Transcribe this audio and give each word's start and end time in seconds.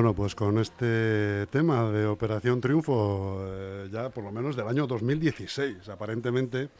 Bueno, 0.00 0.14
pues 0.14 0.34
con 0.34 0.56
este 0.56 1.46
tema 1.48 1.90
de 1.90 2.06
Operación 2.06 2.58
Triunfo, 2.58 3.44
eh, 3.44 3.88
ya 3.92 4.08
por 4.08 4.24
lo 4.24 4.32
menos 4.32 4.56
del 4.56 4.66
año 4.66 4.86
2016, 4.86 5.90
aparentemente, 5.90 6.70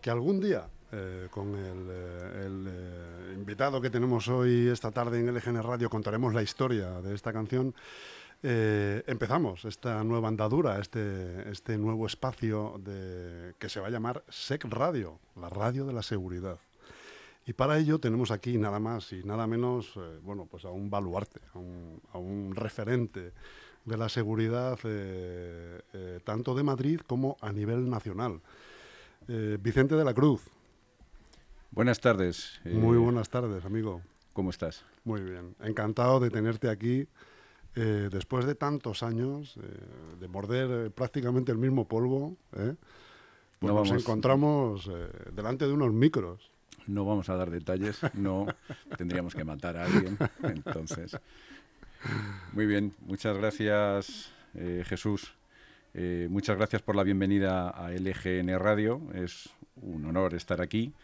que 0.00 0.10
algún 0.10 0.38
día, 0.38 0.68
eh, 0.92 1.26
con 1.28 1.56
el, 1.56 2.66
eh, 2.70 3.34
invitado 3.34 3.80
que 3.80 3.90
tenemos 3.90 4.28
hoy 4.28 4.68
esta 4.68 4.92
tarde 4.92 5.18
en 5.18 5.26
LGN 5.26 5.60
Radio, 5.60 5.90
contaremos 5.90 6.32
la 6.32 6.40
historia 6.44 7.00
de 7.00 7.16
esta 7.16 7.32
canción. 7.32 7.74
empezamos 8.40 9.64
esta 9.64 10.04
nueva 10.04 10.28
andadura, 10.28 10.78
este, 10.78 11.50
este 11.50 11.76
nuevo 11.78 12.06
espacio 12.06 12.80
que 13.58 13.68
se 13.68 13.80
va 13.80 13.88
a 13.88 13.90
llamar 13.90 14.22
SEC 14.28 14.66
Radio, 14.66 15.18
la 15.34 15.48
radio 15.48 15.84
de 15.84 15.94
la 15.94 16.04
seguridad. 16.04 16.60
Y 17.48 17.54
para 17.54 17.78
ello 17.78 17.98
tenemos 17.98 18.30
aquí 18.30 18.58
nada 18.58 18.78
más 18.78 19.10
y 19.14 19.24
nada 19.24 19.46
menos, 19.46 19.94
eh, 19.96 20.18
bueno, 20.22 20.44
pues 20.44 20.66
a 20.66 20.70
un 20.70 20.90
baluarte, 20.90 21.40
a 21.54 21.58
un, 21.58 21.98
a 22.12 22.18
un 22.18 22.54
referente 22.54 23.32
de 23.86 23.96
la 23.96 24.10
seguridad 24.10 24.78
eh, 24.84 25.80
eh, 25.94 26.20
tanto 26.24 26.54
de 26.54 26.62
Madrid 26.62 27.00
como 27.06 27.38
a 27.40 27.50
nivel 27.50 27.88
nacional. 27.88 28.40
Vicente 29.60 29.94
de 29.94 30.04
la 30.04 30.14
Cruz, 30.14 30.42
Buenas 31.70 32.00
tardes. 32.00 32.60
muy 32.64 32.96
buenas 32.96 33.28
tardes, 33.28 33.62
amigo. 33.66 34.00
¿Cómo 34.32 34.48
estás? 34.48 34.84
Muy 35.04 35.20
bien, 35.20 35.54
encantado 35.60 36.18
de 36.20 36.30
tenerte 36.30 36.70
aquí 36.70 37.06
después 37.74 38.46
de 38.46 38.54
tantos 38.54 39.02
años, 39.02 39.58
de 40.18 40.28
morder 40.28 40.90
prácticamente 40.92 41.52
el 41.52 41.58
mismo 41.58 41.86
polvo. 41.86 42.36
Pues 42.50 42.76
No 43.60 43.68
nos 43.68 43.88
vamos- 43.88 44.02
encontramos 44.02 44.90
delante 45.32 45.66
de 45.66 45.72
unos 45.74 45.92
micros. 45.92 46.50
No 46.88 47.04
vamos 47.04 47.28
a 47.28 47.36
dar 47.36 47.50
detalles, 47.50 48.00
no 48.14 48.46
tendríamos 48.96 49.34
que 49.34 49.44
matar 49.44 49.76
a 49.76 49.84
alguien. 49.84 50.16
Entonces, 50.42 51.18
muy 52.54 52.64
bien, 52.64 52.94
muchas 53.00 53.36
gracias, 53.36 54.32
eh, 54.54 54.82
Jesús. 54.86 55.34
Eh, 55.92 56.28
muchas 56.30 56.56
gracias 56.56 56.80
por 56.80 56.96
la 56.96 57.02
bienvenida 57.02 57.68
a 57.68 57.90
LGN 57.90 58.58
Radio. 58.58 59.02
Es 59.12 59.50
un 59.82 60.06
honor 60.06 60.32
estar 60.32 60.62
aquí 60.62 60.94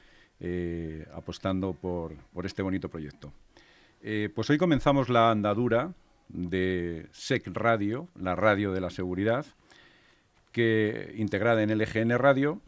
eh, 0.40 1.06
apostando 1.12 1.74
por, 1.74 2.16
por 2.32 2.46
este 2.46 2.62
bonito 2.62 2.88
proyecto. 2.88 3.32
Pues 4.34 4.50
hoy 4.50 4.58
comenzamos 4.58 5.08
la 5.10 5.30
andadura 5.30 5.94
de 6.28 7.08
SEC 7.12 7.46
Radio, 7.54 8.08
la 8.14 8.36
radio 8.36 8.72
de 8.72 8.80
la 8.82 8.90
seguridad, 8.90 9.46
que 10.52 11.14
integrada 11.16 11.62
en 11.62 11.78
LGN 11.78 12.18
Radio 12.18 12.60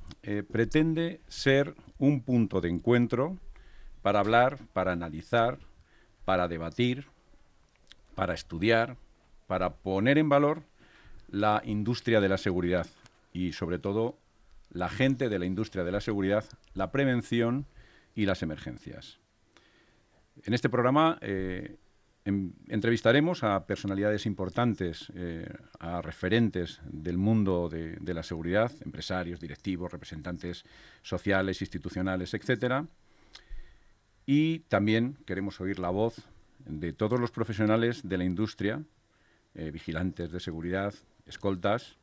pretende 0.50 1.20
ser 1.28 1.74
un 1.98 2.22
punto 2.22 2.60
de 2.60 2.68
encuentro 2.68 3.36
para 4.02 4.20
hablar, 4.20 4.58
para 4.72 4.92
analizar, 4.92 5.58
para 6.24 6.48
debatir, 6.48 7.06
para 8.14 8.34
estudiar, 8.34 8.96
para 9.46 9.74
poner 9.74 10.18
en 10.18 10.28
valor 10.28 10.62
la 11.28 11.62
industria 11.64 12.20
de 12.20 12.28
la 12.28 12.38
seguridad 12.38 12.86
y 13.32 13.52
sobre 13.52 13.78
todo 13.78 14.16
la 14.70 14.88
gente 14.88 15.28
de 15.28 15.38
la 15.38 15.46
industria 15.46 15.84
de 15.84 15.92
la 15.92 16.00
seguridad, 16.00 16.44
la 16.74 16.90
prevención 16.90 17.66
y 18.14 18.26
las 18.26 18.42
emergencias. 18.42 19.18
En 20.44 20.54
este 20.54 20.68
programa 20.68 21.18
eh, 21.20 21.76
em- 22.26 22.52
entrevistaremos 22.68 23.44
a 23.44 23.66
personalidades 23.66 24.26
importantes, 24.26 25.10
eh, 25.14 25.48
a 25.78 26.02
referentes 26.02 26.80
del 26.84 27.16
mundo 27.16 27.68
de, 27.70 28.14
la 28.14 28.22
seguridad, 28.22 28.72
empresarios, 28.84 29.40
directivos, 29.40 29.92
representantes 29.92 30.64
sociales, 31.02 31.62
institucionales, 31.62 32.34
etcétera. 32.34 32.86
Y 34.26 34.60
también 34.68 35.16
queremos 35.24 35.60
oír 35.60 35.78
la 35.78 35.90
voz 35.90 36.16
de 36.66 36.92
todos 36.92 37.20
los 37.20 37.30
profesionales 37.30 38.08
de 38.08 38.18
la 38.18 38.24
industria, 38.24 38.82
eh, 39.54 39.70
vigilantes 39.70 40.32
de 40.32 40.40
seguridad, 40.40 40.92
escoltas, 41.26 41.96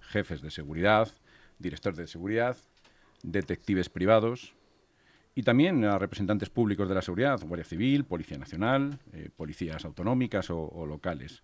jefes 0.00 0.42
de 0.42 0.52
seguridad, 0.52 1.08
directores 1.58 1.98
de 1.98 2.06
seguridad, 2.06 2.56
detectives 3.24 3.88
privados, 3.88 4.54
y 5.34 5.42
también 5.42 5.84
a 5.84 5.98
representantes 5.98 6.48
públicos 6.50 6.88
de 6.88 6.94
la 6.94 7.02
seguridad, 7.02 7.40
Guardia 7.40 7.64
Civil, 7.64 8.04
Policía 8.04 8.38
Nacional, 8.38 8.98
eh, 9.12 9.30
policías 9.34 9.84
autonómicas 9.84 10.48
o, 10.50 10.86
locales. 10.86 11.42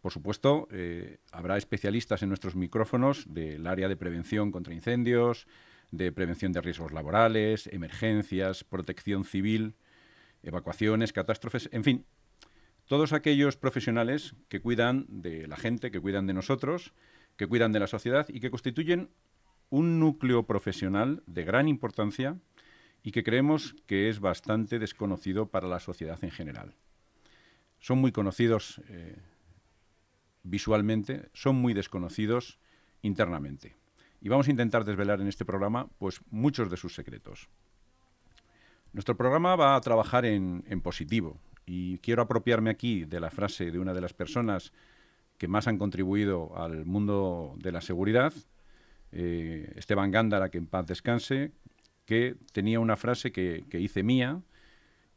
Por 0.00 0.12
supuesto, 0.12 0.68
eh, 0.70 1.18
habrá 1.32 1.56
especialistas 1.56 2.22
en 2.22 2.28
nuestros 2.28 2.54
micrófonos 2.54 3.24
del 3.32 3.66
área 3.66 3.88
de 3.88 3.96
prevención 3.96 4.52
contra 4.52 4.74
incendios, 4.74 5.48
de 5.90 6.12
prevención 6.12 6.52
de 6.52 6.60
riesgos 6.60 6.92
laborales, 6.92 7.66
emergencias, 7.68 8.64
protección 8.64 9.24
civil, 9.24 9.74
evacuaciones, 10.42 11.12
catástrofes, 11.12 11.68
en 11.72 11.84
fin, 11.84 12.06
todos 12.86 13.12
aquellos 13.12 13.56
profesionales 13.56 14.34
que 14.48 14.60
cuidan 14.60 15.06
de 15.08 15.48
la 15.48 15.56
gente, 15.56 15.90
que 15.90 16.00
cuidan 16.00 16.26
de 16.26 16.34
nosotros, 16.34 16.92
que 17.36 17.46
cuidan 17.46 17.72
de 17.72 17.80
la 17.80 17.86
sociedad 17.86 18.26
y 18.28 18.40
que 18.40 18.50
constituyen 18.50 19.10
un 19.70 19.98
núcleo 19.98 20.46
profesional 20.46 21.22
de 21.26 21.44
gran 21.44 21.66
importancia 21.66 22.38
y 23.04 23.12
que 23.12 23.22
creemos 23.22 23.76
que 23.86 24.08
es 24.08 24.18
bastante 24.18 24.78
desconocido 24.78 25.46
para 25.46 25.68
la 25.68 25.78
sociedad 25.78 26.18
en 26.24 26.30
general. 26.30 26.74
Son 27.78 27.98
muy 27.98 28.12
conocidos 28.12 28.80
eh, 28.88 29.18
visualmente, 30.42 31.28
son 31.34 31.56
muy 31.56 31.74
desconocidos 31.74 32.58
internamente. 33.02 33.76
Y 34.22 34.30
vamos 34.30 34.48
a 34.48 34.50
intentar 34.50 34.86
desvelar 34.86 35.20
en 35.20 35.28
este 35.28 35.44
programa 35.44 35.86
pues, 35.98 36.22
muchos 36.30 36.70
de 36.70 36.78
sus 36.78 36.94
secretos. 36.94 37.50
Nuestro 38.94 39.18
programa 39.18 39.54
va 39.54 39.76
a 39.76 39.80
trabajar 39.82 40.24
en, 40.24 40.62
positivo 40.80 41.38
y 41.66 41.98
quiero 41.98 42.22
apropiarme 42.22 42.70
aquí 42.70 43.04
de 43.04 43.20
la 43.20 43.30
frase 43.30 43.70
de 43.70 43.78
una 43.78 43.92
de 43.92 44.00
las 44.00 44.14
personas 44.14 44.72
que 45.36 45.48
más 45.48 45.68
han 45.68 45.76
contribuido 45.76 46.56
al 46.56 46.86
mundo 46.86 47.54
de 47.58 47.72
la 47.72 47.82
seguridad, 47.82 48.32
eh, 49.12 49.74
Esteban 49.76 50.10
Gándara, 50.10 50.48
que 50.48 50.58
en 50.58 50.66
paz 50.66 50.86
descanse, 50.86 51.52
que 52.06 52.36
tenía 52.52 52.80
una 52.80 52.96
frase 52.96 53.32
que, 53.32 53.64
que 53.70 53.80
hice 53.80 54.02
mía 54.02 54.42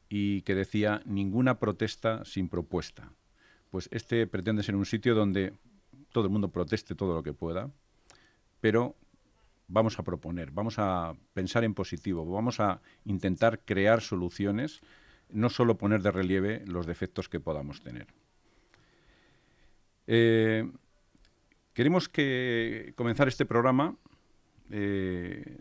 y 0.10 0.42
que 0.42 0.56
decía, 0.56 1.02
ninguna 1.06 1.60
protesta 1.60 2.24
sin 2.26 2.50
propuesta. 2.50 3.12
Pues 3.72 3.90
este 3.92 4.26
pretende 4.28 4.64
ser 4.64 4.76
un 4.76 4.86
sitio 4.86 5.16
donde 5.16 5.54
todo 6.12 6.26
el 6.26 6.30
mundo 6.32 6.50
proteste 6.50 6.96
todo 6.96 7.14
lo 7.14 7.24
que 7.24 7.34
pueda, 7.34 7.70
pero 8.62 8.96
vamos 9.68 10.00
a 10.00 10.04
proponer, 10.04 10.52
vamos 10.52 10.80
a 10.80 11.14
pensar 11.34 11.64
en 11.64 11.74
positivo, 11.74 12.26
vamos 12.26 12.60
a 12.60 12.82
intentar 13.06 13.60
crear 13.66 14.02
soluciones, 14.02 14.82
no 15.30 15.50
solo 15.50 15.78
poner 15.78 16.02
de 16.02 16.12
relieve 16.12 16.64
los 16.66 16.86
defectos 16.86 17.28
que 17.28 17.40
podamos 17.40 17.82
tener. 17.82 18.08
Eh, 20.08 20.72
queremos 21.74 22.08
que 22.08 22.94
comenzar 22.96 23.28
este 23.28 23.46
programa 23.46 23.98
eh, 24.72 25.58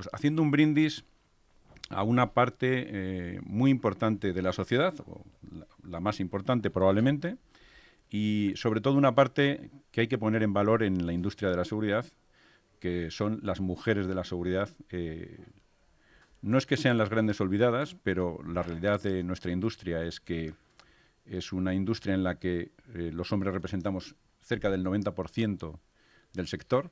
pues 0.00 0.08
haciendo 0.14 0.40
un 0.40 0.50
brindis 0.50 1.04
a 1.90 2.04
una 2.04 2.32
parte 2.32 2.86
eh, 2.88 3.40
muy 3.42 3.70
importante 3.70 4.32
de 4.32 4.40
la 4.40 4.54
sociedad, 4.54 4.94
o 5.06 5.26
la, 5.86 6.00
más 6.00 6.20
importante 6.20 6.70
probablemente, 6.70 7.36
y 8.08 8.52
sobre 8.56 8.80
todo 8.80 8.94
una 8.94 9.14
parte 9.14 9.68
que 9.92 10.00
hay 10.00 10.08
que 10.08 10.16
poner 10.16 10.42
en 10.42 10.54
valor 10.54 10.82
en 10.84 11.04
la 11.04 11.12
industria 11.12 11.50
de 11.50 11.56
la 11.58 11.66
seguridad, 11.66 12.06
que 12.78 13.10
son 13.10 13.40
las 13.42 13.60
mujeres 13.60 14.06
de 14.06 14.14
la 14.14 14.24
seguridad. 14.24 14.70
Eh, 14.88 15.36
no 16.40 16.56
es 16.56 16.64
que 16.64 16.78
sean 16.78 16.96
las 16.96 17.10
grandes 17.10 17.38
olvidadas, 17.42 17.94
pero 18.02 18.42
la 18.42 18.62
realidad 18.62 19.02
de 19.02 19.22
nuestra 19.22 19.52
industria 19.52 20.02
es 20.02 20.18
que 20.18 20.54
es 21.26 21.52
una 21.52 21.74
industria 21.74 22.14
en 22.14 22.22
la 22.22 22.38
que 22.38 22.70
eh, 22.94 23.10
los 23.12 23.32
hombres 23.32 23.52
representamos 23.52 24.14
cerca 24.40 24.70
del 24.70 24.82
90% 24.82 25.78
del 26.32 26.48
sector 26.48 26.88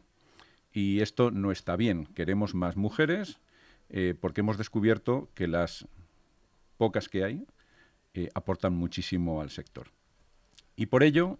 y 0.72 1.00
esto 1.00 1.30
no 1.30 1.50
está 1.52 1.76
bien. 1.76 2.06
Queremos 2.14 2.54
más 2.54 2.76
mujeres 2.76 3.40
eh, 3.88 4.14
porque 4.18 4.40
hemos 4.40 4.58
descubierto 4.58 5.30
que 5.34 5.48
las 5.48 5.86
pocas 6.76 7.08
que 7.08 7.24
hay 7.24 7.46
eh, 8.14 8.28
aportan 8.34 8.74
muchísimo 8.74 9.40
al 9.40 9.50
sector. 9.50 9.88
Y 10.76 10.86
por 10.86 11.02
ello 11.02 11.38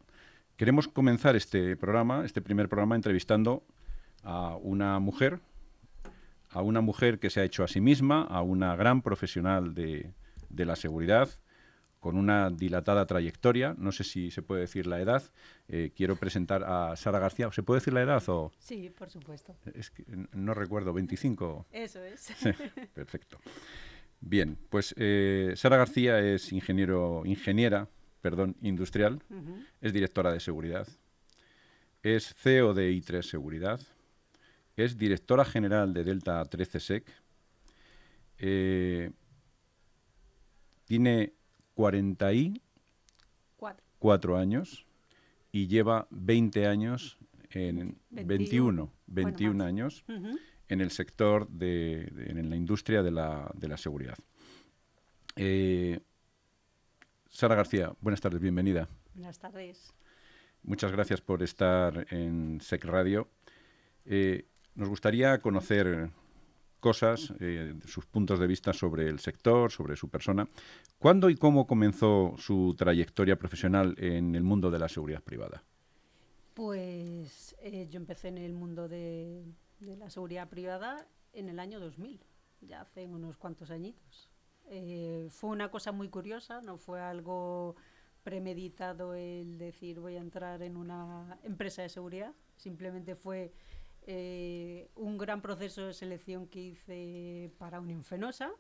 queremos 0.57 0.89
comenzar 0.89 1.37
este 1.37 1.77
programa, 1.77 2.25
este 2.25 2.43
primer 2.43 2.69
programa, 2.69 2.97
entrevistando 2.97 3.65
a 4.23 4.57
una 4.57 4.99
mujer, 4.99 5.41
a 6.51 6.63
una 6.63 6.81
mujer 6.81 7.19
que 7.19 7.31
se 7.31 7.41
ha 7.41 7.45
hecho 7.45 7.63
a 7.63 7.69
sí 7.69 7.81
misma, 7.81 8.23
a 8.23 8.43
una 8.43 8.75
gran 8.77 9.03
profesional 9.03 9.75
de, 9.75 10.13
de 10.49 10.65
la 10.65 10.77
seguridad, 10.77 11.29
con 12.01 12.17
una 12.17 12.51
dilatada 12.51 13.07
trayectoria. 13.07 13.75
No 13.79 13.93
sé 13.93 14.05
si 14.05 14.31
se 14.31 14.43
puede 14.43 14.63
decir 14.63 14.87
la 14.87 15.01
edad. 15.01 15.23
Eh, 15.69 15.93
quiero 15.95 16.17
presentar 16.17 16.65
a 16.65 16.97
Sara 16.97 17.19
García. 17.19 17.51
¿Se 17.53 17.63
puede 17.63 17.81
decir 17.81 17.93
la 17.93 18.03
edad 18.03 18.23
o...? 18.29 18.53
Sí, 18.59 18.91
por 18.97 19.11
supuesto. 19.11 19.57
Es 19.75 19.91
que 19.91 20.05
no 20.33 20.55
recuerdo, 20.55 20.93
25. 20.93 21.67
Eso 21.73 22.03
es. 22.03 22.33
Perfecto. 22.95 23.39
Bien, 24.21 24.59
pues 24.69 24.95
eh, 24.97 25.53
Sara 25.57 25.77
García 25.77 26.19
es 26.21 26.53
ingeniero, 26.53 27.23
ingeniera 27.25 27.89
perdón, 28.21 28.57
industrial, 28.63 29.23
es 29.81 29.93
directora 29.93 30.33
de 30.33 30.41
seguridad, 30.41 30.89
es 32.03 32.35
CEO 32.35 32.75
de 32.75 32.91
I3 32.93 33.23
Seguridad, 33.23 33.81
es 34.77 34.97
directora 34.97 35.45
general 35.45 35.95
de 35.95 36.05
Delta 36.05 36.45
13 36.45 36.81
SEC, 36.81 37.13
eh, 38.39 39.11
tiene 40.85 41.33
44 41.79 44.37
años 44.37 44.85
y 45.53 45.69
lleva 45.69 46.09
20 46.11 46.67
años, 46.67 47.17
en 47.51 47.97
21, 48.11 48.93
21, 49.07 49.65
años 49.65 50.05
en 50.69 50.81
el 50.81 50.91
sector 50.91 51.49
de, 51.49 52.13
en 52.27 52.51
la 52.51 52.57
industria 52.57 53.05
de 53.05 53.13
la, 53.13 53.49
de 53.55 53.69
la 53.69 53.77
seguridad. 53.77 54.17
Eh, 55.37 56.01
Sara 57.31 57.55
García, 57.55 57.93
buenas 58.01 58.21
tardes, 58.21 58.41
bienvenida. 58.41 58.89
Buenas 59.15 59.39
tardes. 59.39 59.95
Muchas 60.65 60.91
gracias 60.91 61.21
por 61.21 61.45
estar 61.45 62.09
en 62.11 62.61
SEC 62.61 62.87
Radio. 62.87 63.29
Eh, 64.05 64.49
nos 64.75 64.89
gustaría 64.89 65.41
conocer 65.41 66.11
cosas, 66.79 67.33
eh, 67.41 67.75
sus 67.87 68.07
puntos 68.07 68.39
de 68.39 68.47
vista 68.47 68.73
sobre 68.73 69.09
el 69.09 69.19
sector, 69.19 69.71
sobre 69.71 69.97
su 69.97 70.09
persona. 70.09 70.49
¿Cuándo 70.99 71.31
y 71.31 71.37
cómo 71.37 71.67
comenzó 71.67 72.35
su 72.39 72.75
trayectoria 72.77 73.37
profesional 73.37 73.95
en 73.99 74.35
el 74.35 74.43
mundo 74.43 74.71
de 74.71 74.79
la 74.79 74.89
seguridad 74.89 75.23
privada? 75.23 75.63
Pues 76.55 77.57
eh, 77.61 77.87
yo 77.91 77.99
empecé 77.99 78.29
en 78.29 78.39
el 78.39 78.53
mundo 78.53 78.89
de, 78.89 79.45
de, 79.81 79.97
la 79.97 80.11
seguridad 80.11 80.49
privada 80.49 81.07
en 81.33 81.49
el 81.49 81.61
año 81.61 81.79
2000, 81.79 82.21
ya 82.63 82.81
hace 82.81 83.07
unos 83.07 83.37
cuantos 83.37 83.71
añitos. 83.71 84.29
Eh, 84.71 85.29
fue 85.31 85.51
una 85.51 85.71
cosa 85.71 85.93
muy 85.93 86.09
curiosa, 86.09 86.61
no 86.61 86.77
fue 86.77 87.01
algo 87.01 87.77
premeditado 88.23 89.15
el 89.15 89.57
decir 89.57 90.01
voy 90.01 90.17
a 90.17 90.21
entrar 90.21 90.63
en 90.63 90.77
una 90.77 91.39
empresa 91.45 91.83
de 91.83 91.89
seguridad, 91.89 92.35
simplemente 92.57 93.15
fue 93.15 93.53
eh, 94.11 94.89
un 94.97 95.19
gran 95.19 95.43
proceso 95.43 95.85
de 95.85 95.93
selección 95.93 96.47
que 96.47 96.61
hice 96.61 97.53
para 97.59 97.79
Unifenosa, 97.79 98.51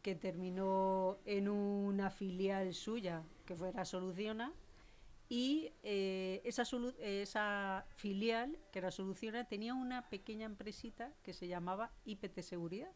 que 0.00 0.14
terminó 0.14 1.18
en 1.26 1.50
una 1.50 2.08
filial 2.08 2.72
suya, 2.72 3.22
que 3.44 3.54
fuera 3.54 3.84
Soluciona, 3.84 4.50
y 5.28 5.72
eh, 5.82 6.40
esa, 6.42 6.62
esa 7.00 7.86
filial, 7.96 8.58
que 8.72 8.78
era 8.78 8.90
Soluciona, 8.90 9.44
tenía 9.44 9.74
una 9.74 10.08
pequeña 10.08 10.46
empresita 10.46 11.12
que 11.22 11.34
se 11.34 11.48
llamaba 11.48 11.92
IPT 12.06 12.40
Seguridad. 12.40 12.90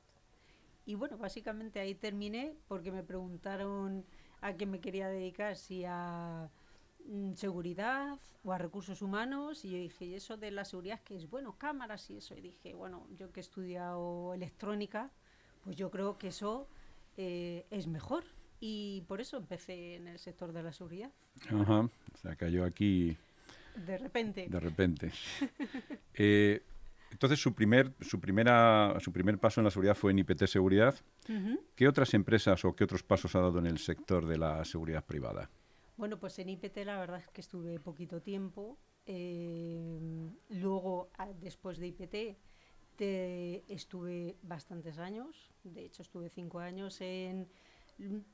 Y 0.87 0.95
bueno, 0.95 1.19
básicamente 1.19 1.79
ahí 1.79 1.95
terminé 1.95 2.57
porque 2.69 2.91
me 2.91 3.03
preguntaron 3.03 4.07
a 4.41 4.55
qué 4.55 4.65
me 4.65 4.81
quería 4.81 5.09
dedicar, 5.09 5.57
si 5.57 5.85
a 5.87 6.51
seguridad 7.35 8.19
o 8.45 8.53
a 8.53 8.59
recursos 8.59 9.03
humanos 9.03 9.65
y 9.65 9.71
yo 9.71 9.79
dije, 9.79 10.05
¿y 10.05 10.15
eso 10.15 10.37
de 10.37 10.51
la 10.51 10.65
seguridad 10.65 11.01
que 11.01 11.17
es? 11.17 11.29
Bueno, 11.29 11.57
cámaras 11.59 12.09
y 12.11 12.19
eso. 12.19 12.37
Y 12.37 12.41
dije, 12.41 12.75
bueno, 12.75 13.07
yo 13.17 13.33
que 13.33 13.41
he 13.41 13.43
estudiado 13.43 14.35
electrónica, 14.35 15.11
pues 15.65 15.77
yo 15.77 15.91
creo 15.91 16.19
que 16.19 16.29
eso 16.29 16.69
eh, 17.17 17.67
es 17.71 17.87
mejor. 17.87 18.25
Y 18.61 19.03
por 19.09 19.21
eso 19.21 19.37
empecé 19.37 19.97
en 19.97 20.07
el 20.07 20.19
sector 20.19 20.53
de 20.53 20.63
la 20.63 20.73
seguridad. 20.73 21.11
Ajá, 21.49 21.81
o 21.81 22.17
sea, 22.21 22.37
cayó 22.37 22.65
aquí... 22.65 23.17
De 23.87 23.99
repente. 23.99 24.47
De 24.49 24.61
repente. 24.61 25.11
eh, 26.15 26.63
entonces, 27.11 27.41
su 27.41 27.55
primer, 27.55 27.93
su, 28.01 28.21
primera, 28.21 28.97
su 29.01 29.13
primer 29.13 29.39
paso 29.39 29.61
en 29.61 29.65
la 29.65 29.71
seguridad 29.71 29.95
fue 29.95 30.13
en 30.13 30.21
IPT 30.21 30.47
Seguridad. 30.47 30.95
¿Qué 31.75 31.89
otras 31.89 32.15
empresas 32.15 32.65
o 32.65 32.75
qué 32.75 32.85
otros 32.85 33.03
pasos 33.03 33.35
ha 33.35 33.41
dado 33.41 33.59
en 33.59 33.67
el 33.67 33.79
sector 33.79 34.27
de 34.27 34.39
la 34.39 34.65
seguridad 34.65 35.05
privada? 35.05 35.51
Bueno, 36.03 36.19
pues 36.19 36.37
en 36.41 36.49
IPT 36.49 36.79
la 36.85 36.99
verdad 36.99 37.21
es 37.21 37.29
que 37.29 37.41
estuve 37.41 37.79
poquito 37.79 38.21
tiempo. 38.21 38.77
Eh, 39.07 40.01
luego, 40.49 41.13
después 41.41 41.79
de 41.79 41.87
IPT, 41.87 42.37
estuve 43.69 44.37
bastantes 44.43 44.99
años. 44.99 45.53
De 45.63 45.85
hecho, 45.85 46.03
estuve 46.03 46.29
cinco 46.29 46.59
años 46.59 47.01
en 47.01 47.49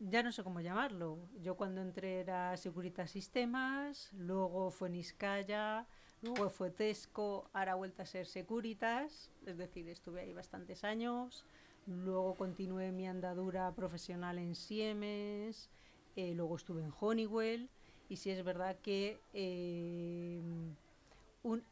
ya 0.01 0.23
no 0.23 0.33
sé 0.33 0.43
cómo 0.43 0.63
llamarlo. 0.63 1.19
Yo 1.43 1.59
cuando 1.59 1.83
entré 1.83 2.21
era 2.21 2.57
Securitas 2.57 3.11
Sistemas, 3.11 4.15
luego 4.15 4.71
fue 4.71 4.89
Niscaya, 4.89 5.87
luego 6.23 6.49
fue 6.49 6.71
Tesco, 6.71 7.51
ahora 7.53 7.75
vuelta 7.75 8.05
a 8.05 8.07
ser 8.07 8.25
Securitas, 8.25 9.31
es 9.45 9.59
decir, 9.59 9.87
estuve 9.91 10.23
ahí 10.23 10.33
bastantes 10.33 10.85
años. 10.85 11.45
Luego 11.85 12.35
continué 12.35 12.93
mi 12.93 13.07
andadura 13.07 13.71
profesional 13.75 14.39
en 14.39 14.55
Siemens, 14.55 15.69
eh, 16.19 16.35
luego 16.35 16.57
estuve 16.57 16.83
en 16.83 16.93
Honeywell 16.99 17.71
y 18.09 18.17
sí 18.17 18.31
es 18.31 18.43
verdad 18.43 18.77
que 18.83 19.21
eh, 19.35 20.43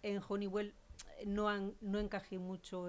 en 0.03 0.23
Honeywell 0.29 0.73
no, 1.27 1.75
no 1.81 1.99
encajé 1.99 2.39
mucho 2.39 2.87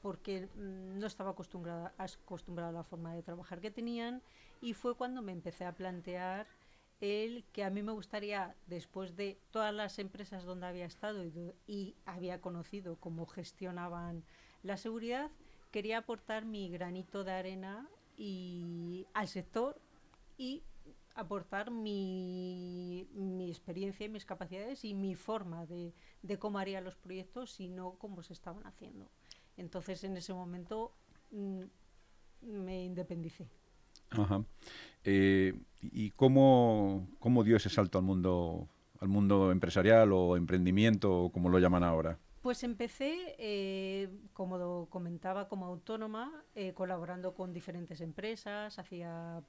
porque 0.00 0.48
no 0.56 1.06
estaba 1.06 1.30
acostumbrada, 1.30 1.94
acostumbrada 1.98 2.70
a 2.70 2.72
la 2.72 2.82
forma 2.82 3.14
de 3.14 3.22
trabajar 3.22 3.60
que 3.60 3.70
tenían 3.70 4.22
y 4.60 4.74
fue 4.74 4.96
cuando 4.96 5.22
me 5.22 5.30
empecé 5.30 5.66
a 5.66 5.72
plantear 5.76 6.48
el 7.00 7.44
que 7.52 7.62
a 7.62 7.70
mí 7.70 7.84
me 7.84 7.92
gustaría, 7.92 8.56
después 8.66 9.14
de 9.14 9.38
todas 9.52 9.72
las 9.72 10.00
empresas 10.00 10.42
donde 10.42 10.66
había 10.66 10.86
estado 10.86 11.24
y, 11.24 11.32
y 11.68 11.94
había 12.06 12.40
conocido 12.40 12.96
cómo 12.96 13.26
gestionaban 13.26 14.24
la 14.64 14.76
seguridad, 14.76 15.30
quería 15.70 15.98
aportar 15.98 16.44
mi 16.44 16.68
granito 16.70 17.22
de 17.22 17.30
arena 17.30 17.88
y 18.16 19.06
al 19.14 19.28
sector 19.28 19.80
y 20.36 20.64
aportar 21.14 21.70
mi, 21.70 23.08
mi, 23.12 23.50
experiencia 23.50 24.06
y 24.06 24.08
mis 24.08 24.24
capacidades 24.24 24.84
y 24.84 24.94
mi 24.94 25.14
forma 25.14 25.66
de, 25.66 25.92
de, 26.22 26.38
cómo 26.38 26.58
haría 26.58 26.80
los 26.80 26.96
proyectos 26.96 27.60
y 27.60 27.68
no 27.68 27.96
cómo 27.98 28.22
se 28.22 28.32
estaban 28.32 28.66
haciendo. 28.66 29.08
Entonces, 29.56 30.04
en 30.04 30.16
ese 30.16 30.32
momento 30.32 30.92
mm, 31.30 31.62
me 32.42 32.84
independicé. 32.84 33.48
Ajá. 34.10 34.44
Eh, 35.04 35.54
¿Y 35.80 36.10
cómo, 36.10 37.08
cómo 37.18 37.44
dio 37.44 37.56
ese 37.56 37.68
salto 37.68 37.98
al 37.98 38.04
mundo, 38.04 38.68
al 39.00 39.08
mundo 39.08 39.50
empresarial 39.50 40.12
o 40.12 40.36
emprendimiento, 40.36 41.24
o 41.24 41.32
como 41.32 41.48
lo 41.48 41.58
llaman 41.58 41.82
ahora? 41.82 42.18
Pues 42.42 42.64
empecé, 42.64 43.36
eh, 43.38 44.08
como 44.32 44.88
comentaba, 44.90 45.46
como 45.46 45.66
autónoma, 45.66 46.44
eh, 46.56 46.74
colaborando 46.74 47.34
con 47.34 47.52
diferentes 47.52 48.00
empresas, 48.00 48.80
hacía 48.80 49.44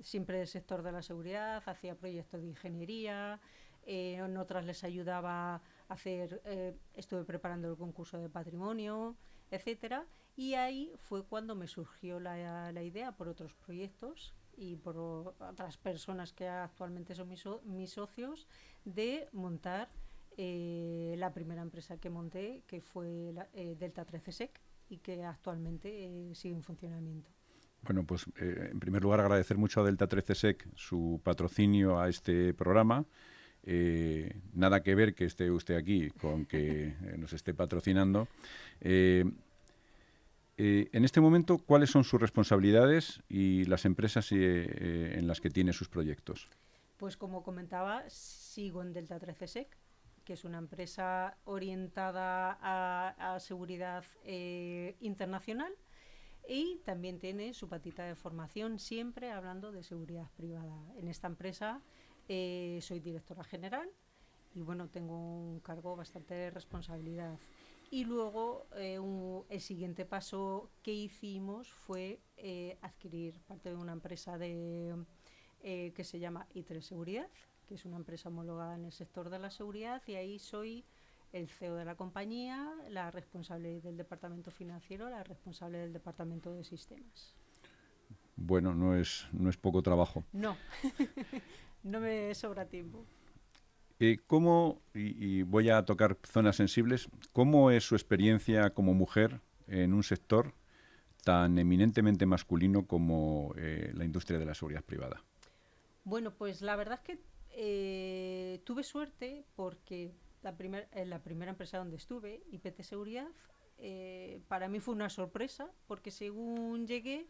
siempre 0.00 0.38
del 0.38 0.48
sector 0.48 0.82
de 0.82 0.92
la 0.92 1.02
seguridad, 1.02 1.62
hacía 1.66 1.94
proyectos 1.94 2.40
de 2.40 2.46
ingeniería, 2.46 3.40
eh, 3.84 4.14
en 4.14 4.38
otras 4.38 4.64
les 4.64 4.84
ayudaba 4.84 5.56
a 5.56 5.62
hacer, 5.88 6.40
estuve 6.94 7.24
preparando 7.24 7.68
el 7.68 7.76
concurso 7.76 8.16
de 8.18 8.30
patrimonio, 8.30 9.16
etcétera, 9.50 10.06
y 10.34 10.54
ahí 10.54 10.92
fue 10.96 11.26
cuando 11.26 11.54
me 11.54 11.66
surgió 11.68 12.20
la, 12.20 12.72
la 12.72 12.82
idea 12.82 13.12
por 13.12 13.28
otros 13.28 13.52
proyectos 13.52 14.32
y 14.56 14.76
por 14.76 14.96
otras 14.96 15.76
personas 15.76 16.32
que 16.32 16.48
actualmente 16.48 17.14
son 17.14 17.28
mis, 17.28 17.44
mis 17.64 17.90
socios 17.90 18.48
de 18.86 19.28
montar 19.32 19.90
eh, 20.36 21.14
la 21.18 21.32
primera 21.32 21.62
empresa 21.62 21.96
que 21.98 22.10
monté, 22.10 22.62
que 22.66 22.80
fue 22.80 23.32
la, 23.32 23.48
eh, 23.52 23.76
Delta 23.78 24.04
13 24.04 24.32
Sec, 24.32 24.60
y 24.88 24.98
que 24.98 25.24
actualmente 25.24 25.88
eh, 25.90 26.34
sigue 26.34 26.54
en 26.54 26.62
funcionamiento. 26.62 27.30
Bueno, 27.82 28.04
pues 28.04 28.24
en 28.38 28.80
primer 28.80 29.02
lugar 29.02 29.20
agradecer 29.20 29.58
mucho 29.58 29.80
a 29.80 29.84
Delta 29.84 30.06
13 30.06 30.34
Sec 30.34 30.66
su 30.74 31.20
patrocinio 31.22 32.00
a 32.00 32.08
este 32.08 32.54
programa. 32.54 33.04
Eh, 33.62 34.40
nada 34.54 34.82
que 34.82 34.94
ver 34.94 35.14
que 35.14 35.24
esté 35.26 35.50
usted 35.50 35.76
aquí 35.76 36.10
con 36.10 36.46
que 36.46 36.94
nos 37.18 37.32
esté 37.32 37.52
patrocinando. 37.52 38.26
en 38.80 39.34
este 40.56 41.20
momento, 41.20 41.58
¿cuáles 41.58 41.90
son 41.90 42.04
sus 42.04 42.20
responsabilidades 42.20 43.22
y 43.28 43.64
las 43.66 43.84
empresas 43.84 44.32
en 44.32 45.26
las 45.26 45.40
que 45.40 45.50
tiene 45.50 45.74
sus 45.74 45.88
proyectos? 45.88 46.48
Pues 46.96 47.16
como 47.18 47.42
comentaba, 47.42 48.08
sigo 48.08 48.82
en 48.82 48.92
Delta 48.94 49.18
13 49.18 49.46
Sec, 49.46 49.76
que 50.24 50.32
es 50.32 50.44
una 50.44 50.58
empresa 50.58 51.36
orientada 51.44 52.58
a, 52.60 53.38
seguridad 53.40 54.04
eh, 54.24 54.96
internacional 55.00 55.72
y 56.48 56.78
también 56.84 57.18
tiene 57.18 57.54
su 57.54 57.68
patita 57.68 58.04
de 58.04 58.14
formación 58.14 58.78
siempre 58.78 59.30
hablando 59.30 59.72
de 59.72 59.82
seguridad 59.82 60.30
privada. 60.36 60.76
En 60.96 61.08
esta 61.08 61.26
empresa 61.26 61.80
eh, 62.28 62.78
soy 62.82 63.00
directora 63.00 63.44
general 63.44 63.88
y 64.54 64.62
bueno, 64.62 64.88
tengo 64.88 65.16
un 65.16 65.60
cargo 65.60 65.96
bastante 65.96 66.34
de 66.34 66.50
responsabilidad. 66.50 67.38
Y 67.90 68.04
luego 68.04 68.66
eh, 68.76 68.98
el 69.48 69.60
siguiente 69.60 70.04
paso 70.04 70.70
que 70.82 70.92
hicimos 70.92 71.70
fue 71.72 72.20
adquirir 72.82 73.40
parte 73.42 73.68
de 73.68 73.76
una 73.76 73.92
empresa 73.92 74.38
de, 74.38 74.94
que 75.60 76.04
se 76.04 76.18
llama 76.18 76.46
I3 76.54 76.80
Seguridad, 76.80 77.28
que 77.64 77.74
es 77.74 77.84
una 77.84 77.96
empresa 77.96 78.28
homologada 78.28 78.74
en 78.74 78.84
el 78.84 78.92
sector 78.92 79.30
de 79.30 79.38
la 79.38 79.50
seguridad 79.50 80.02
y 80.06 80.14
ahí 80.14 80.38
soy 80.38 80.84
el 81.32 81.48
CEO 81.48 81.74
de 81.74 81.84
la 81.84 81.96
compañía, 81.96 82.72
la 82.88 83.10
responsable 83.10 83.80
del 83.80 83.96
departamento 83.96 84.50
financiero, 84.50 85.10
la 85.10 85.24
responsable 85.24 85.78
del 85.78 85.92
departamento 85.92 86.52
de 86.54 86.62
sistemas. 86.62 87.34
Bueno, 88.36 88.74
no 88.74 88.96
es, 88.96 89.26
no 89.32 89.50
es 89.50 89.56
poco 89.56 89.82
trabajo. 89.82 90.24
No, 90.32 90.56
no 91.82 92.00
me 92.00 92.34
sobra 92.34 92.66
tiempo. 92.66 93.04
Eh, 94.00 94.18
¿Cómo, 94.26 94.82
y, 94.92 95.42
voy 95.42 95.70
a 95.70 95.84
tocar 95.84 96.18
zonas 96.24 96.56
sensibles, 96.56 97.08
cómo 97.32 97.70
es 97.70 97.84
su 97.84 97.94
experiencia 97.94 98.70
como 98.70 98.92
mujer 98.94 99.40
en 99.66 99.94
un 99.94 100.02
sector 100.02 100.54
tan 101.24 101.58
eminentemente 101.58 102.26
masculino 102.26 102.86
como 102.86 103.54
eh, 103.56 103.92
la 103.94 104.04
industria 104.04 104.38
de 104.38 104.46
la 104.46 104.54
seguridad 104.54 104.84
privada? 104.84 105.22
Bueno, 106.04 106.32
pues 106.32 106.60
la 106.60 106.76
verdad 106.76 107.00
es 107.02 107.16
que 107.16 107.22
eh, 107.56 108.60
tuve 108.64 108.82
suerte 108.82 109.44
porque 109.54 110.12
la, 110.42 110.56
primer, 110.56 110.88
la 111.06 111.22
primera 111.22 111.50
empresa 111.50 111.78
donde 111.78 111.96
estuve, 111.96 112.42
IPT 112.50 112.82
Seguridad, 112.82 113.28
eh, 113.78 114.40
para 114.48 114.68
mí 114.68 114.80
fue 114.80 114.94
una 114.94 115.08
sorpresa 115.08 115.70
porque 115.86 116.10
según 116.10 116.86
llegué 116.86 117.26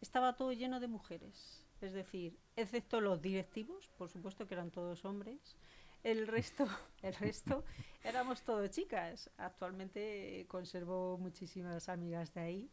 estaba 0.00 0.36
todo 0.36 0.52
lleno 0.52 0.80
de 0.80 0.88
mujeres. 0.88 1.66
Es 1.80 1.92
decir, 1.92 2.38
excepto 2.56 3.00
los 3.00 3.22
directivos, 3.22 3.88
por 3.96 4.10
supuesto 4.10 4.46
que 4.46 4.54
eran 4.54 4.70
todos 4.70 5.04
hombres, 5.04 5.56
el 6.02 6.26
resto, 6.26 6.66
el 7.02 7.14
resto 7.14 7.64
éramos 8.02 8.42
todos 8.42 8.70
chicas. 8.70 9.30
Actualmente 9.36 10.46
conservo 10.48 11.18
muchísimas 11.18 11.88
amigas 11.88 12.34
de 12.34 12.40
ahí, 12.40 12.70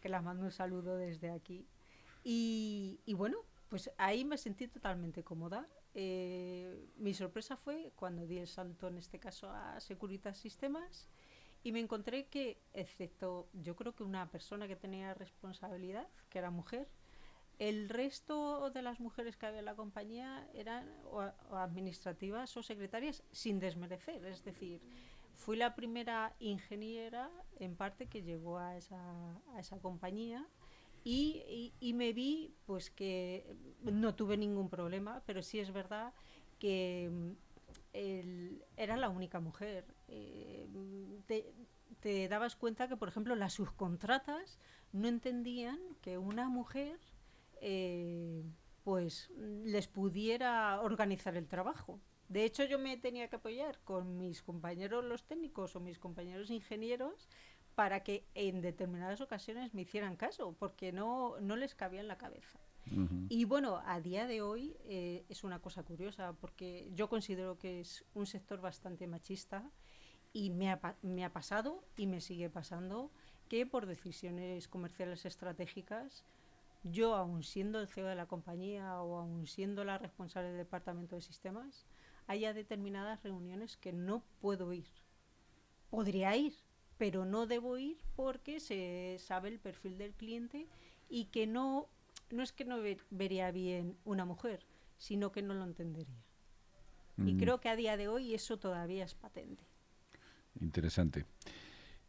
que 0.00 0.08
las 0.08 0.22
mando 0.22 0.44
un 0.44 0.52
saludo 0.52 0.96
desde 0.96 1.30
aquí. 1.30 1.66
Y 2.22 3.14
bueno, 3.14 3.38
pues 3.68 3.90
ahí 3.98 4.24
me 4.24 4.38
sentí 4.38 4.68
totalmente 4.68 5.22
cómoda. 5.22 5.68
Eh, 5.98 6.90
mi 6.98 7.14
sorpresa 7.14 7.56
fue 7.56 7.90
cuando 7.96 8.26
di 8.26 8.36
el 8.36 8.46
salto, 8.46 8.88
en 8.88 8.98
este 8.98 9.18
caso, 9.18 9.48
a 9.48 9.80
Securitas 9.80 10.36
Sistemas 10.36 11.08
y 11.64 11.72
me 11.72 11.80
encontré 11.80 12.26
que, 12.26 12.60
excepto 12.74 13.48
yo 13.54 13.74
creo 13.76 13.94
que 13.94 14.02
una 14.02 14.30
persona 14.30 14.68
que 14.68 14.76
tenía 14.76 15.14
responsabilidad, 15.14 16.06
que 16.28 16.38
era 16.38 16.50
mujer, 16.50 16.86
el 17.58 17.88
resto 17.88 18.68
de 18.68 18.82
las 18.82 19.00
mujeres 19.00 19.38
que 19.38 19.46
había 19.46 19.60
en 19.60 19.64
la 19.64 19.74
compañía 19.74 20.46
eran 20.52 20.86
o, 21.10 21.22
administrativas 21.56 22.54
o 22.58 22.62
secretarias 22.62 23.22
sin 23.32 23.58
desmerecer. 23.58 24.22
Es 24.26 24.44
decir, 24.44 24.82
fui 25.34 25.56
la 25.56 25.74
primera 25.74 26.36
ingeniera 26.40 27.30
en 27.58 27.74
parte 27.74 28.06
que 28.06 28.22
llegó 28.22 28.58
a 28.58 28.76
esa, 28.76 29.00
a 29.54 29.60
esa 29.60 29.78
compañía 29.78 30.46
y, 31.08 31.92
me 31.94 32.12
vi 32.12 32.52
pues 32.64 32.90
que 32.90 33.56
no 33.80 34.16
tuve 34.16 34.36
ningún 34.36 34.68
problema, 34.68 35.22
pero 35.24 35.40
sí 35.40 35.60
es 35.60 35.72
verdad 35.72 36.12
que 36.58 37.08
mm, 37.92 38.56
era 38.76 38.96
la 38.96 39.08
única 39.08 39.38
mujer. 39.38 39.86
Eh, 40.08 40.66
te, 42.00 42.28
dabas 42.28 42.56
cuenta 42.56 42.88
que, 42.88 42.96
por 42.96 43.08
ejemplo, 43.08 43.36
las 43.36 43.52
subcontratas 43.52 44.58
no 44.92 45.06
entendían 45.06 45.78
que 46.02 46.18
una 46.18 46.48
mujer 46.48 46.98
eh, 47.60 48.42
pues 48.82 49.30
les 49.36 49.86
pudiera 49.86 50.80
organizar 50.80 51.36
el 51.36 51.46
trabajo. 51.46 52.00
De 52.28 52.44
hecho, 52.44 52.64
yo 52.64 52.80
me 52.80 52.96
tenía 52.96 53.28
que 53.28 53.36
apoyar 53.36 53.78
con 53.84 54.18
mis 54.18 54.42
compañeros 54.42 55.04
los 55.04 55.24
técnicos 55.24 55.76
o 55.76 55.80
mis 55.80 56.00
compañeros 56.00 56.50
ingenieros 56.50 57.28
para 57.76 58.02
que 58.02 58.24
en 58.34 58.62
determinadas 58.62 59.20
ocasiones 59.20 59.74
me 59.74 59.82
hicieran 59.82 60.16
caso, 60.16 60.56
porque 60.58 60.92
no, 60.92 61.38
no 61.40 61.56
les 61.56 61.74
cabía 61.74 62.00
en 62.00 62.08
la 62.08 62.18
cabeza. 62.18 62.58
Y 63.28 63.44
bueno, 63.46 63.82
a 63.84 64.00
día 64.00 64.28
de 64.28 64.42
hoy 64.42 64.76
eh, 64.84 65.24
es 65.28 65.42
una 65.42 65.58
cosa 65.58 65.82
curiosa, 65.82 66.32
porque 66.34 66.88
yo 66.94 67.08
considero 67.08 67.58
que 67.58 67.80
es 67.80 68.04
un 68.14 68.26
sector 68.26 68.60
bastante 68.60 69.08
machista 69.08 69.68
y 70.32 70.50
me 70.50 70.70
ha, 70.70 70.96
me 71.02 71.24
ha 71.24 71.32
pasado 71.32 71.82
y 71.96 72.06
me 72.06 72.20
sigue 72.20 72.48
pasando 72.48 73.10
que 73.48 73.66
por 73.66 73.86
decisiones 73.86 74.68
comerciales 74.68 75.26
estratégicas, 75.26 76.24
yo 76.84 77.16
aún 77.16 77.42
siendo 77.42 77.80
el 77.80 77.88
CEO 77.88 78.06
de 78.06 78.14
la 78.14 78.26
compañía 78.26 79.02
o 79.02 79.18
aún 79.18 79.48
siendo 79.48 79.84
la 79.84 79.98
responsable 79.98 80.50
del 80.50 80.58
departamento 80.58 81.16
de 81.16 81.22
sistemas, 81.22 81.86
haya 82.28 82.54
determinadas 82.54 83.22
reuniones 83.24 83.76
que 83.76 83.92
no 83.92 84.22
puedo 84.40 84.72
ir. 84.72 84.86
Podría 85.90 86.36
ir, 86.36 86.54
pero 86.98 87.24
no 87.24 87.46
debo 87.46 87.78
ir 87.78 87.98
porque 88.14 88.60
se 88.60 89.16
sabe 89.18 89.48
el 89.48 89.58
perfil 89.58 89.98
del 89.98 90.12
cliente 90.12 90.66
y 91.08 91.26
que 91.26 91.46
no, 91.46 91.88
no 92.30 92.42
es 92.42 92.52
que 92.52 92.64
no 92.64 92.78
vería 93.10 93.50
bien 93.50 93.96
una 94.04 94.24
mujer, 94.24 94.66
sino 94.96 95.32
que 95.32 95.42
no 95.42 95.54
lo 95.54 95.64
entendería. 95.64 96.24
Y 97.18 97.34
mm. 97.34 97.38
creo 97.38 97.60
que 97.60 97.68
a 97.68 97.76
día 97.76 97.96
de 97.96 98.08
hoy 98.08 98.34
eso 98.34 98.58
todavía 98.58 99.04
es 99.04 99.14
patente. 99.14 99.64
Interesante. 100.60 101.24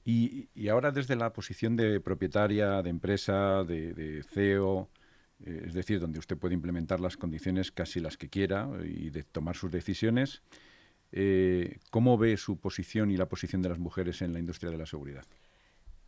Y, 0.03 0.47
y 0.55 0.69
ahora 0.69 0.91
desde 0.91 1.15
la 1.15 1.33
posición 1.33 1.75
de 1.75 1.99
propietaria, 1.99 2.81
de 2.81 2.89
empresa, 2.89 3.63
de, 3.63 3.93
de 3.93 4.23
CEO, 4.23 4.89
eh, 5.45 5.63
es 5.67 5.73
decir, 5.73 5.99
donde 5.99 6.19
usted 6.19 6.37
puede 6.37 6.53
implementar 6.53 6.99
las 6.99 7.17
condiciones 7.17 7.71
casi 7.71 7.99
las 7.99 8.17
que 8.17 8.29
quiera 8.29 8.69
y 8.83 9.09
de 9.09 9.23
tomar 9.23 9.55
sus 9.55 9.71
decisiones, 9.71 10.41
eh, 11.11 11.79
¿Cómo 11.89 12.17
ve 12.17 12.37
su 12.37 12.59
posición 12.59 13.11
y 13.11 13.17
la 13.17 13.29
posición 13.29 13.61
de 13.61 13.69
las 13.69 13.79
mujeres 13.79 14.21
en 14.21 14.33
la 14.33 14.39
industria 14.39 14.71
de 14.71 14.77
la 14.77 14.85
seguridad? 14.85 15.25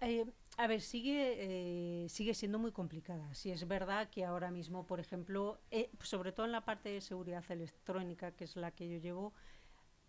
Eh, 0.01 0.25
a 0.57 0.67
ver, 0.67 0.81
sigue, 0.81 2.03
eh, 2.03 2.09
sigue 2.09 2.33
siendo 2.33 2.59
muy 2.59 2.71
complicada. 2.71 3.33
Si 3.33 3.51
es 3.51 3.67
verdad 3.67 4.09
que 4.09 4.25
ahora 4.25 4.51
mismo, 4.51 4.85
por 4.85 4.99
ejemplo, 4.99 5.59
sobre 6.01 6.31
todo 6.31 6.45
en 6.45 6.51
la 6.51 6.65
parte 6.65 6.89
de 6.89 7.01
seguridad 7.01 7.43
electrónica, 7.49 8.31
que 8.31 8.43
es 8.45 8.55
la 8.55 8.71
que 8.71 8.89
yo 8.89 8.97
llevo, 8.97 9.33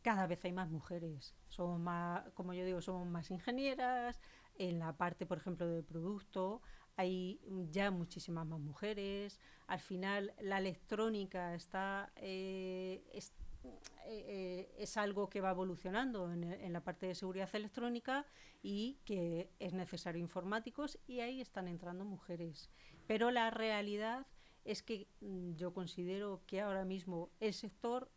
cada 0.02 0.26
vez 0.26 0.44
hay 0.44 0.52
más 0.52 0.70
mujeres. 0.70 1.35
Somos 1.49 1.78
más, 1.78 2.28
como 2.35 2.54
yo 2.54 2.64
digo, 2.64 2.80
somos 2.80 3.06
más 3.06 3.30
ingenieras. 3.30 4.20
En 4.56 4.78
la 4.78 4.97
parte, 4.97 5.25
por 5.25 5.38
ejemplo, 5.38 5.66
de 5.66 5.82
producto, 5.82 6.61
hay 6.97 7.40
ya 7.70 7.90
muchísimas 7.90 8.47
más 8.47 8.61
mujeres. 8.61 9.38
Al 9.66 9.80
final, 9.80 10.35
la 10.40 10.59
electrónica 10.59 11.54
está, 11.54 12.12
está 12.16 13.50
eh, 13.62 13.79
eh, 14.07 14.75
es 14.79 14.97
algo 14.97 15.29
que 15.29 15.40
va 15.40 15.50
evolucionando 15.50 16.33
en, 16.33 16.73
la 16.73 16.83
parte 16.83 17.07
de 17.07 17.14
seguridad 17.14 17.49
electrónica 17.55 18.26
y 18.62 18.99
que 19.05 19.50
es 19.59 19.73
necesario 19.73 20.21
informáticos 20.21 20.99
y 21.07 21.21
ahí 21.21 21.40
están 21.40 21.69
entrando 21.69 22.05
mujeres. 22.05 22.71
Pero 23.07 23.31
la 23.31 23.50
realidad 23.50 24.26
es 24.64 24.83
que 24.83 25.07
mm, 25.21 25.55
yo 25.55 25.73
considero 25.73 26.43
que 26.47 26.61
ahora 26.61 26.85
mismo 26.85 27.31
el 27.40 27.52
sector 27.55 28.11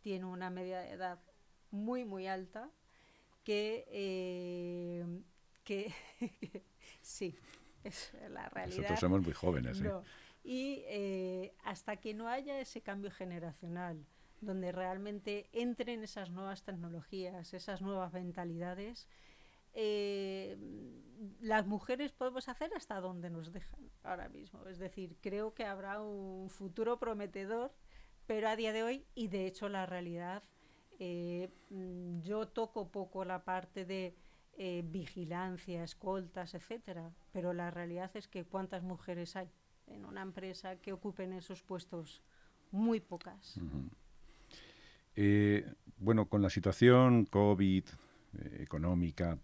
tiene 0.00 0.24
una 0.24 0.50
media 0.50 0.80
de 0.80 0.92
edad 0.92 1.20
muy, 1.70 2.04
muy 2.04 2.26
alta 2.26 2.70
que, 3.44 3.86
eh, 3.88 5.04
que 5.62 5.94
sí, 7.02 7.36
es 7.84 8.12
la 8.30 8.48
realidad. 8.48 8.78
Nosotros 8.78 9.00
somos 9.00 9.22
muy 9.22 9.32
jóvenes. 9.32 9.82
Y 10.42 10.82
hasta 11.64 11.98
que 11.98 12.14
no 12.14 12.26
haya 12.26 12.58
ese 12.60 12.80
cambio 12.80 13.10
generacional, 13.10 14.06
donde 14.40 14.72
realmente 14.72 15.48
entren 15.52 16.02
esas 16.02 16.30
nuevas 16.30 16.62
tecnologías, 16.62 17.54
esas 17.54 17.82
nuevas 17.82 18.12
mentalidades, 18.12 19.08
eh, 19.72 20.56
las 21.40 21.66
mujeres 21.66 22.12
podemos 22.12 22.48
hacer 22.48 22.72
hasta 22.74 23.00
donde 23.00 23.30
nos 23.30 23.52
dejan 23.52 23.90
ahora 24.02 24.28
mismo. 24.28 24.66
Es 24.66 24.78
decir, 24.78 25.16
creo 25.20 25.54
que 25.54 25.64
habrá 25.64 26.00
un 26.00 26.48
futuro 26.50 26.98
prometedor, 26.98 27.72
pero 28.26 28.48
a 28.48 28.56
día 28.56 28.72
de 28.72 28.82
hoy, 28.82 29.06
y 29.14 29.28
de 29.28 29.46
hecho 29.46 29.68
la 29.68 29.86
realidad, 29.86 30.42
eh, 30.98 31.50
mm, 31.70 32.20
yo 32.20 32.48
toco 32.48 32.90
poco 32.90 33.24
la 33.24 33.44
parte 33.44 33.84
de 33.84 34.14
eh, 34.58 34.82
vigilancia, 34.84 35.82
escoltas, 35.84 36.54
etcétera, 36.54 37.12
pero 37.32 37.52
la 37.52 37.70
realidad 37.70 38.10
es 38.14 38.28
que 38.28 38.44
cuántas 38.44 38.82
mujeres 38.82 39.36
hay 39.36 39.50
en 39.86 40.04
una 40.04 40.22
empresa 40.22 40.76
que 40.76 40.92
ocupen 40.92 41.32
esos 41.32 41.62
puestos, 41.62 42.22
muy 42.70 43.00
pocas. 43.00 43.58
Eh, 45.16 45.66
bueno, 45.98 46.26
con 46.26 46.42
la 46.42 46.50
situación 46.50 47.24
COVID, 47.26 47.84
eh, 48.38 48.56
económica, 48.60 49.38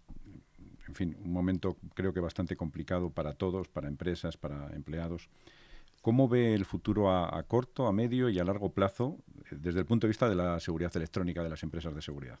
en 0.87 0.95
fin, 0.95 1.17
un 1.23 1.31
momento 1.31 1.77
creo 1.93 2.13
que 2.13 2.19
bastante 2.19 2.55
complicado 2.55 3.09
para 3.09 3.33
todos, 3.33 3.67
para 3.67 3.87
empresas, 3.87 4.37
para 4.37 4.73
empleados. 4.73 5.29
¿cómo 6.07 6.29
ve 6.29 6.53
el 6.53 6.63
futuro 6.63 7.11
a, 7.11 7.43
corto, 7.43 7.85
a 7.85 7.91
medio 7.91 8.29
y 8.29 8.39
a 8.39 8.45
largo 8.45 8.69
plazo 8.69 9.17
eh, 9.51 9.57
desde 9.59 9.79
el 9.79 9.85
punto 9.85 10.07
de 10.07 10.09
vista 10.09 10.29
de 10.29 10.35
la 10.35 10.57
seguridad 10.61 10.95
electrónica 10.95 11.43
de 11.43 11.49
las 11.49 11.63
empresas 11.63 11.93
de 11.93 12.01
seguridad? 12.01 12.39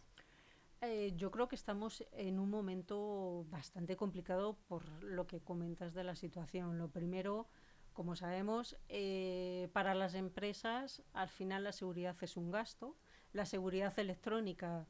Eh, 0.79 1.11
yo 1.17 1.31
creo 1.31 1.49
que 1.49 1.57
estamos 1.57 2.01
en 2.13 2.39
un 2.39 2.49
momento 2.49 3.45
bastante 3.49 3.97
complicado 3.97 4.55
por 4.69 4.87
lo 5.03 5.27
que 5.27 5.41
comentas 5.41 5.93
de 5.93 6.05
la 6.05 6.15
situación. 6.15 6.77
Lo 6.77 6.87
primero, 6.87 7.47
como 7.91 8.15
sabemos, 8.15 8.77
eh, 8.87 9.67
para 9.73 9.95
las 9.95 10.13
empresas 10.13 11.01
al 11.11 11.27
final 11.27 11.65
la 11.65 11.73
seguridad 11.73 12.15
es 12.21 12.37
un 12.37 12.51
gasto. 12.51 12.95
La 13.37 13.45
seguridad 13.45 13.93
electrónica 13.99 14.87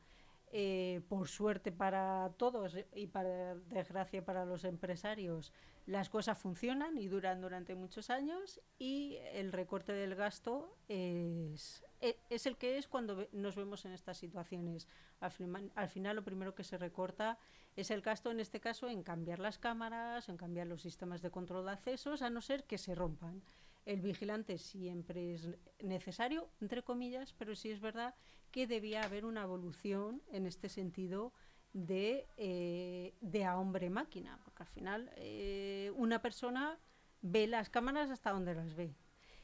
eh, 0.54 1.02
por 1.10 1.28
suerte 1.28 1.74
para 1.74 2.32
todos 2.38 2.78
y 2.96 3.08
para 3.08 3.56
desgracia 3.56 4.24
para 4.24 4.46
los 4.46 4.64
empresarios, 4.64 5.52
las 5.86 6.08
cosas 6.08 6.38
funcionan 6.38 6.98
y 6.98 7.10
duran 7.10 7.42
durante 7.42 7.76
muchos 7.76 8.10
años 8.10 8.62
y 8.80 9.18
el 9.34 9.52
recorte 9.52 9.92
del 9.92 10.16
gasto 10.16 10.78
es, 10.88 11.84
e, 12.00 12.22
es 12.30 12.46
el 12.46 12.56
que 12.56 12.78
es 12.78 12.88
cuando 12.88 13.28
nos 13.34 13.58
vemos 13.58 13.84
en 13.84 13.92
estas 13.92 14.18
situaciones. 14.18 14.88
Al, 15.20 15.34
al, 15.76 15.90
final 15.90 16.16
lo 16.16 16.24
primero 16.24 16.56
que 16.56 16.64
se 16.64 16.78
recorta 16.78 17.38
es 17.76 17.92
el 17.92 18.00
gasto, 18.00 18.32
en 18.32 18.40
este 18.40 18.62
caso, 18.62 18.88
en 18.88 19.04
cambiar 19.04 19.40
las 19.40 19.58
cámaras, 19.58 20.30
en 20.30 20.38
cambiar 20.38 20.68
los 20.68 20.82
sistemas 20.82 21.22
de 21.22 21.32
control 21.32 21.66
de 21.66 21.72
accesos, 21.72 22.22
a 22.22 22.30
no 22.30 22.40
ser 22.40 22.64
que 22.64 22.78
se 22.78 22.96
rompan 22.96 23.44
el 23.88 24.02
vigilante 24.02 24.58
siempre 24.58 25.34
es 25.34 25.48
necesario, 25.80 26.50
entre 26.60 26.84
comillas, 26.84 27.34
pero 27.38 27.56
sí 27.56 27.72
es 27.72 27.80
verdad 27.80 28.14
que 28.58 28.66
debía 28.66 29.04
haber 29.04 29.24
una 29.24 29.44
evolución 29.44 30.24
en 30.32 30.48
este 30.48 30.68
sentido 30.68 31.32
de, 31.74 32.26
eh, 32.38 33.14
de 33.22 33.46
a 33.46 33.56
hombre-máquina, 33.56 34.40
porque 34.44 34.64
al 34.64 34.70
final 34.70 35.12
eh, 35.16 35.92
una 35.96 36.24
persona 36.24 36.80
ve 37.22 37.46
las 37.46 37.70
cámaras 37.70 38.10
hasta 38.10 38.32
donde 38.32 38.56
las 38.56 38.74
ve. 38.74 38.96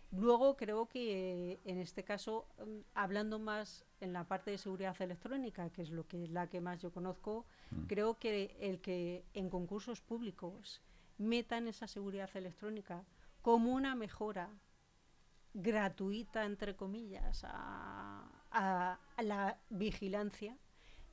Luego 0.09 0.57
creo 0.57 0.87
que 0.87 1.59
en 1.63 1.77
este 1.77 2.03
caso, 2.03 2.47
mm, 2.57 2.79
hablando 2.95 3.37
más 3.37 3.85
en 3.99 4.13
la 4.13 4.23
parte 4.27 4.49
de 4.49 4.57
seguridad 4.57 4.99
electrónica, 4.99 5.69
que 5.69 5.83
es 5.83 5.91
lo 5.91 6.07
que 6.07 6.27
la 6.27 6.47
que 6.47 6.59
más 6.59 6.81
yo 6.81 6.91
conozco, 6.91 7.45
mm. 7.69 7.83
creo 7.83 8.17
que 8.17 8.57
el 8.61 8.81
que 8.81 9.25
en 9.35 9.51
concursos 9.51 10.01
públicos 10.01 10.81
metan 11.19 11.67
esa 11.67 11.85
seguridad 11.85 12.31
electrónica 12.35 13.05
como 13.43 13.73
una 13.73 13.93
mejora 13.93 14.49
gratuita, 15.53 16.45
entre 16.45 16.75
comillas, 16.75 17.43
a, 17.47 18.42
la 18.53 19.59
vigilancia, 19.69 20.57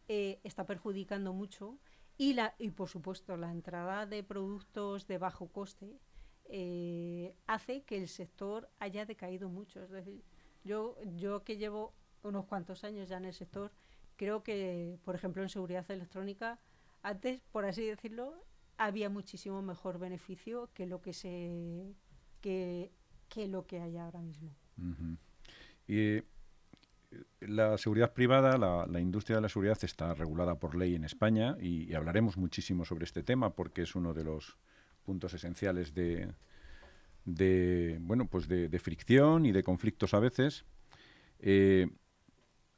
eh, 0.09 0.41
está 0.45 0.67
perjudicando 0.67 1.33
mucho. 1.33 1.79
Y, 2.19 2.35
la, 2.35 2.55
y 2.59 2.71
por 2.71 2.89
supuesto, 2.89 3.37
la 3.37 3.51
entrada 3.51 4.07
de 4.07 4.23
productos 4.23 5.07
de 5.07 5.19
bajo 5.19 5.49
coste 5.49 5.99
eh, 6.45 7.35
hace 7.47 7.83
que 7.83 7.97
el 7.97 8.09
sector 8.09 8.69
haya 8.79 9.07
decaído 9.07 9.49
mucho. 9.49 9.83
Es 9.83 9.91
decir, 9.91 10.23
yo, 10.65 10.97
yo 11.17 11.45
que 11.45 11.57
llevo 11.57 11.95
unos 12.23 12.45
cuantos 12.47 12.85
años 12.85 13.09
ya 13.09 13.17
en 13.17 13.25
el 13.25 13.33
sector, 13.33 13.73
creo 14.17 14.43
que, 14.43 14.99
por 15.05 15.15
ejemplo, 15.15 15.43
en 15.43 15.49
seguridad 15.49 15.91
electrónica, 15.91 16.59
antes, 17.03 17.41
por 17.53 17.65
así 17.65 17.87
decirlo, 17.87 18.45
había 18.77 19.09
muchísimo 19.09 19.63
mejor 19.63 19.99
beneficio 19.99 20.71
que 20.75 20.87
lo 20.87 21.01
que 21.01 21.13
se 21.13 21.95
que, 22.41 22.91
lo 23.49 23.67
que 23.67 23.81
hay 23.81 23.97
ahora 23.97 24.21
mismo. 24.21 24.55
La 27.41 27.79
seguridad 27.79 28.13
privada, 28.13 28.59
la, 28.59 29.01
industria 29.01 29.37
de 29.37 29.43
la 29.43 29.49
seguridad 29.49 29.79
está 29.83 30.15
regulada 30.15 30.59
por 30.59 30.75
ley 30.75 30.95
en 30.95 31.05
España 31.05 31.57
y, 31.61 31.95
hablaremos 31.95 32.37
muchísimo 32.37 32.85
sobre 32.85 33.05
este 33.05 33.23
tema 33.23 33.55
porque 33.55 33.83
es 33.83 33.95
uno 33.95 34.13
de 34.13 34.25
los 34.25 34.59
puntos 35.05 35.33
esenciales 35.35 35.95
de, 35.95 36.33
de 37.25 37.99
bueno, 38.01 38.27
pues 38.27 38.47
de, 38.49 38.79
fricción 38.79 39.47
y 39.47 39.53
de 39.53 39.63
conflictos 39.63 40.15
a 40.15 40.21
veces. 40.21 40.65
Eh, 41.39 41.89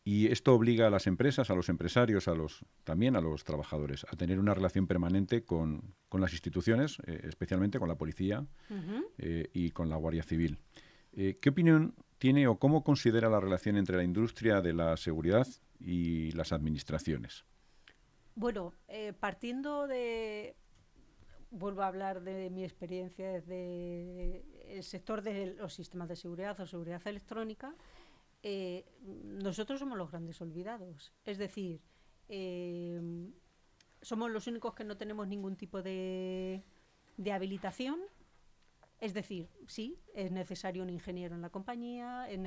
y 0.04 0.26
esto 0.26 0.54
obliga 0.54 0.88
a 0.88 0.90
las 0.90 1.06
empresas, 1.06 1.50
a 1.50 1.54
los 1.54 1.68
empresarios, 1.68 2.26
a 2.26 2.34
los, 2.34 2.64
también 2.82 3.14
a 3.16 3.20
los 3.20 3.44
trabajadores, 3.44 4.04
a 4.10 4.16
tener 4.16 4.40
una 4.40 4.52
relación 4.52 4.88
permanente 4.88 5.44
con, 5.44 5.94
las 6.12 6.32
instituciones, 6.32 6.98
eh, 7.06 7.20
especialmente 7.24 7.78
con 7.78 7.88
la 7.88 7.96
policía 7.96 8.44
eh, 9.18 9.48
y 9.52 9.70
con 9.70 9.88
la 9.88 9.96
Guardia 9.96 10.24
Civil. 10.24 10.58
¿Qué 11.14 11.50
opinión 11.50 11.94
tiene 12.22 12.46
o 12.46 12.56
cómo 12.56 12.84
considera 12.84 13.28
la 13.28 13.40
relación 13.40 13.76
entre 13.76 13.96
la 13.96 14.04
industria 14.04 14.60
de 14.60 14.72
la 14.72 14.96
seguridad 14.96 15.48
y 15.80 16.30
las 16.32 16.52
administraciones? 16.52 17.44
Bueno, 18.36 18.72
partiendo 19.18 19.88
de, 19.88 20.54
vuelvo 21.50 21.82
a 21.82 21.88
hablar 21.88 22.22
de 22.22 22.48
mi 22.50 22.62
experiencia 22.62 23.28
desde 23.32 24.44
el 24.68 24.84
sector 24.84 25.22
de 25.22 25.54
los 25.54 25.74
sistemas 25.74 26.08
de 26.08 26.14
seguridad 26.14 26.58
o 26.60 26.66
seguridad 26.66 27.02
electrónica, 27.06 27.74
eh, 28.42 28.84
nosotros 29.02 29.80
somos 29.80 29.98
los 29.98 30.10
grandes 30.10 30.40
olvidados. 30.40 31.12
Es 31.24 31.38
decir, 31.38 31.80
eh, 32.28 33.00
somos 34.00 34.30
los 34.30 34.46
únicos 34.46 34.74
que 34.74 34.84
no 34.84 34.96
tenemos 34.96 35.28
ningún 35.28 35.56
tipo 35.56 35.82
de, 35.82 36.62
habilitación. 37.32 38.00
Es 39.02 39.14
decir, 39.14 39.50
sí, 39.66 39.98
es 40.14 40.30
necesario 40.30 40.84
un 40.84 40.88
ingeniero 40.88 41.34
en 41.34 41.42
la 41.42 41.50
compañía, 41.50 42.30
es, 42.30 42.38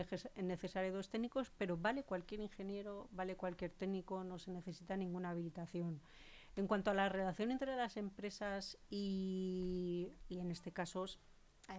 necesario 0.41 0.93
dos 0.93 1.09
técnicos, 1.09 1.51
pero 1.57 1.75
vale 1.75 2.03
cualquier 2.03 2.39
ingeniero, 2.39 3.09
vale 3.11 3.35
cualquier 3.35 3.71
técnico, 3.71 4.23
no 4.23 4.39
se 4.39 4.51
necesita 4.51 4.95
ninguna 4.95 5.31
habilitación. 5.31 5.99
En 6.55 6.67
cuanto 6.67 6.91
a 6.91 6.93
la 6.93 7.09
relación 7.09 7.51
entre 7.51 7.75
las 7.75 7.97
empresas 7.97 8.77
y, 8.89 10.13
y 10.29 10.39
en 10.39 10.49
este 10.49 10.71
caso, 10.71 11.05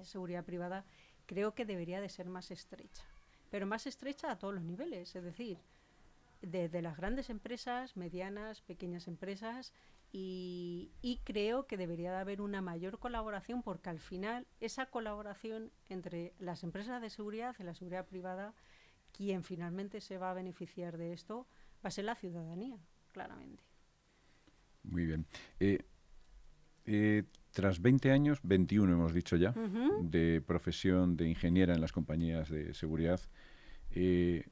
seguridad 0.03 0.45
privada, 0.45 0.85
creo 1.25 1.55
que 1.55 1.65
debería 1.65 2.03
de 2.03 2.11
ser 2.11 2.29
más 2.29 2.51
estrecha 2.51 3.03
pero 3.51 3.67
más 3.67 3.87
estrecha 3.87 4.31
a 4.31 4.39
todos 4.39 4.53
los 4.53 4.65
niveles, 4.65 5.15
es 5.15 5.25
decir, 5.25 5.59
desde 6.43 6.83
las 6.83 6.97
grandes 6.97 7.31
empresas, 7.31 7.97
medianas, 7.97 8.61
pequeñas 8.61 9.09
empresas, 9.09 9.73
y, 10.12 11.21
creo 11.25 11.66
que 11.66 11.77
debería 11.77 12.12
de 12.12 12.19
haber 12.19 12.40
una 12.40 12.62
mayor 12.62 12.99
colaboración 12.99 13.62
porque 13.62 13.90
al 13.90 13.99
final 13.99 14.47
esa 14.61 14.87
colaboración 14.87 15.71
entre 15.88 16.33
las 16.38 16.62
empresas 16.62 17.03
de 17.03 17.11
seguridad 17.11 17.55
y 17.59 17.64
la 17.64 17.75
seguridad 17.75 18.07
privada, 18.07 18.55
quien 19.12 19.45
finalmente 19.45 20.01
se 20.01 20.19
va 20.19 20.31
a 20.31 20.35
beneficiar 20.35 20.97
de 20.97 21.12
esto, 21.12 21.47
va 21.85 21.88
a 21.88 21.90
ser 21.90 22.05
la 22.05 22.14
ciudadanía, 22.14 22.79
claramente. 23.12 23.62
Muy 24.85 25.07
bien. 25.07 25.27
Eh, 25.61 25.85
eh, 26.87 27.25
tras 27.51 27.81
20 27.81 28.12
años, 28.12 28.38
21 28.42 28.92
hemos 28.92 29.14
dicho 29.14 29.37
ya, 29.37 29.55
de 30.03 30.42
profesión 30.47 31.16
de 31.16 31.29
ingeniera 31.29 31.75
en 31.75 31.81
las 31.81 31.90
compañías 31.90 32.51
de 32.51 32.75
seguridad, 32.75 33.19
eh, 33.90 34.45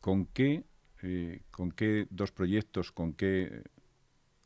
¿con, 0.00 0.26
qué, 0.26 0.64
eh, 1.02 1.42
¿con 1.50 1.72
qué 1.72 2.06
dos 2.10 2.30
proyectos, 2.30 2.92
con 2.92 3.12
qué, 3.12 3.64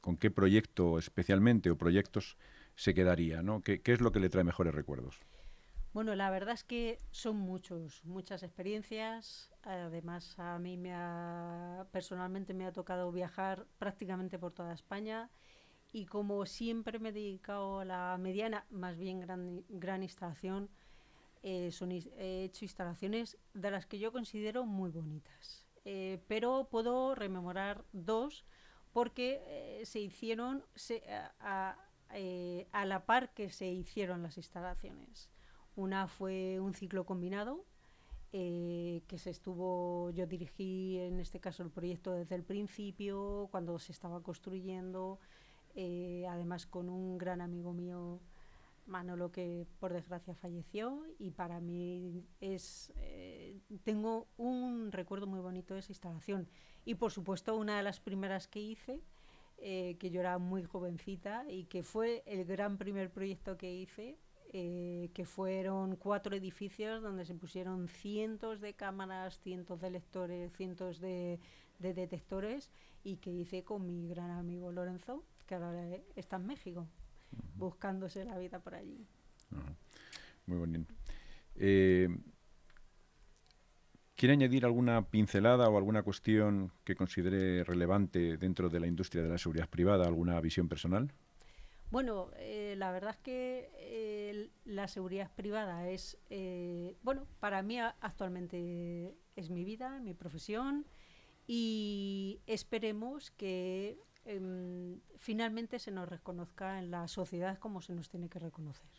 con 0.01 0.17
qué 0.17 0.31
proyecto 0.31 0.99
especialmente 0.99 1.71
o 1.71 1.79
proyectos 1.79 2.37
se 2.75 2.95
quedaría? 2.95 3.43
¿no? 3.43 3.63
¿Qué, 3.63 3.81
es 3.85 4.01
lo 4.01 4.13
que 4.13 4.21
le 4.21 4.29
trae 4.29 4.45
mejores 4.45 4.75
recuerdos? 4.75 5.21
Bueno, 5.93 6.15
la 6.15 6.31
verdad 6.31 6.55
es 6.55 6.65
que 6.65 6.99
son 7.11 7.37
muchos, 7.37 8.05
muchas 8.05 8.43
experiencias. 8.43 9.51
Además, 9.63 10.39
a 10.39 10.59
mí 10.59 10.77
me 10.77 10.93
ha, 10.95 11.87
personalmente 11.91 12.55
me 12.55 12.67
ha 12.67 12.73
tocado 12.73 13.11
viajar 13.11 13.67
prácticamente 13.79 14.39
por 14.39 14.53
toda 14.53 14.75
España 14.75 15.31
y 15.93 16.07
como 16.07 16.45
siempre 16.47 16.99
me 16.99 17.09
he 17.09 17.13
dedicado 17.13 17.81
a 17.81 17.85
la 17.85 18.17
mediana, 18.19 18.67
más 18.71 18.97
bien 18.97 19.21
gran, 19.21 19.65
gran 19.69 20.03
instalación, 20.03 20.69
eh, 21.43 21.71
he 22.19 22.45
hecho 22.45 22.65
instalaciones 22.65 23.39
de 23.55 23.71
las 23.71 23.87
que 23.87 23.99
yo 23.99 24.13
considero 24.13 24.67
muy 24.67 24.91
bonitas. 24.91 25.67
Eh, 25.85 26.21
pero 26.29 26.69
puedo 26.71 27.15
rememorar 27.15 27.85
dos 27.93 28.45
porque 28.92 29.42
eh, 29.46 29.87
se 29.87 30.01
hicieron 30.01 30.64
a, 31.40 31.77
a, 32.72 32.85
la 32.85 33.07
par 33.07 33.33
que 33.35 33.51
se 33.51 33.66
hicieron 33.68 34.22
las 34.22 34.37
instalaciones. 34.37 35.31
Una 35.77 36.09
fue 36.09 36.59
un 36.61 36.74
ciclo 36.74 37.05
combinado, 37.05 37.64
que 38.31 39.16
se 39.16 39.31
estuvo, 39.31 40.11
yo 40.11 40.27
dirigí 40.27 40.98
en 40.98 41.18
este 41.18 41.40
caso 41.40 41.62
el 41.62 41.70
proyecto 41.70 42.12
desde 42.12 42.35
el 42.35 42.44
principio, 42.44 43.48
cuando 43.51 43.79
se 43.79 43.92
estaba 43.92 44.22
construyendo, 44.22 45.18
eh, 45.74 46.27
además 46.29 46.66
con 46.66 46.88
un 46.88 47.18
gran 47.18 47.40
amigo 47.40 47.72
mío, 47.72 48.20
Manolo, 48.88 49.31
que 49.31 49.66
por 49.79 49.92
desgracia 49.92 50.35
falleció 50.35 51.05
y 51.18 51.31
para 51.31 51.61
mí 51.61 52.27
es 52.40 52.92
eh, 52.96 53.61
tengo 53.85 54.29
un 54.37 54.90
recuerdo 54.92 55.27
muy 55.27 55.40
bonito 55.40 55.74
de 55.74 55.81
esa 55.81 55.92
instalación. 55.92 56.48
Y 56.85 56.94
por 56.94 57.12
supuesto 57.12 57.57
una 57.57 57.77
de 57.77 57.83
las 57.83 58.01
primeras 58.01 58.48
que 58.48 58.61
hice 58.61 59.01
eh, 59.59 59.96
que 59.98 60.11
yo 60.11 60.20
era 60.20 60.38
muy 60.38 60.64
jovencita 60.64 61.44
y 61.48 61.64
que 61.64 61.83
fue 61.83 62.22
el 62.27 62.44
gran 62.44 62.79
primer 62.79 63.11
proyecto 63.11 63.57
que 63.57 63.72
hice 63.72 64.18
que 64.51 65.27
fueron 65.27 65.96
cuatro 65.96 66.35
edificios 66.35 67.03
donde 67.03 67.27
se 67.27 67.35
pusieron 67.35 67.87
cientos 67.87 68.62
de 68.62 68.72
cámaras, 68.72 69.38
cientos 69.40 69.79
de 69.83 69.90
lectores, 69.90 70.51
cientos 70.57 71.01
de 71.01 71.38
detectores 71.79 72.70
y 73.05 73.18
que 73.18 73.31
hice 73.31 73.62
con 73.62 73.85
mi 73.85 74.09
gran 74.09 74.31
amigo 74.31 74.72
Lorenzo 74.72 75.22
que 75.48 75.55
ahora 75.55 75.83
está 76.14 76.37
en 76.37 76.46
México, 76.46 76.87
buscándose 77.57 78.25
la 78.25 78.38
vida 78.38 78.61
por 78.61 78.75
allí. 78.75 79.07
muy 80.47 80.59
bonito. 80.59 80.95
Eh, 81.57 82.09
¿Quiere 84.19 84.33
añadir 84.33 84.64
alguna 84.64 85.09
pincelada 85.09 85.69
o 85.69 85.77
alguna 85.77 86.03
cuestión 86.03 86.73
que 86.83 86.97
considere 86.97 87.62
relevante 87.62 88.37
dentro 88.37 88.69
de 88.69 88.81
la 88.81 88.88
industria 88.88 89.23
de 89.23 89.29
la 89.29 89.38
seguridad 89.38 89.69
privada, 89.69 90.07
alguna 90.07 90.41
visión 90.41 90.69
personal? 90.69 91.12
Bueno, 91.91 92.31
eh, 92.37 92.75
la 92.77 92.91
verdad 92.91 93.12
es 93.12 93.19
que 93.19 93.71
eh, 93.75 94.51
la 94.64 94.88
seguridad 94.88 95.31
privada 95.35 95.88
es, 95.88 96.19
eh, 96.29 96.97
bueno, 97.03 97.27
para 97.41 97.62
mí 97.62 97.79
actualmente 97.79 99.17
es 99.37 99.51
mi 99.51 99.64
vida, 99.64 99.99
mi 100.01 100.12
profesión 100.12 100.85
y 101.47 102.41
esperemos 102.47 103.31
que 103.31 103.99
em, 104.29 105.01
finalmente 105.17 105.79
se 105.79 105.91
nos 105.91 106.09
reconozca 106.09 106.79
en 106.79 106.91
la 106.91 107.09
sociedad 107.09 107.59
como 107.59 107.81
se 107.81 107.95
nos 107.95 108.09
tiene 108.09 108.29
que 108.29 108.38
reconocer, 108.38 108.91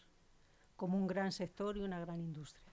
como 0.76 0.98
un 0.98 1.08
gran 1.08 1.32
sector 1.32 1.78
y 1.78 1.82
una 1.82 2.00
gran 2.00 2.20
industria. 2.20 2.70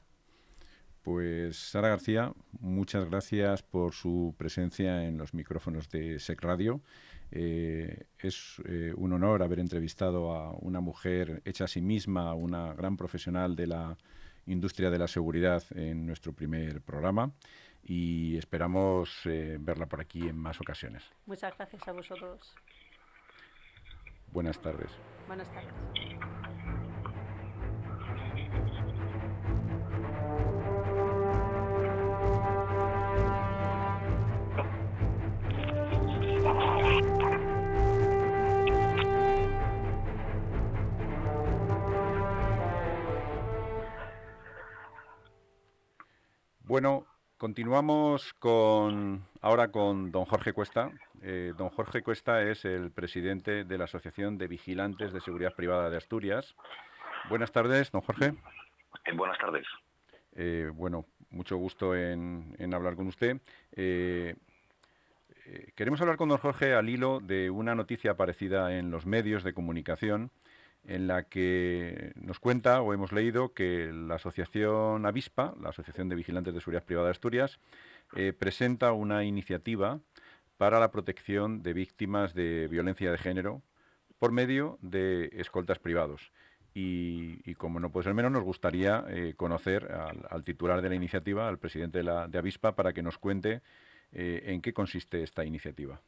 Pues 1.03 1.57
Sara 1.57 1.90
García, 1.90 2.33
muchas 2.59 3.05
gracias 3.05 3.62
por 3.62 3.92
su 3.92 4.35
presencia 4.37 5.05
en 5.05 5.19
los 5.19 5.35
micrófonos 5.35 5.88
de 5.88 6.19
SEC 6.19 6.42
Radio. 6.42 6.81
Eh, 7.31 8.07
es 8.19 8.61
eh, 8.64 8.92
un 8.97 9.12
honor 9.12 9.42
haber 9.42 9.61
entrevistado 9.61 10.33
a 10.33 10.51
una 10.53 10.81
mujer 10.81 11.42
hecha 11.45 11.64
a 11.64 11.69
sí 11.69 11.81
misma, 11.81 12.35
una 12.35 12.75
gran 12.75 12.97
profesional 12.97 13.55
de 13.55 13.69
la 13.69 13.97
industria 14.47 14.90
de 14.90 14.99
la 14.99 15.07
seguridad 15.07 15.62
en 15.77 16.07
nuestro 16.07 16.33
primer 16.33 16.81
programa 16.81 17.33
y 17.87 18.37
esperamos 18.37 19.20
eh, 19.27 19.59
verla 19.61 19.87
por 19.87 20.01
aquí 20.01 20.29
en 20.29 20.37
más 20.37 20.61
ocasiones. 20.61 21.05
Muchas 21.27 21.57
gracias 21.57 21.87
a 21.87 21.92
vosotros. 21.92 22.55
Buenas 24.33 24.61
tardes. 24.61 24.90
Buenas 25.29 25.49
tardes. 25.53 25.72
Bueno, 46.64 47.06
continuamos 47.37 48.33
con 48.35 49.27
ahora 49.40 49.68
con 49.68 50.11
don 50.11 50.25
Jorge 50.25 50.53
Cuesta. 50.53 50.90
Eh, 51.22 51.53
don 51.57 51.68
Jorge 51.70 52.03
Cuesta 52.03 52.42
es 52.42 52.64
el 52.64 52.90
presidente 52.90 53.64
de 53.64 53.79
la 53.79 53.85
Asociación 53.85 54.38
de 54.38 54.49
Vigilantes 54.49 55.12
de 55.12 55.20
Seguridad 55.20 55.55
Privada 55.55 55.90
de 55.90 55.96
Asturias. 55.96 56.55
Buenas 57.29 57.53
tardes, 57.53 57.90
don 57.90 58.01
Jorge. 58.03 58.35
Eh, 59.05 59.12
buenas 59.14 59.38
tardes. 59.38 59.66
Eh, 60.35 60.70
bueno, 60.75 61.07
mucho 61.31 61.57
gusto 61.57 61.94
en, 61.94 62.57
hablar 62.75 62.96
con 62.96 63.07
usted. 63.07 63.40
queremos 65.75 66.01
hablar 66.01 66.16
con 66.16 66.29
don 66.29 66.38
Jorge 66.38 66.75
al 66.75 66.88
hilo 66.88 67.20
de 67.20 67.51
una 67.51 67.75
noticia 67.75 68.12
aparecida 68.12 68.77
en 68.77 68.90
los 68.90 69.07
medios 69.07 69.44
de 69.44 69.53
comunicación 69.53 70.31
en 70.87 71.07
la 71.07 71.25
que 71.25 72.12
nos 72.16 72.38
cuenta 72.40 72.81
o 72.81 72.92
hemos 72.92 73.12
leído 73.12 73.53
que 73.53 73.90
la 73.92 74.16
Asociación 74.16 75.05
Avispa, 75.07 75.55
la 75.61 75.70
Asociación 75.70 76.09
de 76.09 76.16
Vigilantes 76.16 76.55
de 76.55 76.61
Seguridad 76.61 76.85
Privada 76.85 77.07
de 77.07 77.12
Asturias, 77.12 77.59
eh, 78.14 78.33
presenta 78.33 78.92
una 78.92 79.25
iniciativa 79.25 80.01
para 80.57 80.81
la 80.81 80.90
protección 80.90 81.62
de 81.62 81.72
víctimas 81.72 82.35
de 82.35 82.68
violencia 82.68 83.11
de 83.11 83.18
género 83.18 83.62
por 84.18 84.33
medio 84.33 84.79
de 84.81 85.31
escoltas 85.35 85.79
privados. 85.79 86.33
Y, 86.79 87.55
como 87.55 87.81
no 87.81 87.90
puede 87.90 88.05
ser 88.05 88.14
menos, 88.14 88.31
nos 88.31 88.44
gustaría 88.44 89.03
eh, 89.09 89.33
conocer 89.35 89.90
al, 90.29 90.44
titular 90.44 90.83
de 90.83 90.90
la 90.90 90.94
iniciativa, 90.94 91.49
al 91.49 91.59
presidente 91.59 91.99
de, 91.99 92.05
la, 92.05 92.29
de 92.29 92.37
Avispa, 92.37 92.77
para 92.77 92.92
que 92.92 93.03
nos 93.03 93.16
cuente 93.16 93.62
eh, 94.12 94.42
en 94.44 94.61
qué 94.61 94.75
consiste 94.75 95.22
esta 95.22 95.42
iniciativa. 95.46 96.03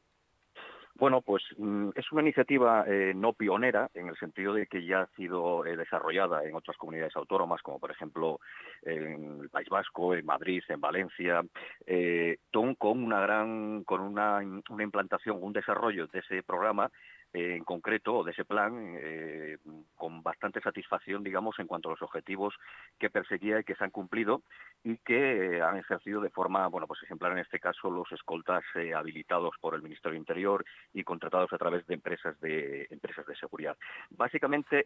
Bueno, 0.99 1.23
pues 1.23 1.45
mm, 1.57 1.91
es 1.95 2.11
una 2.11 2.23
iniciativa 2.23 2.85
eh, 2.89 3.13
no 3.15 3.33
pionera 3.33 3.89
en 3.95 4.09
el 4.09 4.17
sentido 4.17 4.53
de 4.53 4.67
que 4.67 4.85
ya 4.85 5.03
ha 5.03 5.07
sido 5.15 5.65
eh, 5.65 5.77
desarrollada 5.77 6.45
en 6.45 6.57
otras 6.57 6.77
comunidades 6.77 7.15
autónomas, 7.15 7.63
como 7.63 7.79
por 7.79 7.93
ejemplo 7.93 8.41
en 8.83 9.39
el 9.43 9.49
País 9.49 9.69
Vasco, 9.69 10.15
en 10.15 10.27
Madrid, 10.27 10.61
en 10.69 10.81
Valencia, 10.81 11.43
eh, 11.87 12.39
con 12.79 13.05
una 13.05 13.21
gran, 13.21 13.85
con 13.85 14.01
una, 14.01 14.39
una 14.71 14.83
implantación, 14.83 15.39
un 15.41 15.53
desarrollo 15.53 16.09
de 16.09 16.19
ese 16.19 16.43
programa 16.43 16.91
en 17.33 17.65
concreto 17.65 18.25
de 18.25 18.33
ese 18.33 18.45
plan 18.45 18.97
eh, 19.01 19.59
con 19.97 20.23
bastante 20.23 20.61
satisfacción, 20.61 21.23
digamos, 21.23 21.59
en 21.59 21.67
cuanto 21.67 21.89
a 21.89 21.93
los 21.93 22.03
objetivos 22.03 22.55
que 22.99 23.11
perseguía 23.11 23.61
y 23.61 23.65
que 23.65 23.75
se 23.75 23.85
han 23.85 23.91
cumplido 23.91 24.43
y 24.83 24.97
que 24.99 25.61
han 25.61 25.77
ejercido 25.77 26.21
de 26.21 26.31
forma, 26.31 26.67
bueno, 26.69 26.87
pues 26.87 27.03
ejemplar 27.03 27.33
en 27.33 27.39
este 27.39 27.61
caso 27.61 27.91
los 27.91 28.11
escoltas 28.13 28.63
eh, 28.75 28.95
habilitados 28.95 29.55
por 29.61 29.75
el 29.75 29.83
Ministerio 29.83 30.19
Interior 30.19 30.65
y 30.95 31.05
contratados 31.05 31.53
a 31.53 31.59
través 31.59 31.87
de 31.87 31.95
empresas 31.95 32.39
de 32.41 32.87
empresas 32.91 33.27
de 33.27 33.37
seguridad. 33.37 33.77
Básicamente, 34.11 34.85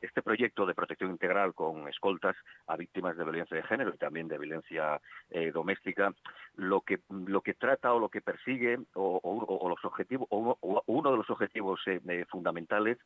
este 0.00 0.22
proyecto 0.22 0.66
de 0.66 0.74
protección 0.74 1.10
integral 1.10 1.54
con 1.54 1.88
escoltas 1.88 2.36
a 2.66 2.76
víctimas 2.76 3.16
de 3.16 3.24
violencia 3.24 3.56
de 3.56 3.62
género 3.64 3.92
y 3.94 3.98
también 3.98 4.28
de 4.28 4.38
violencia 4.38 5.00
eh, 5.30 5.50
doméstica, 5.50 6.12
lo 6.56 6.82
que 6.82 7.00
lo 7.08 7.40
que 7.40 7.54
trata 7.54 7.92
o 7.92 7.98
lo 7.98 8.08
que 8.08 8.20
persigue 8.20 8.78
o, 8.94 9.68
los 9.68 9.84
objetivos 9.84 10.28
o 10.30 10.82
uno 10.86 11.10
de 11.10 11.16
los 11.16 11.30
objetivos 11.30 11.71
eh, 11.86 12.24
fundamentales 12.28 12.98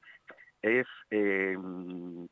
es 0.63 0.87
eh, 1.11 1.57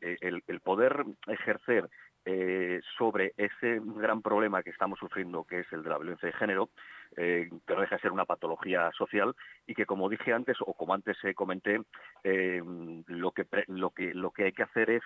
el, 0.01 0.61
poder 0.61 1.05
ejercer 1.27 1.89
eh, 2.25 2.81
sobre 2.97 3.35
ese 3.37 3.81
gran 3.85 4.23
problema 4.23 4.63
que 4.63 4.71
estamos 4.71 4.99
sufriendo, 4.99 5.45
que 5.45 5.61
es 5.61 5.73
el 5.73 5.83
de 5.83 5.91
la 5.91 5.99
violencia 5.99 6.27
de 6.27 6.33
género, 6.33 6.71
eh, 7.17 7.51
que 7.67 7.75
no 7.75 7.81
deja 7.81 7.97
de 7.97 8.03
ser 8.03 8.13
una 8.13 8.25
patología 8.25 8.91
social 8.97 9.37
y 9.67 9.75
que, 9.75 9.87
como 9.87 10.09
dije 10.09 10.33
antes, 10.33 10.57
o 10.61 10.75
como 10.75 10.95
antes 10.95 11.17
comenté, 11.35 11.81
eh, 12.23 12.63
lo, 13.07 13.33
que, 13.33 13.47
lo, 13.69 13.91
que, 13.91 14.15
lo 14.15 14.31
que 14.31 14.45
hay 14.45 14.53
que 14.53 14.63
hacer 14.63 14.91
es, 14.91 15.03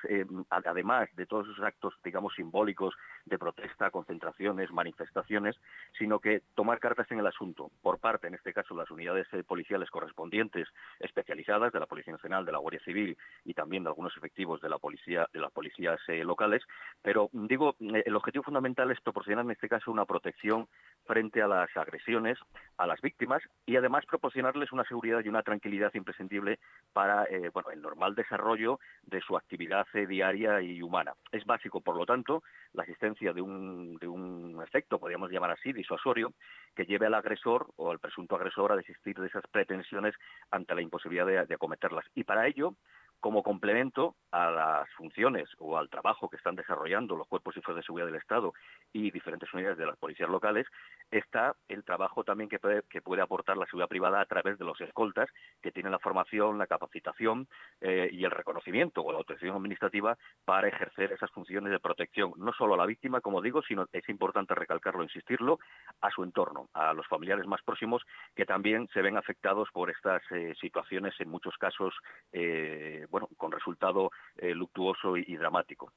además 0.50 1.08
de 1.14 1.26
todos 1.26 1.48
esos 1.48 1.64
actos, 1.64 1.94
digamos, 2.04 2.34
simbólicos 2.34 2.94
de 3.24 3.38
protesta, 3.38 3.90
concentraciones, 3.90 4.70
manifestaciones, 4.72 5.56
sino 5.98 6.18
que 6.18 6.42
tomar 6.54 6.80
cartas 6.80 7.10
en 7.10 7.18
el 7.18 7.26
asunto 7.26 7.70
por 7.82 7.98
parte, 7.98 8.26
en 8.26 8.34
este 8.34 8.52
caso, 8.52 8.74
las 8.74 8.90
unidades 8.90 9.26
policiales 9.46 9.90
correspondientes 9.90 10.68
especializadas 11.00 11.72
de 11.72 11.80
la 11.80 11.86
Policía 11.86 12.12
Nacional, 12.12 12.44
de 12.44 12.52
la 12.52 12.58
Guardia 12.58 12.80
Civil 12.84 13.16
y 13.44 13.54
también 13.54 13.84
de 13.84 13.90
algunos 13.90 14.16
efectivos 14.16 14.60
de 14.60 14.68
la 14.68 14.78
policía, 14.78 15.28
de 15.32 15.40
las 15.40 15.52
policías 15.52 16.00
locales, 16.24 16.62
pero 17.02 17.30
digo, 17.32 17.76
eh, 17.80 18.02
el 18.06 18.16
objetivo 18.16 18.44
fundamental 18.44 18.90
es 18.90 19.00
proporcionar 19.00 19.44
en 19.44 19.50
este 19.50 19.68
caso 19.68 19.90
una 19.90 20.04
protección 20.04 20.68
frente 21.04 21.42
a 21.42 21.48
las 21.48 21.74
agresiones 21.76 22.38
a 22.76 22.86
las 22.86 23.00
víctimas 23.00 23.42
y 23.66 23.76
además 23.76 24.04
proporcionarles 24.48 24.72
una 24.72 24.84
seguridad 24.84 25.20
y 25.24 25.28
una 25.28 25.42
tranquilidad 25.42 25.92
imprescindible 25.94 26.58
para 26.92 27.24
eh, 27.24 27.50
bueno, 27.52 27.70
el 27.70 27.82
normal 27.82 28.14
desarrollo 28.14 28.78
de 29.02 29.20
su 29.20 29.36
actividad 29.36 29.86
eh, 29.94 30.06
diaria 30.06 30.60
y 30.60 30.82
humana. 30.82 31.12
Es 31.32 31.44
básico, 31.44 31.80
por 31.80 31.96
lo 31.96 32.06
tanto, 32.06 32.42
la 32.72 32.84
existencia 32.84 33.32
de 33.32 33.42
un, 33.42 33.96
de 33.96 34.08
un 34.08 34.60
efecto, 34.62 34.98
podríamos 34.98 35.30
llamar 35.30 35.50
así, 35.50 35.72
disuasorio, 35.72 36.32
que 36.74 36.84
lleve 36.84 37.06
al 37.06 37.14
agresor 37.14 37.66
o 37.76 37.90
al 37.90 37.98
presunto 37.98 38.36
agresor 38.36 38.72
a 38.72 38.76
desistir 38.76 39.16
de 39.16 39.26
esas 39.26 39.44
pretensiones 39.50 40.14
ante 40.50 40.74
la 40.74 40.82
imposibilidad 40.82 41.26
de, 41.26 41.46
de 41.46 41.54
acometerlas. 41.54 42.04
Y 42.14 42.24
para 42.24 42.46
ello, 42.46 42.74
como 43.20 43.42
complemento 43.42 44.14
a 44.30 44.50
las 44.50 44.90
funciones 44.90 45.48
o 45.58 45.78
al 45.78 45.88
trabajo 45.88 46.28
que 46.28 46.36
están 46.36 46.54
desarrollando 46.54 47.16
los 47.16 47.26
cuerpos 47.26 47.56
y 47.56 47.60
fuerzas 47.60 47.82
de 47.82 47.86
seguridad 47.86 48.06
del 48.06 48.16
Estado 48.16 48.52
y 48.92 49.10
diferentes 49.10 49.52
unidades 49.52 49.78
de 49.78 49.86
las 49.86 49.96
policías 49.96 50.28
locales, 50.28 50.66
está 51.10 51.54
el 51.68 51.84
trabajo 51.84 52.24
también 52.24 52.50
que 52.50 52.58
puede, 52.58 52.82
que 52.90 53.00
puede 53.00 53.22
aportar 53.22 53.56
la 53.56 53.66
seguridad 53.66 53.88
privada 53.88 54.20
a 54.20 54.26
través 54.26 54.58
de 54.58 54.64
los 54.64 54.80
escoltas, 54.80 55.28
que 55.62 55.72
tienen 55.72 55.92
la 55.92 55.98
formación, 55.98 56.58
la 56.58 56.66
capacitación 56.66 57.48
eh, 57.80 58.08
y 58.12 58.24
el 58.24 58.30
reconocimiento 58.30 59.02
o 59.02 59.12
la 59.12 59.18
autorización 59.18 59.56
administrativa 59.56 60.16
para 60.44 60.68
ejercer 60.68 61.12
esas 61.12 61.30
funciones 61.30 61.72
de 61.72 61.80
protección, 61.80 62.32
no 62.36 62.52
solo 62.52 62.74
a 62.74 62.76
la 62.76 62.86
víctima, 62.86 63.20
como 63.20 63.40
digo, 63.40 63.62
sino 63.62 63.86
es 63.92 64.08
importante 64.08 64.54
recalcarlo, 64.54 65.02
insistirlo, 65.02 65.58
a 66.00 66.10
su 66.10 66.22
entorno, 66.22 66.68
a 66.74 66.92
los 66.92 67.06
familiares 67.06 67.46
más 67.46 67.62
próximos 67.62 68.02
que 68.34 68.44
también 68.44 68.88
se 68.92 69.02
ven 69.02 69.16
afectados 69.16 69.68
por 69.72 69.90
estas 69.90 70.22
eh, 70.30 70.54
situaciones, 70.60 71.14
en 71.20 71.28
muchos 71.28 71.56
casos 71.56 71.94
eh, 72.32 73.06
bueno, 73.10 73.28
con 73.36 73.52
resultado 73.52 74.10
eh, 74.36 74.54
luctuoso 74.54 75.16
y, 75.16 75.36
dramático. 75.36 75.92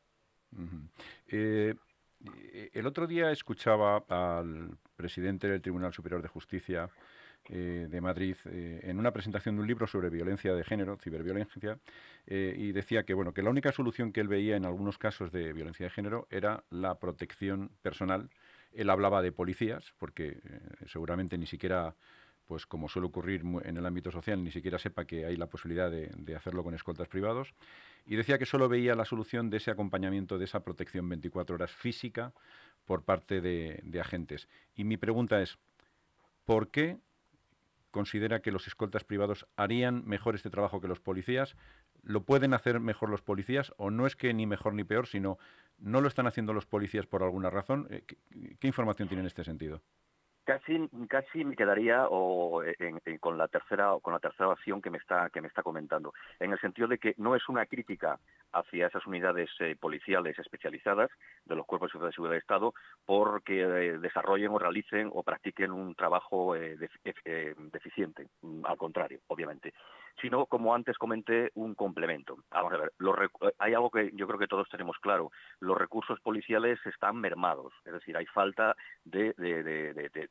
Eh, 1.28 1.76
el 2.74 2.86
otro 2.86 3.08
día 3.08 3.32
escuchaba 3.32 4.04
al 4.08 4.78
presidente 4.96 5.48
del 5.48 5.62
Tribunal 5.62 5.94
Superior 5.94 6.22
de 6.22 6.28
Justicia 6.28 6.90
eh, 7.50 7.88
de 7.90 8.02
Madrid 8.02 8.36
en 8.46 9.00
una 9.00 9.12
presentación 9.12 9.56
de 9.56 9.62
un 9.62 9.68
libro 9.68 9.88
sobre 9.88 10.10
violencia 10.10 10.54
de 10.54 10.64
género, 10.64 10.98
ciberviolencia, 10.98 11.80
y 12.28 12.72
decía 12.72 13.04
que 13.04 13.16
bueno 13.16 13.34
que 13.34 13.42
la 13.42 13.50
única 13.50 13.72
solución 13.72 14.12
que 14.12 14.22
él 14.22 14.28
veía 14.28 14.56
en 14.56 14.66
algunos 14.66 15.00
casos 15.00 15.32
de 15.32 15.52
violencia 15.54 15.86
de 15.86 15.90
género 15.90 16.28
era 16.30 16.64
la 16.70 17.00
protección 17.00 17.72
personal. 17.82 18.30
Él 18.74 18.90
hablaba 18.92 19.24
de 19.24 19.32
policías, 19.32 19.94
porque 19.98 20.38
seguramente 20.86 21.38
ni 21.38 21.48
siquiera 21.48 21.96
pues 22.52 22.66
como 22.66 22.90
suele 22.90 23.08
ocurrir 23.08 23.44
en 23.64 23.78
el 23.78 23.86
ámbito 23.86 24.12
social, 24.12 24.44
ni 24.44 24.52
siquiera 24.52 24.78
sepa 24.78 25.06
que 25.06 25.26
hay 25.26 25.38
la 25.38 25.48
posibilidad 25.48 25.90
de, 25.90 26.36
hacerlo 26.36 26.66
con 26.66 26.74
escoltas 26.74 27.08
privados. 27.08 27.54
y 28.06 28.18
decía 28.18 28.38
que 28.38 28.46
solo 28.46 28.68
veía 28.68 28.94
la 28.94 29.06
solución 29.06 29.50
de 29.50 29.56
ese 29.56 29.72
acompañamiento, 29.72 30.38
de 30.38 30.44
esa 30.44 30.62
protección 30.62 31.08
24 31.08 31.56
horas 31.56 31.72
física 31.72 32.34
por 32.84 33.04
parte 33.04 33.40
de, 33.40 34.02
agentes. 34.02 34.50
Y 34.76 34.84
mi 34.84 34.98
pregunta 34.98 35.42
es, 35.42 35.60
¿por 36.44 36.72
qué 36.72 36.98
considera 37.90 38.42
que 38.42 38.52
los 38.52 38.68
escoltas 38.68 39.06
privados 39.06 39.48
harían 39.56 40.04
mejor 40.06 40.36
este 40.36 40.50
trabajo 40.50 40.82
que 40.82 40.90
los 40.90 41.00
policías? 41.00 41.56
¿Lo 42.04 42.26
pueden 42.26 42.54
hacer 42.54 42.82
mejor 42.82 43.10
los 43.10 43.22
policías 43.22 43.72
o 43.78 43.92
no 43.92 44.08
es 44.08 44.18
que 44.18 44.34
ni 44.34 44.46
mejor 44.46 44.74
ni 44.74 44.84
peor, 44.84 45.08
sino 45.08 45.38
no 45.78 46.02
lo 46.02 46.10
están 46.10 46.28
haciendo 46.28 46.52
los 46.52 46.66
policías 46.66 47.06
por 47.08 47.24
alguna 47.24 47.50
razón? 47.50 47.88
Eh, 47.92 48.04
qué 48.60 48.68
información 48.68 49.08
tiene 49.08 49.22
en 49.22 49.28
este 49.28 49.46
sentido? 49.46 49.82
Casi, 50.44 50.90
casi 51.08 51.46
me 51.46 51.56
quedaría 51.56 52.08
o 52.10 52.64
con 53.20 53.38
la 53.38 53.48
tercera 53.48 53.94
con 54.02 54.12
la 54.12 54.20
tercera 54.20 54.50
opción 54.50 54.82
que 54.82 54.90
me 54.90 54.98
está 54.98 55.30
que 55.30 55.40
me 55.40 55.48
está 55.48 55.62
comentando, 55.62 56.14
en 56.40 56.52
el 56.52 56.60
sentido 56.60 56.88
de 56.88 56.98
que 56.98 57.14
no 57.18 57.36
es 57.36 57.48
una 57.48 57.68
crítica 57.68 58.20
hacia 58.52 58.88
esas 58.88 59.06
unidades 59.06 59.50
eh, 59.60 59.76
policiales 59.80 60.38
especializadas 60.40 61.12
de 61.46 61.56
los 61.56 61.66
cuerpos 61.66 61.92
de 61.94 62.12
seguridad 62.12 62.34
de 62.34 62.40
Estado 62.40 62.74
porque 63.06 63.62
eh, 63.62 64.00
desarrollen 64.00 64.52
o 64.52 64.60
realicen 64.60 65.10
o 65.14 65.24
practiquen 65.24 65.72
un 65.72 65.94
trabajo 65.96 66.56
eh, 66.56 66.76
deficiente, 67.72 68.28
mm, 68.42 68.66
al 68.66 68.78
contrario, 68.78 69.20
obviamente, 69.28 69.74
sino 70.20 70.48
como 70.48 70.74
antes 70.74 70.98
comenté 70.98 71.52
un 71.56 71.76
complemento. 71.76 72.38
Vamos 72.50 72.74
a 72.74 72.78
ver, 72.78 72.92
hay 73.60 73.74
algo 73.74 73.90
que 73.92 74.12
yo 74.14 74.28
creo 74.28 74.40
que 74.40 74.48
todos 74.48 74.68
tenemos 74.70 74.98
claro, 75.00 75.32
los 75.60 75.78
recursos 75.78 76.20
policiales 76.22 76.80
están 76.86 77.18
mermados, 77.18 77.74
es 77.86 77.94
decir, 77.94 78.18
hay 78.18 78.26
falta 78.26 78.76
de 79.06 79.34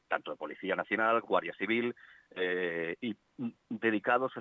tanto 0.08 0.30
de 0.30 0.36
Policía 0.36 0.76
Nacional, 0.76 1.20
Guardia 1.20 1.54
Civil, 1.54 1.94
eh, 2.32 2.96
y 3.00 3.16
dedicados 3.68 4.32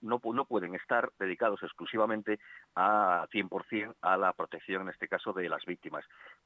no, 0.00 0.20
no 0.24 0.44
pueden 0.44 0.74
estar 0.74 1.10
dedicados 1.18 1.62
exclusivamente 1.62 2.38
a 2.74 3.26
100% 3.32 3.94
a 4.02 4.16
la 4.16 4.32
protección, 4.32 4.82
en 4.82 4.88
este 4.88 5.08
caso, 5.08 5.32
de 5.32 5.48
las 5.48 5.64
víctimas. 5.64 6.04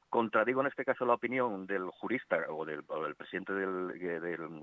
Contradigo 0.09 0.61
en 0.61 0.67
este 0.67 0.85
caso 0.85 1.05
la 1.05 1.15
opinión 1.15 1.65
del 1.65 1.89
jurista 1.89 2.37
o 2.49 2.65
del, 2.65 2.83
presidente 3.17 3.53
del, 3.53 3.87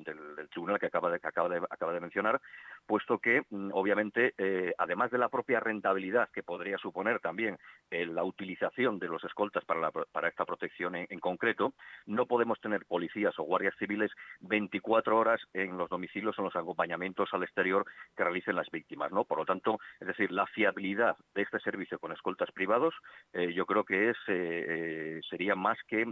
del, 0.05 0.49
tribunal 0.51 0.79
que 0.79 0.87
acaba 0.87 1.11
de, 1.11 1.17
acaba 1.17 1.49
de, 1.49 1.61
acaba 1.69 1.93
de 1.93 2.01
mencionar, 2.01 2.41
puesto 2.87 3.19
que, 3.19 3.43
mm, 3.51 3.71
obviamente, 3.73 4.35
eh, 4.39 4.73
además 4.79 5.11
de 5.11 5.19
la 5.19 5.29
propia 5.29 5.61
rentabilidad 5.61 6.31
que 6.31 6.43
podría 6.43 6.79
suponer 6.79 7.21
también 7.21 7.59
eh, 7.91 8.07
la 8.07 8.23
utilización 8.23 8.99
de 8.99 9.09
los 9.09 9.25
escoltas 9.25 9.65
para, 9.65 9.91
para 9.91 10.29
esta 10.29 10.45
protección 10.45 10.95
en, 10.95 11.07
en 11.11 11.21
concreto, 11.21 11.75
no 12.07 12.27
podemos 12.27 12.61
tener 12.61 12.87
policías 12.87 13.37
o 13.39 13.43
guardias 13.43 13.75
civiles 13.79 14.00
24 14.41 15.17
horas 15.17 15.41
en 15.53 15.77
los 15.77 15.89
domicilios 15.89 16.35
son 16.35 16.47
los 16.47 16.57
acompañamientos 16.57 17.29
al 17.33 17.43
exterior 17.43 17.85
que 18.17 18.25
realicen 18.25 18.57
las 18.57 18.71
víctimas, 18.71 19.13
¿no? 19.13 19.25
Por 19.25 19.39
lo 19.39 19.45
tanto, 19.45 19.79
es 20.01 20.07
decir, 20.07 20.31
la 20.33 20.47
fiabilidad 20.47 21.17
de 21.35 21.43
este 21.43 21.61
servicio 21.61 21.99
con 21.99 22.13
escoltas 22.13 22.51
privados, 22.53 22.95
eh, 23.33 23.53
yo 23.53 23.67
creo 23.67 23.85
que 23.85 24.11
es 24.11 24.17
eh, 24.29 24.67
eh, 24.69 25.21
sería 25.29 25.55
más 25.55 25.79
que 25.87 26.05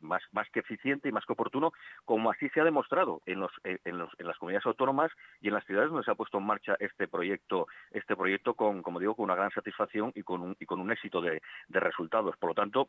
más 0.00 0.50
que 0.52 0.60
eficiente 0.60 1.08
y 1.08 1.12
más 1.12 1.24
que 1.26 1.32
oportuno, 1.32 1.72
como 2.04 2.30
así 2.30 2.48
se 2.50 2.60
ha 2.60 2.64
demostrado 2.64 3.22
en 3.26 3.40
los, 3.40 3.52
en 3.64 3.98
los 3.98 4.10
en 4.18 4.26
las 4.26 4.38
comunidades 4.38 4.66
autónomas 4.66 5.10
y 5.40 5.48
en 5.48 5.54
las 5.54 5.64
ciudades 5.64 5.90
donde 5.90 6.04
se 6.04 6.10
ha 6.10 6.14
puesto 6.14 6.38
en 6.38 6.46
marcha 6.46 6.76
este 6.78 7.08
proyecto 7.08 7.66
este 7.90 8.16
proyecto 8.16 8.54
con 8.54 8.82
como 8.82 9.00
digo 9.00 9.14
con 9.14 9.24
una 9.24 9.34
gran 9.34 9.50
satisfacción 9.50 10.12
y 10.14 10.22
con 10.22 10.42
un 10.42 10.56
y 10.58 10.66
con 10.66 10.80
un 10.80 10.90
éxito 10.90 11.20
de, 11.20 11.42
de 11.68 11.80
resultados. 11.80 12.36
Por 12.36 12.50
lo 12.50 12.54
tanto, 12.54 12.88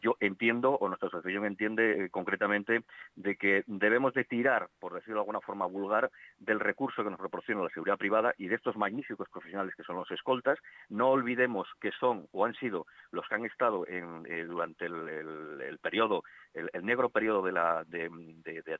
yo 0.00 0.16
entiendo 0.20 0.72
o 0.72 0.88
nuestra 0.88 1.08
asociación 1.08 1.44
entiende 1.44 2.08
concretamente 2.10 2.82
de 3.26 3.36
que 3.36 3.64
debemos 3.66 4.14
de 4.14 4.22
tirar, 4.22 4.68
por 4.78 4.94
decirlo 4.94 5.14
de 5.16 5.20
alguna 5.22 5.40
forma 5.40 5.66
vulgar 5.66 6.12
del 6.38 6.60
recurso 6.60 7.02
que 7.02 7.10
nos 7.10 7.18
proporciona 7.18 7.64
la 7.64 7.70
seguridad 7.70 7.98
privada 7.98 8.32
y 8.38 8.46
de 8.46 8.54
estos 8.54 8.76
magníficos 8.76 9.28
profesionales 9.28 9.74
que 9.74 9.82
son 9.82 9.96
los 9.96 10.08
escoltas. 10.12 10.58
No 10.88 11.08
olvidemos 11.10 11.66
que 11.80 11.90
son 11.98 12.28
o 12.30 12.44
han 12.44 12.54
sido 12.54 12.86
los 13.10 13.26
que 13.26 13.34
han 13.34 13.44
estado 13.44 13.84
en, 13.88 14.24
eh, 14.26 14.44
durante 14.44 14.86
el, 14.86 15.78
periodo, 15.82 16.22
el, 16.54 16.84
negro 16.84 17.08
periodo 17.08 17.42
de, 17.42 17.50
la, 17.50 17.82
de, 17.84 18.08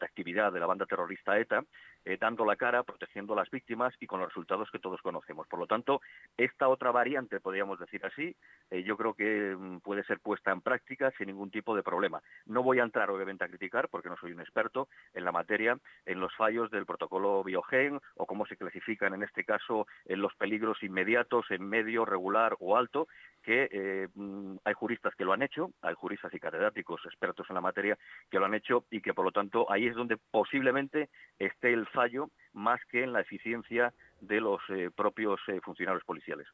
actividad 0.01 0.53
de 0.53 0.61
la 0.61 0.67
banda 0.67 0.87
terrorista 0.87 1.37
ETA, 1.39 1.65
eh, 2.05 2.17
dando 2.21 2.45
la 2.45 2.55
cara, 2.55 2.85
protegiendo 2.85 3.33
a 3.33 3.37
las 3.37 3.51
víctimas 3.51 3.95
y 3.99 4.07
con 4.07 4.21
los 4.21 4.29
resultados 4.29 4.71
que 4.71 4.79
todos 4.79 5.03
conocemos. 5.03 5.49
Por 5.49 5.59
lo 5.59 5.67
tanto, 5.67 6.01
esta 6.37 6.69
otra 6.69 6.93
variante, 6.93 7.41
podríamos 7.41 7.81
decir 7.81 8.07
así, 8.07 8.37
eh, 8.71 8.85
yo 8.85 8.97
creo 8.97 9.15
que 9.15 9.57
mm, 9.59 9.81
puede 9.81 10.05
ser 10.05 10.21
puesta 10.21 10.53
en 10.53 10.61
práctica 10.61 11.11
sin 11.19 11.27
ningún 11.27 11.51
tipo 11.51 11.75
de 11.75 11.83
problema. 11.83 12.23
No 12.45 12.63
voy 12.63 12.79
a 12.79 12.85
entrar, 12.85 13.11
obviamente, 13.11 13.45
a 13.45 13.49
criticar, 13.49 13.89
porque 13.89 14.09
no 14.09 14.17
soy 14.17 14.36
un 14.37 14.41
experto 14.41 14.89
en 15.15 15.25
la 15.25 15.33
materia, 15.33 15.79
en 16.05 16.21
los 16.21 16.35
fallos 16.37 16.71
del 16.71 16.87
protocolo 16.87 17.43
Biogen 17.43 17.99
o 18.15 18.27
cómo 18.27 18.47
se 18.47 18.57
clasifican 18.57 19.15
en 19.15 19.23
este 19.23 19.45
caso 19.45 19.87
en 20.05 20.21
los 20.21 20.35
peligros 20.37 20.83
inmediatos 20.83 21.51
en 21.51 21.69
medio, 21.69 22.05
regular 22.05 22.57
o 22.61 22.77
alto, 22.77 23.09
que 23.43 23.69
eh, 23.71 24.09
mm, 24.15 24.57
hay 24.65 24.75
juristas 24.75 25.15
que 25.15 25.25
lo 25.25 25.33
han 25.33 25.43
hecho, 25.43 25.71
hay 25.83 25.95
juristas 25.95 26.33
y 26.35 26.41
catedráticos 26.41 27.01
expertos 27.07 27.47
en 27.49 27.55
la 27.55 27.61
materia 27.61 27.99
que 28.31 28.39
lo 28.39 28.47
han 28.47 28.55
hecho 28.55 28.85
y 28.91 29.01
que 29.01 29.15
por 29.15 29.25
lo 29.25 29.33
tanto 29.33 29.71
ahí 29.71 29.87
es 29.87 29.95
donde 29.95 30.19
posiblemente 30.31 31.09
esté 31.39 31.73
el 31.73 31.87
fallo 31.89 32.31
más 32.53 32.81
que 32.87 33.03
en 33.03 33.13
la 33.13 33.21
eficiencia 33.21 33.93
de 34.21 34.41
los 34.41 34.61
eh, 34.69 34.91
propios 34.95 35.41
eh, 35.49 35.61
funcionarios 35.63 36.05
policiales. 36.05 36.47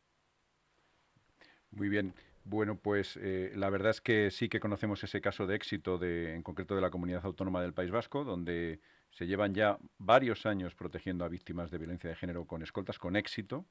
Muy 1.70 1.88
bien. 1.88 2.14
Bueno, 2.44 2.76
pues 2.76 3.16
la 3.16 3.70
verdad 3.70 3.90
es 3.90 4.00
que 4.00 4.31
sí 4.31 4.48
que 4.48 4.61
conocemos 4.61 5.02
ese 5.05 5.20
caso 5.20 5.46
de 5.46 5.55
éxito 5.55 5.98
de, 5.98 6.35
en 6.35 6.42
concreto 6.42 6.74
de 6.74 6.81
la 6.81 6.90
comunidad 6.90 7.24
autónoma 7.24 7.62
del 7.62 7.72
País 7.72 7.90
Vasco, 7.90 8.24
donde 8.24 8.81
se 9.12 9.26
llevan 9.26 9.55
ya 9.55 9.78
varios 9.98 10.46
años 10.46 10.74
protegiendo 10.74 11.24
a 11.24 11.28
víctimas 11.28 11.70
de 11.70 11.78
violencia 11.78 12.11
de 12.11 12.16
género 12.16 12.46
con 12.46 12.62
escoltas, 12.62 12.98
con 12.98 13.14
éxito. 13.16 13.66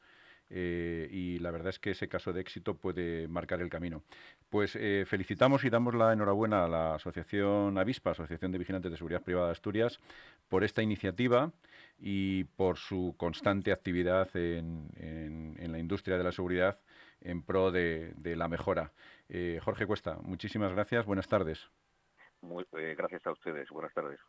Eh, 0.53 1.07
y 1.09 1.39
la 1.39 1.49
verdad 1.49 1.69
es 1.69 1.79
que 1.79 1.91
ese 1.91 2.09
caso 2.09 2.33
de 2.33 2.41
éxito 2.41 2.75
puede 2.75 3.27
marcar 3.27 3.61
el 3.61 3.69
camino. 3.69 4.03
Pues 4.49 4.75
eh, 4.75 5.05
felicitamos 5.07 5.63
y 5.63 5.69
damos 5.69 5.95
la 5.95 6.11
enhorabuena 6.11 6.65
a 6.65 6.67
la 6.67 6.95
Asociación 6.95 7.77
Avispa, 7.77 8.11
Asociación 8.11 8.51
de 8.51 8.57
Vigilantes 8.57 8.91
de 8.91 8.97
Seguridad 8.97 9.23
Privada 9.23 9.47
de 9.47 9.53
Asturias, 9.53 9.99
por 10.49 10.63
esta 10.65 10.81
iniciativa 10.81 11.53
y 12.01 12.45
por 12.45 12.77
su 12.77 13.13
constante 13.15 13.71
actividad 13.71 14.35
en, 14.35 15.55
la 15.59 15.77
industria 15.77 16.17
de 16.17 16.23
la 16.23 16.31
seguridad 16.31 16.79
en 17.21 17.43
pro 17.43 17.71
de, 17.71 18.13
la 18.35 18.47
mejora. 18.47 18.91
Eh, 19.29 19.59
Jorge 19.63 19.85
Cuesta, 19.85 20.17
muchísimas 20.23 20.73
gracias. 20.73 21.05
Buenas 21.05 21.27
tardes. 21.27 21.69
Muy, 22.41 22.65
gracias 22.71 23.25
a 23.27 23.31
ustedes. 23.31 23.69
Buenas 23.69 23.93
tardes. 23.93 24.19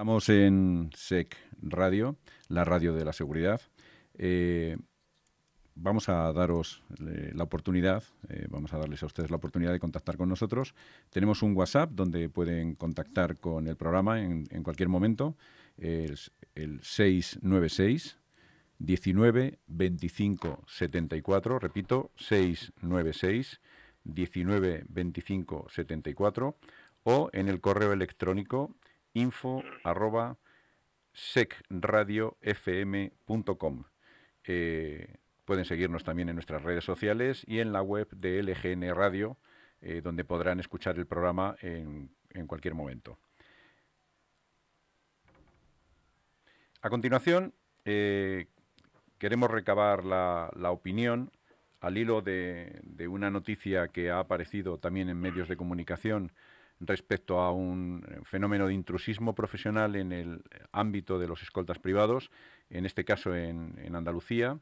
Estamos 0.00 0.30
en 0.30 0.90
SEC 0.96 1.36
Radio, 1.60 2.16
la 2.48 2.64
radio 2.64 2.94
de 2.94 3.04
la 3.04 3.12
seguridad. 3.12 3.60
Eh, 4.14 4.78
vamos 5.74 6.08
a 6.08 6.32
daros 6.32 6.82
eh, 7.06 7.32
la 7.34 7.44
oportunidad, 7.44 8.02
eh, 8.30 8.46
vamos 8.48 8.72
a 8.72 8.78
darles 8.78 9.02
a 9.02 9.06
ustedes 9.06 9.28
la 9.28 9.36
oportunidad 9.36 9.72
de 9.72 9.78
contactar 9.78 10.16
con 10.16 10.30
nosotros. 10.30 10.74
Tenemos 11.10 11.42
un 11.42 11.54
WhatsApp 11.54 11.90
donde 11.90 12.30
pueden 12.30 12.76
contactar 12.76 13.36
con 13.36 13.68
el 13.68 13.76
programa 13.76 14.22
en, 14.22 14.46
cualquier 14.62 14.88
momento, 14.88 15.36
es 15.76 16.30
el 16.54 16.82
696 16.82 18.16
19 18.78 19.58
25 19.66 20.64
74, 20.66 21.58
repito, 21.58 22.10
696 22.16 23.60
19 24.04 24.84
25 24.88 25.66
74, 25.68 26.56
o 27.02 27.28
en 27.34 27.50
el 27.50 27.60
correo 27.60 27.92
electrónico 27.92 28.74
info 29.14 29.62
arroba 29.84 30.36
secradiofm.com. 31.12 33.84
Eh, 34.44 35.16
pueden 35.44 35.64
seguirnos 35.64 36.04
también 36.04 36.28
en 36.28 36.36
nuestras 36.36 36.62
redes 36.62 36.84
sociales 36.84 37.42
y 37.46 37.58
en 37.60 37.72
la 37.72 37.82
web 37.82 38.08
de 38.10 38.42
LGN 38.42 38.94
Radio, 38.94 39.38
eh, 39.80 40.00
donde 40.02 40.24
podrán 40.24 40.60
escuchar 40.60 40.96
el 40.96 41.06
programa 41.06 41.56
en, 41.60 42.10
cualquier 42.46 42.74
momento. 42.74 43.18
A 46.82 46.88
continuación, 46.88 47.52
eh, 47.84 48.46
queremos 49.18 49.50
recabar 49.50 50.04
la, 50.04 50.50
opinión 50.70 51.30
al 51.80 51.98
hilo 51.98 52.22
de, 52.22 52.80
una 53.08 53.30
noticia 53.30 53.88
que 53.88 54.10
ha 54.10 54.20
aparecido 54.20 54.78
también 54.78 55.08
en 55.08 55.20
medios 55.20 55.48
de 55.48 55.56
comunicación 55.56 56.32
respecto 56.80 57.40
a 57.40 57.52
un 57.52 58.04
fenómeno 58.24 58.66
de 58.66 58.74
intrusismo 58.74 59.34
profesional 59.34 59.96
en 59.96 60.12
el 60.12 60.42
ámbito 60.72 61.18
de 61.18 61.28
los 61.28 61.42
escoltas 61.42 61.78
privados, 61.78 62.30
en 62.70 62.86
este 62.86 63.04
caso 63.04 63.34
en, 63.34 63.94
Andalucía. 63.94 64.58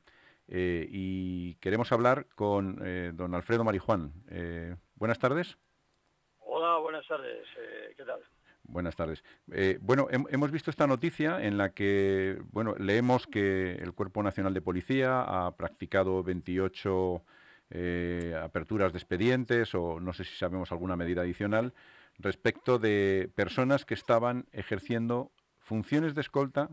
y 0.49 1.55
queremos 1.57 1.93
hablar 1.93 2.27
con 2.35 2.83
don 3.17 3.35
Alfredo 3.35 3.65
Marijuán. 3.65 4.13
buenas 4.97 5.19
tardes. 5.19 5.59
Hola, 6.41 6.79
buenas 6.79 7.07
tardes. 7.07 7.47
¿Qué 7.97 8.05
tal? 8.05 8.21
Buenas 8.69 8.97
tardes. 8.97 9.25
Eh, 9.51 9.79
bueno, 9.81 10.09
hemos 10.11 10.51
visto 10.51 10.71
esta 10.71 10.87
noticia 10.87 11.43
en 11.43 11.57
la 11.57 11.71
que, 11.71 12.39
bueno, 12.53 12.75
leemos 12.79 13.27
que 13.27 13.73
el 13.73 13.95
Cuerpo 13.95 14.23
Nacional 14.23 14.53
de 14.53 14.61
Policía 14.61 15.23
ha 15.23 15.57
practicado 15.57 16.23
28 16.23 17.23
eh, 17.71 18.39
aperturas 18.41 18.93
de 18.93 18.99
expedientes 18.99 19.75
o 19.75 20.01
no 20.01 20.13
sé 20.13 20.25
si 20.25 20.37
sabemos 20.37 20.71
alguna 20.71 20.97
medida 20.97 21.23
adicional 21.23 21.73
respecto 22.19 22.79
de 22.79 23.31
personas 23.35 23.85
que 23.85 23.95
estaban 23.95 24.47
ejerciendo 24.53 25.31
funciones 25.59 26.15
de 26.15 26.21
escolta 26.21 26.71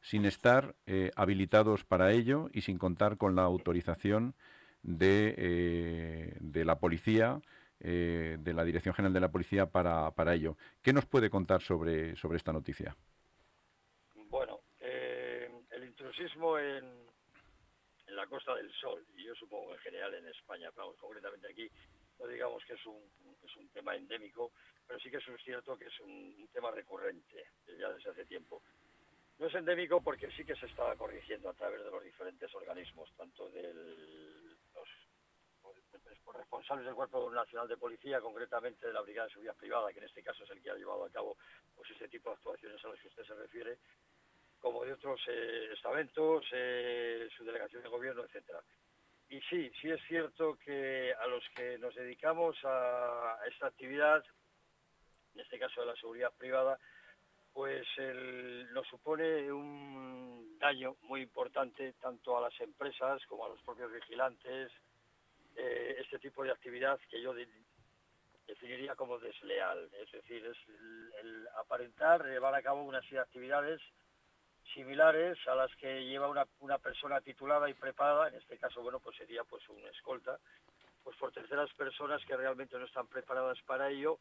sin 0.00 0.24
estar 0.24 0.74
eh, 0.86 1.10
habilitados 1.16 1.84
para 1.84 2.12
ello 2.12 2.48
y 2.52 2.62
sin 2.62 2.78
contar 2.78 3.16
con 3.16 3.36
la 3.36 3.42
autorización 3.42 4.34
de, 4.82 6.36
de 6.40 6.64
la 6.64 6.78
policía 6.78 7.40
eh, 7.80 8.38
de 8.40 8.54
la 8.54 8.64
Dirección 8.64 8.92
General 8.92 9.12
de 9.12 9.20
la 9.20 9.30
Policía 9.30 9.66
para, 9.66 10.10
para 10.10 10.34
ello. 10.34 10.56
¿Qué 10.82 10.92
nos 10.92 11.06
puede 11.06 11.30
contar 11.30 11.62
sobre, 11.62 12.16
sobre 12.16 12.36
esta 12.36 12.52
noticia? 12.52 12.96
Bueno, 14.16 14.62
eh, 14.80 15.48
el 15.70 15.84
intrusismo 15.84 16.58
en, 16.58 16.84
en, 16.84 18.16
la 18.16 18.26
Costa 18.26 18.56
del 18.56 18.68
Sol, 18.80 19.06
y 19.16 19.26
yo 19.26 19.34
supongo 19.36 19.74
en 19.74 19.78
general 19.78 20.12
en 20.12 20.26
España, 20.26 20.70
vamos, 20.74 20.96
concretamente 20.96 21.46
aquí, 21.48 21.70
no 22.18 22.26
digamos 22.26 22.64
que 22.64 22.74
es 22.74 22.86
un, 22.86 23.00
es 23.44 23.56
un 23.56 23.68
tema 23.68 23.94
endémico, 23.94 24.52
pero 24.86 24.98
sí 25.00 25.10
que 25.10 25.18
es 25.18 25.24
cierto 25.44 25.76
que 25.76 25.86
es 25.86 26.00
un, 26.00 26.48
tema 26.52 26.70
recurrente 26.70 27.44
ya 27.78 27.90
desde 27.92 28.10
hace 28.10 28.24
tiempo. 28.24 28.62
No 29.38 29.46
es 29.46 29.54
endémico 29.54 30.00
porque 30.00 30.30
sí 30.32 30.44
que 30.44 30.56
se 30.56 30.66
está 30.66 30.96
corrigiendo 30.96 31.50
a 31.50 31.54
través 31.54 31.84
de 31.84 31.90
los 31.90 32.02
diferentes 32.02 32.52
organismos, 32.54 33.12
tanto 33.16 33.48
del 33.50 34.18
responsables 36.38 36.86
del 36.86 36.94
Cuerpo 36.94 37.30
Nacional 37.30 37.68
de 37.68 37.76
Policía, 37.76 38.20
concretamente 38.20 38.86
de 38.86 38.92
la 38.92 39.00
Brigada 39.00 39.26
de 39.26 39.32
Seguridad 39.32 39.56
Privada, 39.56 39.92
que 39.92 39.98
en 39.98 40.06
este 40.06 40.22
caso 40.22 40.44
es 40.44 40.50
el 40.50 40.62
que 40.62 40.70
ha 40.70 40.74
llevado 40.74 41.04
a 41.04 41.10
cabo 41.10 41.36
pues, 41.74 41.90
este 41.90 42.08
tipo 42.08 42.30
de 42.30 42.36
actuaciones 42.36 42.84
a 42.84 42.88
las 42.88 43.00
que 43.00 43.08
usted 43.08 43.24
se 43.24 43.34
refiere, 43.34 43.78
como 44.60 44.84
de 44.84 44.92
otros 44.92 45.20
eh, 45.28 45.68
estamentos, 45.72 46.44
eh, 46.52 47.28
su 47.36 47.44
delegación 47.44 47.82
de 47.82 47.88
gobierno, 47.88 48.24
etcétera. 48.24 48.62
Y 49.30 49.40
sí, 49.42 49.70
sí 49.80 49.90
es 49.90 50.00
cierto 50.08 50.56
que 50.64 51.12
a 51.12 51.26
los 51.26 51.44
que 51.54 51.78
nos 51.78 51.94
dedicamos 51.94 52.56
a 52.64 53.38
esta 53.46 53.66
actividad, 53.66 54.24
en 55.34 55.40
este 55.40 55.58
caso 55.58 55.82
de 55.82 55.86
la 55.88 55.96
seguridad 55.96 56.32
privada, 56.38 56.78
pues 57.52 57.86
nos 58.72 58.86
supone 58.86 59.50
un 59.52 60.56
daño 60.58 60.96
muy 61.02 61.22
importante 61.22 61.92
tanto 61.94 62.38
a 62.38 62.40
las 62.40 62.60
empresas 62.60 63.20
como 63.26 63.44
a 63.44 63.48
los 63.48 63.60
propios 63.62 63.92
vigilantes, 63.92 64.72
eh, 65.56 65.96
este 65.98 66.18
tipo 66.20 66.44
de 66.44 66.52
actividad 66.52 66.98
que 67.10 67.20
yo 67.20 67.34
definiría 68.46 68.94
como 68.94 69.18
desleal. 69.18 69.90
Es 70.00 70.12
decir, 70.12 70.46
es 70.46 70.56
el, 71.20 71.48
aparentar 71.58 72.24
llevar 72.24 72.54
a 72.54 72.62
cabo 72.62 72.84
una 72.84 73.00
serie 73.02 73.18
de 73.18 73.24
actividades 73.24 73.80
similares 74.74 75.38
a 75.46 75.54
las 75.54 75.74
que 75.76 76.04
lleva 76.04 76.28
una, 76.28 76.46
una, 76.60 76.78
persona 76.78 77.20
titulada 77.20 77.68
y 77.68 77.74
preparada, 77.74 78.28
en 78.28 78.34
este 78.34 78.58
caso, 78.58 78.82
bueno, 78.82 79.00
pues 79.00 79.16
sería 79.16 79.44
pues 79.44 79.68
un 79.68 79.78
escolta, 79.86 80.38
pues 81.02 81.16
por 81.16 81.32
terceras 81.32 81.72
personas 81.74 82.24
que 82.24 82.36
realmente 82.36 82.78
no 82.78 82.84
están 82.84 83.06
preparadas 83.06 83.58
para 83.62 83.90
ello 83.90 84.18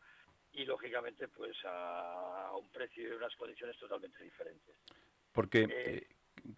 y 0.54 0.66
lógicamente 0.66 1.28
pues 1.28 1.56
a, 1.66 2.52
un 2.60 2.68
precio 2.70 3.04
y 3.04 3.16
unas 3.16 3.36
condiciones 3.36 3.78
totalmente 3.78 4.24
diferentes. 4.24 4.76
Porque 5.32 5.64
eh, 5.64 5.68
eh, 5.70 6.08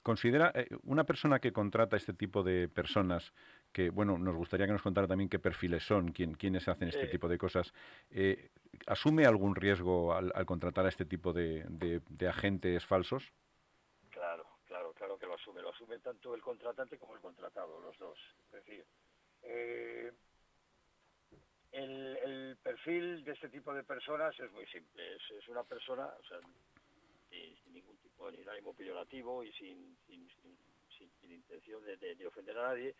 considera 0.03 0.53
una 0.83 1.03
persona 1.03 1.39
que 1.39 1.51
contrata 1.51 1.97
este 1.97 2.13
tipo 2.13 2.43
de 2.43 2.69
personas 2.69 3.33
que, 3.71 3.89
bueno, 3.89 4.17
nos 4.17 4.35
gustaría 4.35 4.65
que 4.65 4.73
nos 4.73 4.81
contara 4.81 5.07
también 5.07 5.29
qué 5.29 5.39
perfiles 5.39 5.83
son, 5.83 6.11
quién, 6.11 6.33
quiénes 6.33 6.67
hacen 6.67 6.87
este 6.89 7.07
tipo 7.07 7.27
de 7.27 7.37
cosas. 7.37 7.73
Eh, 8.09 8.49
¿Asume 8.87 9.25
algún 9.25 9.55
riesgo 9.55 10.13
al, 10.13 10.31
contratar 10.45 10.85
a 10.85 10.89
este 10.89 11.05
tipo 11.05 11.33
de, 11.33 12.01
agentes 12.27 12.85
falsos? 12.85 13.31
Claro, 14.09 14.45
claro, 14.65 14.93
claro 14.93 15.17
que 15.17 15.25
lo 15.25 15.35
asume. 15.35 15.61
Lo 15.61 15.69
asume 15.69 15.98
tanto 16.09 16.33
el 16.33 16.41
contratante 16.41 16.97
como 16.97 17.13
el 17.13 17.21
contratado, 17.21 17.79
los 17.81 17.97
dos. 17.99 18.17
Es 18.45 18.51
decir, 18.51 18.83
eh, 19.43 20.11
el, 21.71 22.57
perfil 22.63 23.23
de 23.23 23.33
este 23.33 23.49
tipo 23.49 23.73
de 23.73 23.83
personas 23.83 24.37
es 24.39 24.51
muy 24.51 24.65
simple. 24.67 25.15
Es, 25.15 25.47
una 25.47 25.63
persona, 25.63 26.07
o 26.07 26.23
sea, 26.23 26.39
sin, 27.29 27.73
ningún 27.73 27.97
tipo 27.97 28.31
de 28.31 28.43
ánimo 28.49 28.73
peyorativo 28.73 29.43
y 29.43 29.51
sin, 29.53 29.95
sin, 30.07 30.27
intención 31.31 31.83
de 31.85 32.27
ofender 32.27 32.57
a 32.57 32.69
nadie, 32.69 32.95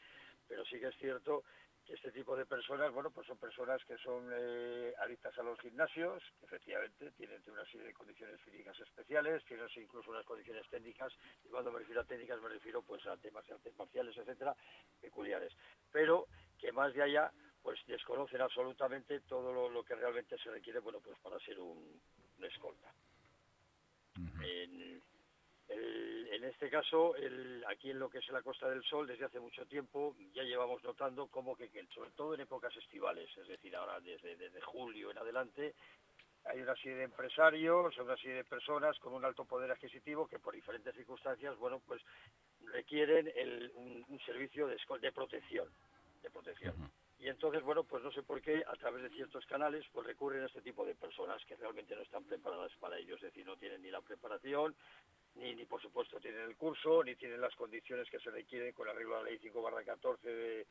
pero 0.48 0.64
sí 0.66 0.80
que 0.80 0.88
es 0.88 0.96
cierto 0.98 1.44
este 1.90 2.12
tipo 2.12 2.36
de 2.36 2.46
personas, 2.46 2.92
bueno, 2.94 3.10
pues 3.10 3.26
son 3.26 3.38
personas 3.38 3.84
que 3.86 3.98
son 3.98 4.30
eh, 4.32 4.94
adictas 5.00 5.38
a 5.40 5.44
los 5.44 5.60
gimnasios, 5.60 6.24
que 6.40 6.46
efectivamente 6.46 7.12
tienen 7.12 7.42
una 7.48 7.66
serie 7.66 7.88
de 7.88 7.94
condiciones 7.94 8.40
físicas 8.42 8.80
especiales, 8.80 9.44
tienen 9.46 9.68
incluso 9.76 10.12
unas 10.12 10.26
condiciones 10.26 10.68
técnicas, 10.70 11.12
y 11.44 11.50
cuando 11.50 11.72
me 11.72 11.80
refiero 11.80 12.02
a 12.02 12.06
técnicas 12.06 12.42
me 12.42 12.50
refiero 12.50 12.84
pues 12.84 13.06
a 13.08 13.18
temas 13.18 13.46
de 13.48 13.54
artes 13.56 13.76
marciales, 13.76 14.16
etcétera, 14.16 14.56
peculiares, 15.02 15.54
pero 15.92 16.28
que 16.60 16.72
más 16.72 16.94
de 16.94 17.02
allá 17.02 17.32
pues 17.64 17.80
desconocen 17.88 18.42
absolutamente 18.42 19.20
todo 19.22 19.70
lo, 19.70 19.84
que 19.84 19.96
realmente 19.96 20.38
se 20.38 20.50
requiere, 20.50 20.80
bueno, 20.80 21.00
pues 21.00 21.18
para 21.20 21.40
ser 21.40 21.60
un, 21.60 22.00
escolta. 22.42 22.94
En 24.42 25.02
este 26.50 26.70
caso, 26.70 27.14
aquí 27.68 27.92
en 27.92 28.00
lo 28.00 28.10
que 28.10 28.18
es 28.18 28.30
la 28.30 28.42
Costa 28.42 28.70
del 28.70 28.84
Sol, 28.84 29.08
desde 29.08 29.26
hace 29.26 29.40
mucho 29.40 29.66
tiempo 29.66 30.16
ya 30.34 30.44
llevamos 30.44 30.84
notando 30.84 31.28
como 31.28 31.56
que, 31.56 31.70
sobre 31.94 32.12
todo 32.12 32.34
en 32.34 32.42
épocas 32.42 32.76
estivales, 32.76 33.30
es 33.38 33.48
decir, 33.48 33.76
ahora 33.76 34.00
desde, 34.02 34.62
julio 34.62 35.12
en 35.12 35.18
adelante, 35.20 35.74
hay 36.46 36.62
una 36.62 36.76
serie 36.76 36.98
de 36.98 37.04
empresarios, 37.04 37.98
una 37.98 38.18
serie 38.18 38.38
de 38.38 38.44
personas 38.44 38.98
con 39.00 39.14
un 39.14 39.24
alto 39.24 39.46
poder 39.46 39.72
adquisitivo 39.72 40.28
que 40.28 40.40
por 40.40 40.54
diferentes 40.54 40.94
circunstancias, 40.96 41.56
bueno, 41.58 41.82
pues 41.86 42.02
requieren 42.66 43.32
un, 43.76 44.20
servicio 44.26 44.68
de, 44.68 44.78
de 45.00 45.12
protección, 45.12 45.70
de 46.22 46.30
protección. 46.30 46.76
Y 47.20 47.28
entonces, 47.28 47.62
bueno, 47.64 47.84
pues 47.84 48.02
no 48.04 48.12
sé 48.12 48.24
por 48.24 48.42
qué, 48.42 48.64
a 48.66 48.74
través 48.74 49.04
de 49.04 49.10
ciertos 49.10 49.46
canales, 49.46 49.86
pues 49.94 50.08
recurren 50.08 50.44
a 50.44 50.46
este 50.46 50.62
tipo 50.62 50.86
de 50.86 50.96
personas 50.96 51.44
que 51.46 51.56
realmente 51.58 51.96
no 51.96 52.02
están 52.02 52.24
preparadas 52.24 52.72
para 52.80 52.98
ello, 52.98 53.16
es 53.16 53.22
decir, 53.22 53.46
no 53.46 53.58
tienen 53.58 53.82
ni 53.82 53.92
la 53.92 54.02
preparación, 54.02 54.74
ni, 55.36 55.56
ni 55.56 55.66
por 55.66 55.82
supuesto 55.82 56.20
tienen 56.20 56.42
el 56.42 56.56
curso, 56.56 57.04
ni 57.04 57.16
tienen 57.16 57.42
las 57.42 57.56
condiciones 57.56 58.10
que 58.10 58.20
se 58.20 58.32
requieren 58.32 58.74
con 58.74 58.88
arreglo 58.88 59.18
a 59.18 59.24
la 59.24 59.30
ley 59.30 59.40
5 59.42 59.64
14 59.86 60.30
de, 60.30 60.68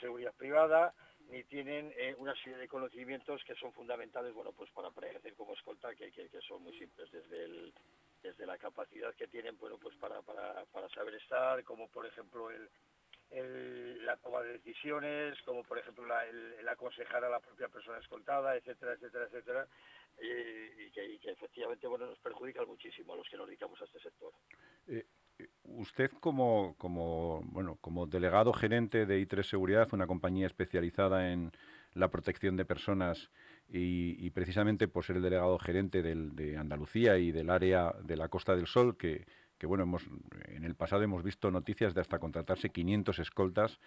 seguridad 0.00 0.32
privada, 0.34 0.94
ni 1.30 1.42
tienen 1.44 1.92
eh, 1.96 2.14
una 2.18 2.34
serie 2.36 2.58
de 2.58 2.68
conocimientos 2.68 3.42
que 3.44 3.56
son 3.56 3.72
fundamentales, 3.72 4.32
bueno, 4.32 4.52
pues 4.52 4.70
para 4.70 4.88
ejercer 5.08 5.34
como 5.34 5.54
escolta, 5.54 5.92
que, 5.96 6.12
que, 6.12 6.28
son 6.46 6.62
muy 6.62 6.78
simples, 6.78 7.10
desde 7.10 7.44
el, 7.44 7.74
desde 8.22 8.46
la 8.46 8.56
capacidad 8.56 9.12
que 9.14 9.26
tienen, 9.26 9.58
bueno, 9.58 9.78
pues 9.78 9.96
para, 9.96 10.22
para, 10.22 10.64
para 10.66 10.88
saber 10.90 11.14
estar, 11.14 11.64
como 11.64 11.88
por 11.88 12.06
ejemplo 12.06 12.50
el, 12.50 14.04
la 14.04 14.16
toma 14.16 14.42
de 14.42 14.54
decisiones, 14.54 15.40
como 15.44 15.62
por 15.62 15.78
ejemplo 15.78 16.04
el, 16.22 16.68
aconsejar 16.68 17.24
a 17.24 17.30
la 17.30 17.40
propia 17.40 17.68
persona 17.68 17.98
escoltada, 17.98 18.56
etcétera, 18.56 18.92
etcétera, 18.94 19.24
etcétera, 19.26 19.66
y, 20.20 20.90
que, 20.90 21.18
efectivamente 21.24 21.86
bueno 21.86 22.06
nos 22.06 22.18
perjudica 22.18 22.64
muchísimo 22.64 23.14
a 23.14 23.16
los 23.16 23.28
que 23.28 23.36
nos 23.36 23.46
dedicamos 23.46 23.80
a 23.80 23.84
este 23.84 24.00
sector. 24.00 24.32
Eh, 24.88 25.06
usted 25.64 26.10
como, 26.20 26.74
como, 26.76 27.42
bueno, 27.44 27.76
como 27.80 28.06
delegado 28.06 28.52
gerente 28.52 29.06
de 29.06 29.26
I3 29.26 29.42
Seguridad, 29.42 29.88
una 29.92 30.06
compañía 30.06 30.46
especializada 30.46 31.32
en 31.32 31.52
la 31.94 32.10
protección 32.10 32.56
de 32.56 32.64
personas 32.64 33.30
y, 33.68 34.28
precisamente 34.30 34.88
por 34.88 35.04
ser 35.04 35.16
el 35.16 35.22
delegado 35.22 35.58
gerente 35.58 36.02
de 36.02 36.56
Andalucía 36.56 37.18
y 37.18 37.30
del 37.30 37.50
área 37.50 37.92
de 38.02 38.16
la 38.16 38.28
Costa 38.28 38.56
del 38.56 38.66
Sol, 38.66 38.96
que, 38.96 39.26
que 39.60 39.66
bueno, 39.66 39.84
hemos, 39.84 40.08
en 40.46 40.64
el 40.64 40.74
pasado 40.74 41.02
hemos 41.02 41.22
visto 41.22 41.50
noticias 41.50 41.92
de 41.92 42.00
hasta 42.00 42.18
contratarse 42.18 42.70
500 42.70 43.18
escoltas 43.18 43.78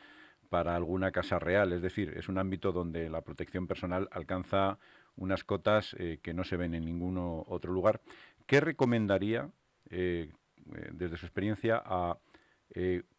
para 0.50 0.76
alguna 0.76 1.12
casa 1.12 1.40
real, 1.40 1.74
es 1.74 1.82
decir, 1.82 2.14
es 2.16 2.30
un 2.30 2.38
ámbito 2.38 2.72
donde 2.72 3.10
la 3.10 3.22
protección 3.22 3.66
personal 3.66 4.08
alcanza 4.12 4.78
unas 5.18 5.44
cotas 5.44 5.96
eh, 6.00 6.20
que 6.22 6.34
no 6.34 6.44
se 6.44 6.58
ven 6.58 6.74
en 6.74 6.86
ningún 6.86 7.18
otro 7.18 7.72
lugar. 7.72 8.02
¿Qué 8.46 8.60
recomendaría, 8.60 9.50
eh, 9.90 10.32
eh, 10.76 10.90
desde 10.92 11.18
su 11.18 11.26
experiencia, 11.26 11.82
a 11.84 12.18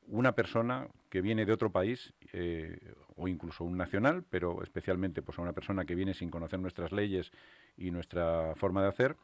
una 0.08 0.32
persona 0.32 0.88
que 1.08 1.20
viene 1.20 1.46
de 1.46 1.52
otro 1.52 1.70
país 1.70 2.12
o 3.14 3.28
incluso 3.28 3.62
un 3.62 3.76
nacional, 3.76 4.24
pero 4.28 4.64
especialmente 4.64 5.22
pues, 5.22 5.38
a 5.38 5.42
una 5.42 5.52
persona 5.52 5.84
que 5.84 5.94
viene 5.94 6.12
sin 6.12 6.28
conocer 6.28 6.58
nuestras 6.58 6.90
leyes 6.90 7.30
y 7.76 7.92
nuestra 7.92 8.56
forma 8.56 8.82
de 8.82 8.88
hacer? 8.88 9.16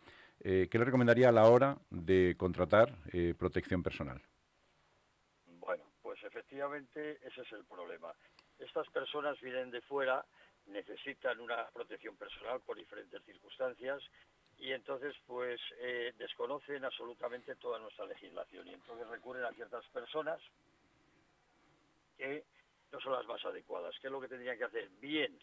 Eh, 0.43 0.69
¿qué 0.71 0.79
le 0.79 0.87
recomendaría 0.87 1.29
a 1.29 1.33
la 1.33 1.45
hora 1.45 1.77
de 1.91 2.35
contratar 2.39 2.95
eh, 3.13 3.35
protección 3.39 3.83
personal? 3.83 4.23
Bueno, 5.59 5.85
pues 6.01 6.23
efectivamente 6.25 7.19
ese 7.27 7.43
es 7.43 7.53
el 7.53 7.65
problema. 7.65 8.15
Estas 8.59 8.89
personas 8.89 9.39
vienen 9.43 9.71
de 9.71 9.83
fuera, 9.83 10.25
necesitan 10.71 11.41
una 11.41 11.69
protección 11.69 12.17
personal 12.17 12.61
por 12.61 12.77
diferentes 12.77 13.23
circunstancias 13.25 14.03
y 14.59 14.73
entonces 14.73 15.15
pues 15.27 15.61
eh, 15.81 16.13
desconocen 16.19 16.85
absolutamente 16.85 17.57
toda 17.57 17.79
nuestra 17.79 18.07
legislación 18.07 18.69
y 18.69 18.75
entonces 18.75 19.09
recurren 19.09 19.45
a 19.45 19.53
ciertas 19.53 19.85
personas 19.89 20.41
que 22.19 22.45
no 22.93 23.01
son 23.01 23.13
las 23.13 23.27
más 23.27 23.45
adecuadas. 23.45 23.95
¿Qué 24.01 24.09
es 24.09 24.13
lo 24.13 24.21
que 24.21 24.29
tendrían 24.29 24.59
que 24.59 24.65
hacer? 24.65 24.89
Bien, 25.01 25.39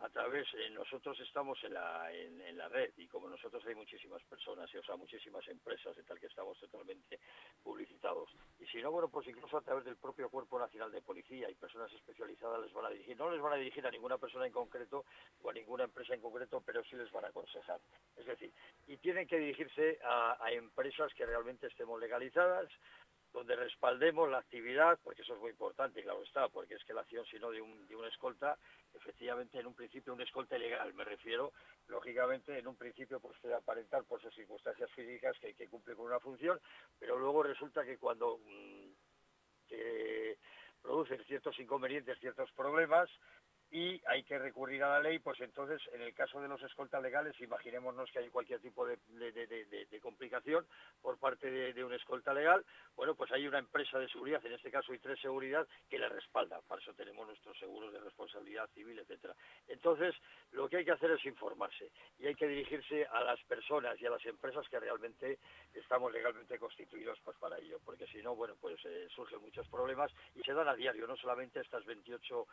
a 0.00 0.08
través, 0.10 0.46
eh, 0.54 0.70
nosotros 0.70 1.18
estamos 1.20 1.62
en 1.64 1.74
la, 1.74 2.12
en, 2.12 2.56
la 2.56 2.68
red 2.68 2.92
y 2.96 3.06
como 3.08 3.28
nosotros 3.28 3.64
hay 3.66 3.74
muchísimas 3.74 4.22
personas, 4.24 4.72
o 4.72 4.82
sea, 4.82 4.96
muchísimas 4.96 5.46
empresas 5.48 5.96
de 5.96 6.04
tal 6.04 6.20
que 6.20 6.26
estamos 6.26 6.58
totalmente 6.58 7.18
publicitados. 7.62 8.30
Y 8.60 8.66
si 8.66 8.80
no, 8.80 8.92
bueno, 8.92 9.08
pues 9.08 9.26
incluso 9.26 9.56
a 9.56 9.60
través 9.60 9.84
del 9.84 9.96
propio 9.96 10.28
Cuerpo 10.28 10.58
Nacional 10.58 10.92
de 10.92 11.02
Policía 11.02 11.50
y 11.50 11.54
personas 11.54 11.92
especializadas 11.92 12.62
les 12.62 12.72
van 12.72 12.86
a 12.86 12.90
dirigir. 12.90 13.16
No 13.16 13.30
les 13.30 13.40
van 13.40 13.54
a 13.54 13.56
dirigir 13.56 13.86
a 13.86 13.90
ninguna 13.90 14.18
persona 14.18 14.46
en 14.46 14.52
concreto 14.52 15.04
o 15.42 15.50
a 15.50 15.52
ninguna 15.52 15.84
empresa 15.84 16.14
en 16.14 16.20
concreto, 16.20 16.62
pero 16.64 16.84
sí 16.84 16.96
les 16.96 17.10
van 17.10 17.24
a 17.24 17.28
aconsejar. 17.28 17.80
Es 18.16 18.26
decir, 18.26 18.52
y 18.86 18.96
tienen 18.98 19.26
que 19.26 19.38
dirigirse 19.38 19.98
a, 20.04 20.36
a 20.44 20.52
empresas 20.52 21.12
que 21.14 21.26
realmente 21.26 21.66
estemos 21.66 22.00
legalizadas, 22.00 22.68
donde 23.32 23.56
respaldemos 23.56 24.30
la 24.30 24.38
actividad, 24.38 24.98
porque 25.02 25.22
eso 25.22 25.34
es 25.34 25.40
muy 25.40 25.50
importante, 25.50 26.02
claro 26.02 26.22
está, 26.22 26.48
porque 26.48 26.74
es 26.74 26.84
que 26.84 26.94
la 26.94 27.02
acción, 27.02 27.24
si 27.26 27.38
no 27.38 27.50
de 27.50 27.60
un, 27.60 27.86
de 27.86 27.96
una 27.96 28.08
escolta, 28.08 28.58
efectivamente 28.94 29.58
en 29.58 29.66
un 29.66 29.74
principio 29.74 30.14
un 30.14 30.20
escolta 30.20 30.56
ilegal, 30.56 30.92
me 30.94 31.04
refiero, 31.04 31.52
lógicamente 31.88 32.58
en 32.58 32.66
un 32.66 32.76
principio 32.76 33.20
pues 33.20 33.38
puede 33.40 33.54
aparentar 33.54 34.04
por 34.04 34.20
sus 34.20 34.34
circunstancias 34.34 34.90
físicas 34.92 35.36
que, 35.40 35.54
que 35.54 35.68
cumple 35.68 35.94
con 35.94 36.06
una 36.06 36.20
función, 36.20 36.58
pero 36.98 37.18
luego 37.18 37.42
resulta 37.42 37.84
que 37.84 37.98
cuando 37.98 38.38
mm, 38.38 38.78
producen 40.88 41.22
ciertos 41.24 41.58
inconvenientes, 41.60 42.18
ciertos 42.18 42.50
problemas, 42.52 43.10
y 43.70 44.00
hay 44.06 44.22
que 44.22 44.38
recurrir 44.38 44.82
a 44.82 44.94
la 44.94 45.00
ley, 45.00 45.18
pues 45.18 45.38
entonces, 45.40 45.80
en 45.92 46.00
el 46.00 46.14
caso 46.14 46.40
de 46.40 46.48
los 46.48 46.62
escoltas 46.62 47.02
legales, 47.02 47.38
imaginémonos 47.40 48.10
que 48.10 48.20
hay 48.20 48.30
cualquier 48.30 48.60
tipo 48.60 48.86
de, 48.86 48.98
complicación 50.00 50.66
por 51.02 51.18
parte 51.18 51.50
de, 51.50 51.84
un 51.84 51.92
escolta 51.92 52.32
legal, 52.32 52.64
bueno, 52.96 53.14
pues 53.14 53.30
hay 53.32 53.46
una 53.46 53.58
empresa 53.58 53.98
de 53.98 54.08
seguridad, 54.08 54.44
en 54.46 54.54
este 54.54 54.70
caso 54.70 54.92
hay 54.92 54.98
tres 54.98 55.20
seguridad, 55.20 55.66
que 55.88 55.98
le 55.98 56.08
respalda, 56.08 56.60
para 56.62 56.80
eso 56.80 56.94
tenemos 56.94 57.26
nuestros 57.26 57.58
seguros 57.58 57.92
de 57.92 58.00
responsabilidad 58.00 58.68
civil, 58.70 58.98
etcétera. 58.98 59.34
Entonces, 59.66 60.14
lo 60.52 60.68
que 60.68 60.78
hay 60.78 60.84
que 60.84 60.92
hacer 60.92 61.10
es 61.10 61.24
informarse 61.26 61.90
y 62.18 62.26
hay 62.26 62.34
que 62.34 62.48
dirigirse 62.48 63.06
a 63.06 63.22
las 63.22 63.42
personas 63.44 64.00
y 64.00 64.06
a 64.06 64.10
las 64.10 64.24
empresas 64.24 64.66
que 64.68 64.80
realmente 64.80 65.38
estamos 65.74 66.12
legalmente 66.12 66.58
constituidos 66.58 67.18
pues 67.22 67.36
para 67.38 67.58
ello, 67.58 67.78
porque 67.84 68.06
si 68.06 68.22
no, 68.22 68.34
bueno, 68.34 68.54
pues 68.60 68.78
eh, 68.86 69.08
surgen 69.14 69.40
muchos 69.40 69.68
problemas 69.68 70.10
y 70.34 70.40
se 70.42 70.54
dan 70.54 70.68
a 70.68 70.74
diario, 70.74 71.06
no 71.06 71.16
solamente 71.16 71.60
estas 71.60 71.84
28 71.84 72.46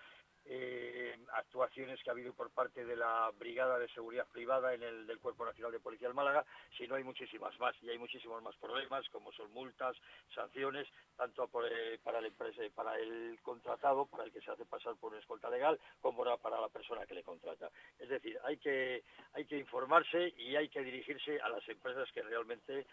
eh, 0.48 1.18
actuaciones 1.34 2.02
que 2.04 2.10
ha 2.10 2.14
habido 2.14 2.34
por 2.34 2.52
parte 2.52 2.86
de 2.86 2.96
la 2.96 3.32
Brigada 3.38 3.80
de 3.80 3.88
Seguridad 3.90 4.28
Privada 4.28 4.74
en 4.74 4.84
el 4.84 5.08
del 5.08 5.20
Cuerpo 5.20 5.46
Nacional 5.46 5.72
de 5.72 5.80
Policía 5.80 6.08
del 6.08 6.16
Málaga, 6.16 6.46
sino 6.78 6.96
hay 6.96 7.04
muchísimas 7.04 7.58
más 7.60 7.76
y 7.82 7.90
hay 7.90 7.98
muchísimos 7.98 8.42
más 8.44 8.56
problemas 8.58 9.08
como 9.10 9.32
son 9.32 9.52
multas, 9.54 9.96
sanciones, 10.34 10.88
tanto 11.16 11.50
eh, 11.66 12.00
para 12.04 12.26
empresa, 12.26 12.62
para 12.74 12.98
el 13.00 13.40
contratado, 13.42 14.06
para 14.06 14.24
el 14.24 14.32
que 14.32 14.42
se 14.42 14.52
hace 14.52 14.66
pasar 14.66 14.96
por 14.96 15.12
una 15.12 15.20
escolta 15.20 15.50
legal, 15.50 15.80
como 16.02 16.24
para 16.38 16.60
la 16.60 16.70
persona 16.70 17.06
que 17.06 17.14
le 17.14 17.24
contrata. 17.24 17.70
Es 18.00 18.10
decir, 18.10 18.38
hay 18.44 18.58
que 18.58 19.04
hay 19.34 19.46
que 19.46 19.58
informarse 19.58 20.34
y 20.38 20.56
hay 20.56 20.70
que 20.70 20.84
dirigirse 20.84 21.40
a 21.42 21.50
las 21.50 21.68
empresas 21.68 22.10
que 22.12 22.22
realmente 22.22 22.86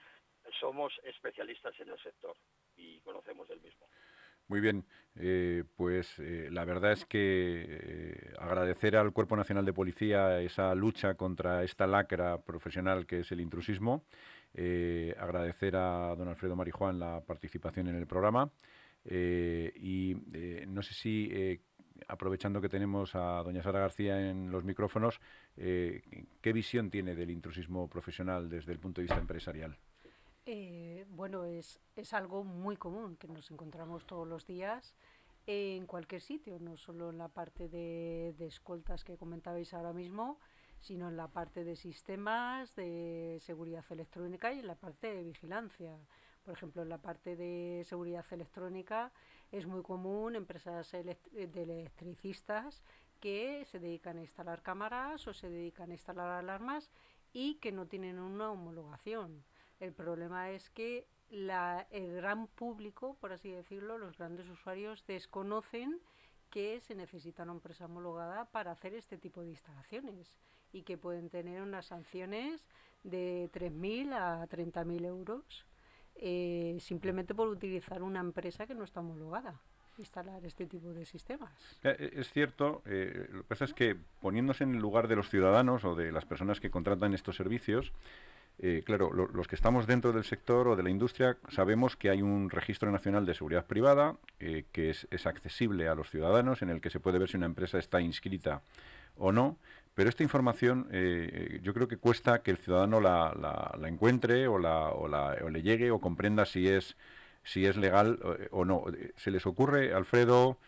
somos 0.60 0.92
especialistas 1.04 1.78
en 1.80 1.90
el 1.90 2.02
sector 2.02 2.36
y 2.76 3.00
conocemos 3.00 3.48
el 3.50 3.60
mismo. 3.60 3.86
Muy 4.52 4.60
bien, 4.60 4.84
eh, 5.16 5.64
pues 5.76 6.18
eh, 6.18 6.50
la 6.50 6.66
verdad 6.66 6.92
es 6.92 7.06
que 7.06 7.64
eh, 7.70 8.34
agradecer 8.38 8.96
al 8.98 9.10
Cuerpo 9.14 9.34
Nacional 9.34 9.64
de 9.64 9.72
Policía 9.72 10.42
esa 10.42 10.74
lucha 10.74 11.14
contra 11.14 11.64
esta 11.64 11.86
lacra 11.86 12.36
profesional 12.42 13.06
que 13.06 13.20
es 13.20 13.32
el 13.32 13.40
intrusismo, 13.40 14.04
agradecer 15.18 15.74
a 15.74 16.14
don 16.18 16.28
Alfredo 16.28 16.54
Marijuán 16.54 16.98
la 16.98 17.22
participación 17.22 17.88
en 17.88 17.94
el 17.94 18.06
programa 18.06 18.50
y 19.06 20.16
no 20.68 20.82
sé 20.82 20.92
si 20.92 21.58
aprovechando 22.08 22.60
que 22.60 22.68
tenemos 22.68 23.14
a 23.14 23.42
doña 23.42 23.62
Sara 23.62 23.80
García 23.80 24.28
en 24.28 24.50
los 24.50 24.64
micrófonos, 24.64 25.18
¿qué 25.56 26.52
visión 26.52 26.90
tiene 26.90 27.14
del 27.14 27.30
intrusismo 27.30 27.88
profesional 27.88 28.50
desde 28.50 28.72
el 28.72 28.80
punto 28.80 29.00
de 29.00 29.04
vista 29.04 29.18
empresarial? 29.18 29.78
Eh, 30.44 31.06
bueno, 31.08 31.44
es, 31.44 31.80
es 31.94 32.12
algo 32.12 32.42
muy 32.42 32.76
común 32.76 33.16
que 33.16 33.28
nos 33.28 33.50
encontramos 33.50 34.06
todos 34.06 34.26
los 34.26 34.46
días 34.46 34.94
en 35.46 35.86
cualquier 35.86 36.20
sitio, 36.20 36.58
no 36.58 36.76
solo 36.76 37.10
en 37.10 37.18
la 37.18 37.28
parte 37.28 37.68
de, 37.68 38.34
escoltas 38.40 39.04
que 39.04 39.16
comentabais 39.16 39.72
ahora 39.74 39.92
mismo, 39.92 40.38
sino 40.80 41.08
en 41.08 41.16
la 41.16 41.28
parte 41.28 41.64
de 41.64 41.76
sistemas, 41.76 42.74
de 42.76 43.38
seguridad 43.40 43.84
electrónica 43.90 44.52
y 44.52 44.60
en 44.60 44.66
la 44.66 44.74
parte 44.74 45.14
de 45.14 45.22
vigilancia. 45.22 45.96
Por 46.44 46.54
ejemplo, 46.54 46.82
en 46.82 46.88
la 46.88 46.98
parte 46.98 47.36
de 47.36 47.84
seguridad 47.84 48.24
electrónica 48.32 49.12
es 49.52 49.66
muy 49.66 49.82
común 49.82 50.34
empresas 50.34 50.90
de 50.90 51.16
electricistas 51.54 52.82
que 53.20 53.64
se 53.66 53.78
dedican 53.78 54.18
a 54.18 54.22
instalar 54.22 54.62
cámaras 54.62 55.26
o 55.28 55.34
se 55.34 55.48
dedican 55.48 55.90
a 55.90 55.94
instalar 55.94 56.30
alarmas 56.30 56.90
y 57.32 57.54
que 57.56 57.70
no 57.70 57.86
tienen 57.86 58.18
una 58.18 58.50
homologación. 58.50 59.44
El 59.82 59.92
problema 59.92 60.52
es 60.52 60.70
que 60.70 61.08
la, 61.28 61.88
el 61.90 62.12
gran 62.14 62.46
público, 62.46 63.16
por 63.20 63.32
así 63.32 63.50
decirlo, 63.50 63.98
los 63.98 64.16
grandes 64.16 64.48
usuarios 64.48 65.04
desconocen 65.08 65.98
que 66.50 66.78
se 66.78 66.94
necesita 66.94 67.42
una 67.42 67.54
empresa 67.54 67.86
homologada 67.86 68.44
para 68.44 68.70
hacer 68.70 68.94
este 68.94 69.18
tipo 69.18 69.42
de 69.42 69.48
instalaciones 69.48 70.38
y 70.72 70.82
que 70.82 70.98
pueden 70.98 71.30
tener 71.30 71.60
unas 71.62 71.86
sanciones 71.86 72.64
de 73.02 73.50
3.000 73.52 74.12
a 74.12 74.46
30.000 74.46 75.04
euros 75.04 75.66
eh, 76.14 76.76
simplemente 76.78 77.34
por 77.34 77.48
utilizar 77.48 78.04
una 78.04 78.20
empresa 78.20 78.68
que 78.68 78.76
no 78.76 78.84
está 78.84 79.00
homologada 79.00 79.60
instalar 79.98 80.44
este 80.44 80.66
tipo 80.66 80.92
de 80.92 81.04
sistemas. 81.04 81.52
Eh, 81.82 82.12
es 82.14 82.30
cierto, 82.30 82.82
eh, 82.86 83.26
lo 83.30 83.42
que 83.42 83.48
pasa 83.48 83.64
es 83.64 83.74
que 83.74 83.96
poniéndose 84.20 84.62
en 84.64 84.76
el 84.76 84.80
lugar 84.80 85.08
de 85.08 85.16
los 85.16 85.28
ciudadanos 85.28 85.84
o 85.84 85.96
de 85.96 86.12
las 86.12 86.24
personas 86.24 86.60
que 86.60 86.70
contratan 86.70 87.14
estos 87.14 87.36
servicios, 87.36 87.92
eh, 88.58 88.82
claro, 88.84 89.12
los 89.12 89.48
que 89.48 89.56
estamos 89.56 89.86
dentro 89.86 90.12
del 90.12 90.24
sector 90.24 90.68
o 90.68 90.76
de 90.76 90.82
la 90.82 90.90
industria 90.90 91.36
sabemos 91.48 91.96
que 91.96 92.10
hay 92.10 92.22
un 92.22 92.48
registro 92.48 92.90
nacional 92.92 93.26
de 93.26 93.34
seguridad 93.34 93.66
privada 93.66 94.16
eh, 94.38 94.66
que 94.70 94.90
es, 94.90 95.26
accesible 95.26 95.88
a 95.88 95.94
los 95.94 96.10
ciudadanos, 96.10 96.62
en 96.62 96.70
el 96.70 96.80
que 96.80 96.90
se 96.90 97.00
puede 97.00 97.18
ver 97.18 97.28
si 97.28 97.36
una 97.36 97.46
empresa 97.46 97.78
está 97.78 98.00
inscrita 98.00 98.62
o 99.16 99.32
no, 99.32 99.58
pero 99.94 100.08
esta 100.08 100.22
información 100.22 100.86
eh, 100.92 101.60
yo 101.62 101.74
creo 101.74 101.88
que 101.88 101.96
cuesta 101.96 102.42
que 102.42 102.52
el 102.52 102.56
ciudadano 102.56 103.00
la, 103.00 103.74
encuentre 103.84 104.46
o, 104.46 104.58
la, 104.58 104.90
o, 104.90 105.08
le 105.08 105.62
llegue 105.62 105.90
o 105.90 105.98
comprenda 105.98 106.46
si 106.46 106.68
es, 106.68 106.96
si 107.42 107.66
es 107.66 107.76
legal 107.76 108.20
o, 108.52 108.64
no. 108.64 108.84
¿Se 109.16 109.30
les 109.30 109.44
ocurre, 109.44 109.92
Alfredo, 109.92 110.58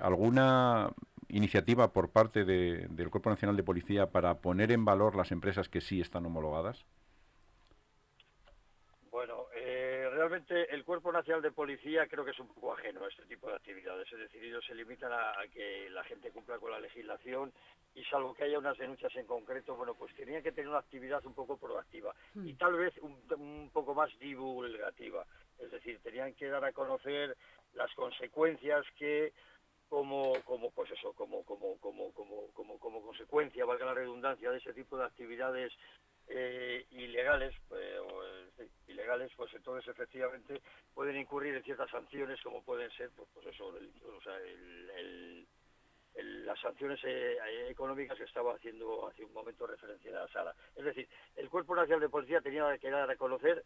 alguna 0.00 0.90
iniciativa 1.32 1.92
por 1.92 2.10
parte 2.10 2.44
del 2.44 3.10
Cuerpo 3.10 3.30
Nacional 3.30 3.56
de 3.56 3.62
Policía 3.64 4.10
para 4.10 4.40
poner 4.40 4.70
en 4.70 4.84
valor 4.84 5.16
las 5.16 5.32
empresas 5.32 5.68
que 5.68 5.80
sí 5.80 6.00
están 6.00 6.26
homologadas? 6.26 6.84
Bueno, 9.10 9.46
eh, 9.54 10.08
realmente 10.12 10.74
el 10.74 10.84
Cuerpo 10.84 11.10
Nacional 11.10 11.42
de 11.42 11.50
Policía 11.50 12.06
creo 12.06 12.24
que 12.24 12.32
es 12.32 12.38
un 12.38 12.48
poco 12.48 12.74
ajeno 12.74 13.04
a 13.04 13.08
este 13.08 13.24
tipo 13.24 13.48
de 13.48 13.56
actividades. 13.56 14.10
Es 14.12 14.18
decir, 14.18 14.44
ellos 14.44 14.64
se 14.66 14.74
limitan 14.74 15.10
a, 15.12 15.32
que 15.52 15.88
la 15.90 16.04
gente 16.04 16.30
cumpla 16.30 16.58
con 16.58 16.70
la 16.70 16.80
legislación 16.80 17.52
y 17.94 18.04
salvo 18.04 18.34
que 18.34 18.44
haya 18.44 18.58
unas 18.58 18.76
denuncias 18.76 19.14
en 19.16 19.26
concreto, 19.26 19.74
bueno, 19.74 19.94
pues 19.94 20.14
tenían 20.14 20.42
que 20.42 20.52
tener 20.52 20.68
una 20.68 20.78
actividad 20.78 21.24
un 21.26 21.34
poco 21.34 21.56
proactiva 21.56 22.14
hmm. 22.34 22.46
y 22.46 22.54
tal 22.54 22.74
vez 22.74 22.94
un, 22.98 23.18
un 23.38 23.70
poco 23.72 23.94
más 23.94 24.10
divulgativa. 24.18 25.24
Es 25.58 25.70
decir, 25.70 25.98
tenían 26.02 26.34
que 26.34 26.48
dar 26.48 26.64
a 26.64 26.72
conocer 26.72 27.36
las 27.74 27.92
consecuencias 27.94 28.84
que 28.98 29.32
como, 29.92 30.32
como 30.46 30.70
pues 30.70 30.90
eso, 30.90 31.12
como, 31.12 31.44
como, 31.44 31.76
como, 31.76 32.10
como, 32.14 32.50
como, 32.54 32.78
como 32.78 33.02
consecuencia, 33.02 33.66
valga 33.66 33.84
la 33.84 33.92
redundancia, 33.92 34.50
de 34.50 34.56
ese 34.56 34.72
tipo 34.72 34.96
de 34.96 35.04
actividades 35.04 35.70
eh, 36.28 36.86
ilegales, 36.92 37.54
pues, 37.68 37.84
eh, 38.56 38.68
ilegales, 38.86 39.30
pues 39.36 39.52
entonces 39.52 39.86
efectivamente 39.90 40.62
pueden 40.94 41.18
incurrir 41.18 41.54
en 41.56 41.62
ciertas 41.62 41.90
sanciones 41.90 42.40
como 42.40 42.62
pueden 42.62 42.90
ser, 42.92 43.10
pues, 43.14 43.28
pues 43.34 43.48
eso, 43.48 43.66
o 43.66 44.22
sea, 44.22 44.34
el, 44.38 45.46
las 46.46 46.58
sanciones 46.60 46.98
eh, 47.04 47.36
económicas 47.68 48.16
que 48.16 48.24
estaba 48.24 48.54
haciendo 48.54 49.08
hace 49.08 49.26
un 49.26 49.32
momento 49.34 49.66
referencia 49.66 50.10
a 50.10 50.22
la 50.22 50.28
sala. 50.28 50.54
Es 50.74 50.86
decir, 50.86 51.06
el 51.36 51.50
Cuerpo 51.50 51.76
Nacional 51.76 52.00
de 52.00 52.08
Policía 52.08 52.40
tenía 52.40 52.78
que 52.78 52.90
dar 52.90 53.10
a 53.10 53.16
conocer 53.16 53.62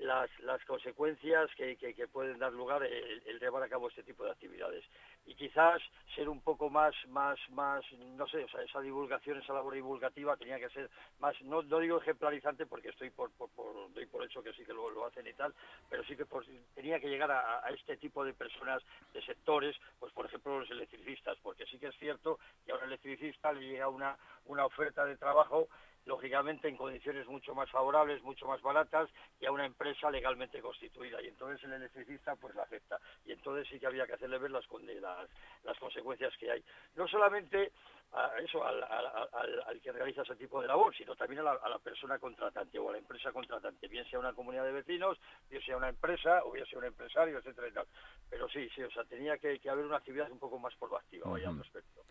las, 0.00 0.30
las 0.40 0.64
consecuencias 0.64 1.50
que, 1.56 1.76
que, 1.76 2.08
pueden 2.08 2.38
dar 2.38 2.52
lugar 2.52 2.82
el, 2.82 3.38
llevar 3.38 3.62
a 3.62 3.68
cabo 3.68 3.88
este 3.88 4.02
tipo 4.02 4.24
de 4.24 4.30
actividades. 4.30 4.84
Y 5.26 5.34
quizás 5.34 5.80
ser 6.14 6.28
un 6.28 6.40
poco 6.40 6.70
más, 6.70 6.94
más, 7.08 7.38
más, 7.50 7.84
no 8.16 8.26
sé, 8.26 8.46
esa 8.64 8.80
divulgación, 8.80 9.38
esa 9.38 9.52
labor 9.52 9.74
divulgativa 9.74 10.36
tenía 10.36 10.58
que 10.58 10.70
ser 10.70 10.90
más, 11.18 11.40
no, 11.42 11.62
no 11.62 11.78
digo 11.78 12.00
ejemplarizante 12.00 12.66
porque 12.66 12.88
estoy 12.88 13.10
por, 13.10 13.30
por, 13.32 13.50
por, 13.50 13.92
doy 13.92 14.06
por 14.06 14.24
hecho 14.24 14.42
que 14.42 14.52
sí 14.54 14.64
que 14.64 14.72
lo, 14.72 14.90
lo 14.90 15.06
hacen 15.06 15.26
y 15.26 15.32
tal, 15.34 15.54
pero 15.88 16.02
sí 16.04 16.16
que 16.16 16.26
tenía 16.74 16.98
que 16.98 17.08
llegar 17.08 17.30
a, 17.30 17.64
a, 17.64 17.70
este 17.70 17.96
tipo 17.98 18.24
de 18.24 18.32
personas, 18.32 18.82
de 19.12 19.22
sectores, 19.22 19.76
pues 19.98 20.12
por 20.12 20.26
ejemplo 20.26 20.60
los 20.60 20.70
electricistas, 20.70 21.36
porque 21.42 21.66
sí 21.66 21.78
que 21.78 21.88
es 21.88 21.98
cierto 21.98 22.38
que 22.64 22.72
a 22.72 22.76
un 22.76 22.84
electricista 22.84 23.52
le 23.52 23.60
llega 23.60 23.88
una, 23.88 24.16
una 24.46 24.64
oferta 24.64 25.04
de 25.04 25.16
trabajo 25.16 25.68
lógicamente 26.06 26.68
en 26.68 26.76
condiciones 26.76 27.26
mucho 27.26 27.54
más 27.54 27.70
favorables, 27.70 28.22
mucho 28.22 28.46
más 28.46 28.60
baratas 28.62 29.08
que 29.38 29.46
a 29.46 29.52
una 29.52 29.66
empresa 29.66 30.10
legalmente 30.10 30.60
constituida 30.60 31.20
y 31.22 31.28
entonces 31.28 31.62
el 31.64 31.74
electricista 31.74 32.36
pues 32.36 32.54
la 32.54 32.62
acepta 32.62 32.98
y 33.24 33.32
entonces 33.32 33.68
sí 33.68 33.78
que 33.78 33.86
había 33.86 34.06
que 34.06 34.14
hacerle 34.14 34.38
ver 34.38 34.50
las, 34.50 34.64
las, 34.70 35.28
las 35.64 35.78
consecuencias 35.78 36.36
que 36.38 36.50
hay. 36.50 36.64
No 36.94 37.06
solamente 37.06 37.72
a 38.12 38.32
eso 38.38 38.64
al, 38.64 38.82
al, 38.82 39.80
que 39.80 39.92
realiza 39.92 40.22
ese 40.22 40.34
tipo 40.34 40.60
de 40.60 40.66
labor, 40.66 40.94
sino 40.96 41.14
también 41.14 41.46
a 41.46 41.54
la, 41.54 41.78
persona 41.78 42.18
contratante 42.18 42.78
o 42.78 42.88
a 42.88 42.92
la 42.92 42.98
empresa 42.98 43.32
contratante, 43.32 43.86
bien 43.86 44.04
sea 44.10 44.18
una 44.18 44.32
comunidad 44.32 44.64
de 44.64 44.72
vecinos, 44.72 45.18
bien 45.48 45.62
sea 45.62 45.76
una 45.76 45.88
empresa 45.88 46.42
o 46.44 46.50
bien 46.50 46.66
sea 46.66 46.78
un 46.78 46.86
empresario, 46.86 47.38
etcétera 47.38 47.68
y 47.68 47.72
tal. 47.72 47.86
Pero 48.28 48.48
sí, 48.48 48.68
sí, 48.74 48.82
o 48.82 48.90
sea, 48.90 49.04
tenía 49.04 49.38
que, 49.38 49.60
haber 49.70 49.86
una 49.86 49.98
actividad 49.98 50.30
un 50.30 50.38
poco 50.38 50.58
más 50.58 50.74
proactiva, 50.74 51.30
vaya, 51.30 51.48
al 51.48 51.58
respecto. 51.58 52.02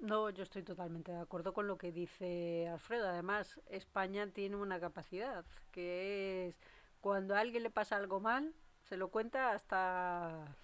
No, 0.00 0.30
yo 0.30 0.42
estoy 0.42 0.62
totalmente 0.62 1.12
de 1.12 1.20
acuerdo 1.20 1.52
con 1.52 1.66
lo 1.66 1.76
que 1.76 1.92
dice 1.92 2.68
Alfredo. 2.68 3.08
Además, 3.08 3.60
España 3.68 4.26
tiene 4.28 4.56
una 4.56 4.80
capacidad, 4.80 5.44
que 5.70 6.48
es 6.48 6.58
cuando 7.00 7.34
a 7.34 7.40
alguien 7.40 7.62
le 7.62 7.70
pasa 7.70 7.96
algo 7.96 8.18
mal, 8.18 8.54
se 8.82 8.96
lo 8.96 9.08
cuenta 9.08 9.52
hasta 9.52 10.56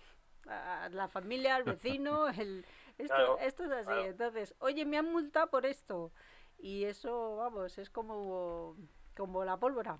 a 0.48 0.88
la 0.90 1.08
familia, 1.08 1.56
al 1.56 1.64
vecino, 1.64 2.28
el, 2.38 2.64
esto, 2.98 3.38
esto 3.40 3.64
es 3.64 3.70
así. 3.72 4.06
Entonces, 4.06 4.54
oye, 4.58 4.84
me 4.86 4.96
han 4.96 5.12
multado 5.12 5.48
por 5.50 5.66
esto. 5.66 6.12
Y 6.58 6.84
eso, 6.84 7.36
vamos, 7.36 7.76
es 7.78 7.90
como, 7.90 8.76
como 9.14 9.44
la 9.44 9.58
pólvora. 9.58 9.98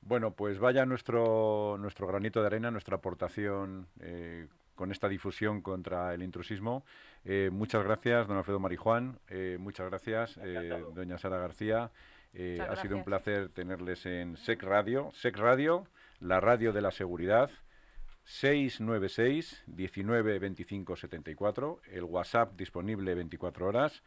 Bueno, 0.00 0.32
pues 0.32 0.58
vaya 0.58 0.84
nuestro, 0.84 1.76
nuestro 1.78 2.06
granito 2.06 2.40
de 2.40 2.46
arena, 2.46 2.70
nuestra 2.70 2.96
aportación 2.96 3.88
eh, 4.00 4.46
con 4.78 4.92
esta 4.92 5.08
difusión 5.08 5.60
contra 5.60 6.14
el 6.14 6.22
intrusismo. 6.22 6.84
Eh, 7.24 7.50
muchas 7.52 7.82
gracias, 7.82 8.28
don 8.28 8.36
Alfredo 8.36 8.60
Marijuán. 8.60 9.18
Eh, 9.28 9.56
muchas 9.58 9.90
gracias, 9.90 10.38
eh, 10.40 10.84
doña 10.94 11.18
Sara 11.18 11.38
García. 11.38 11.90
ha 12.68 12.76
sido 12.76 12.96
un 12.96 13.02
placer 13.02 13.48
tenerles 13.48 14.06
en 14.06 14.36
SEC 14.36 14.62
Radio. 14.62 15.10
SEC 15.14 15.36
Radio, 15.36 15.88
la 16.20 16.38
radio 16.38 16.72
de 16.72 16.80
la 16.80 16.92
seguridad. 16.92 17.50
696 18.22 19.64
19 19.66 20.38
25 20.38 20.94
74, 20.96 21.80
el 21.90 22.04
WhatsApp 22.04 22.54
disponible 22.56 23.14
24 23.14 23.66
horas 23.66 24.04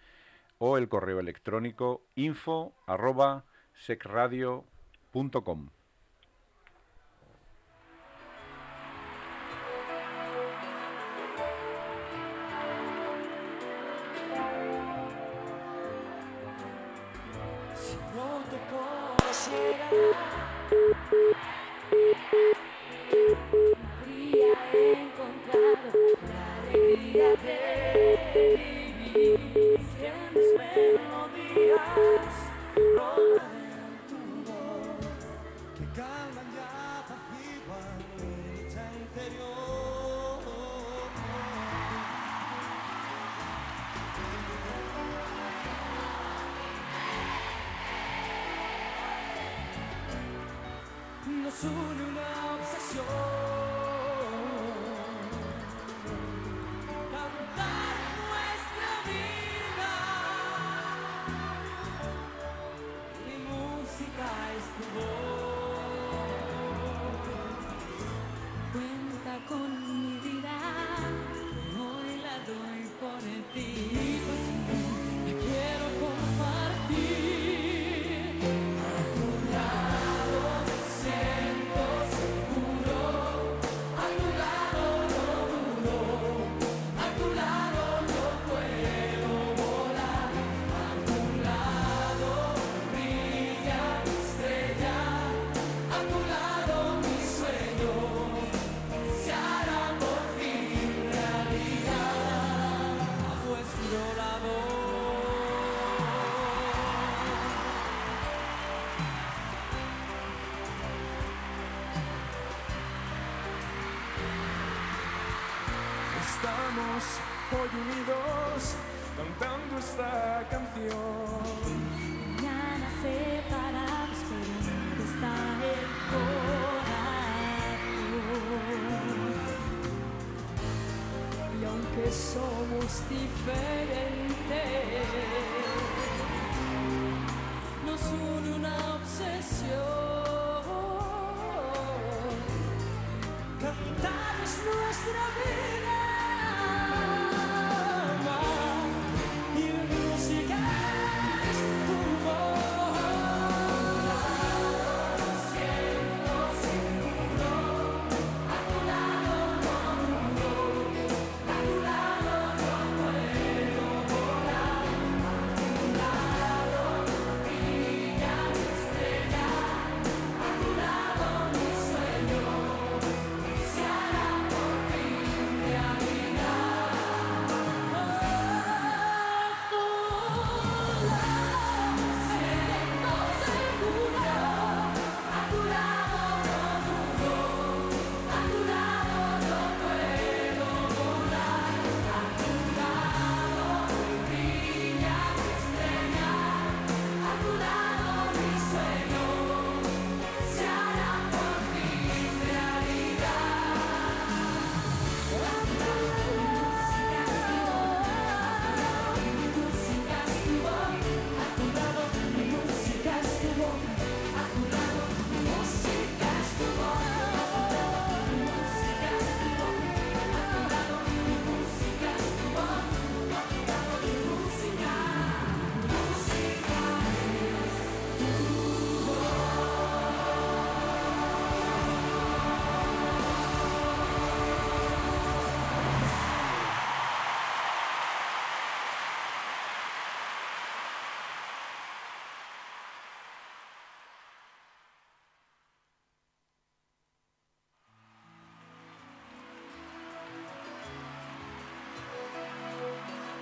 o 0.58 0.78
el 0.78 0.88
correo 0.88 1.20
electrónico 1.20 2.04
info 2.16 2.74
arroba 2.86 3.44
secradio.com. 3.74 5.70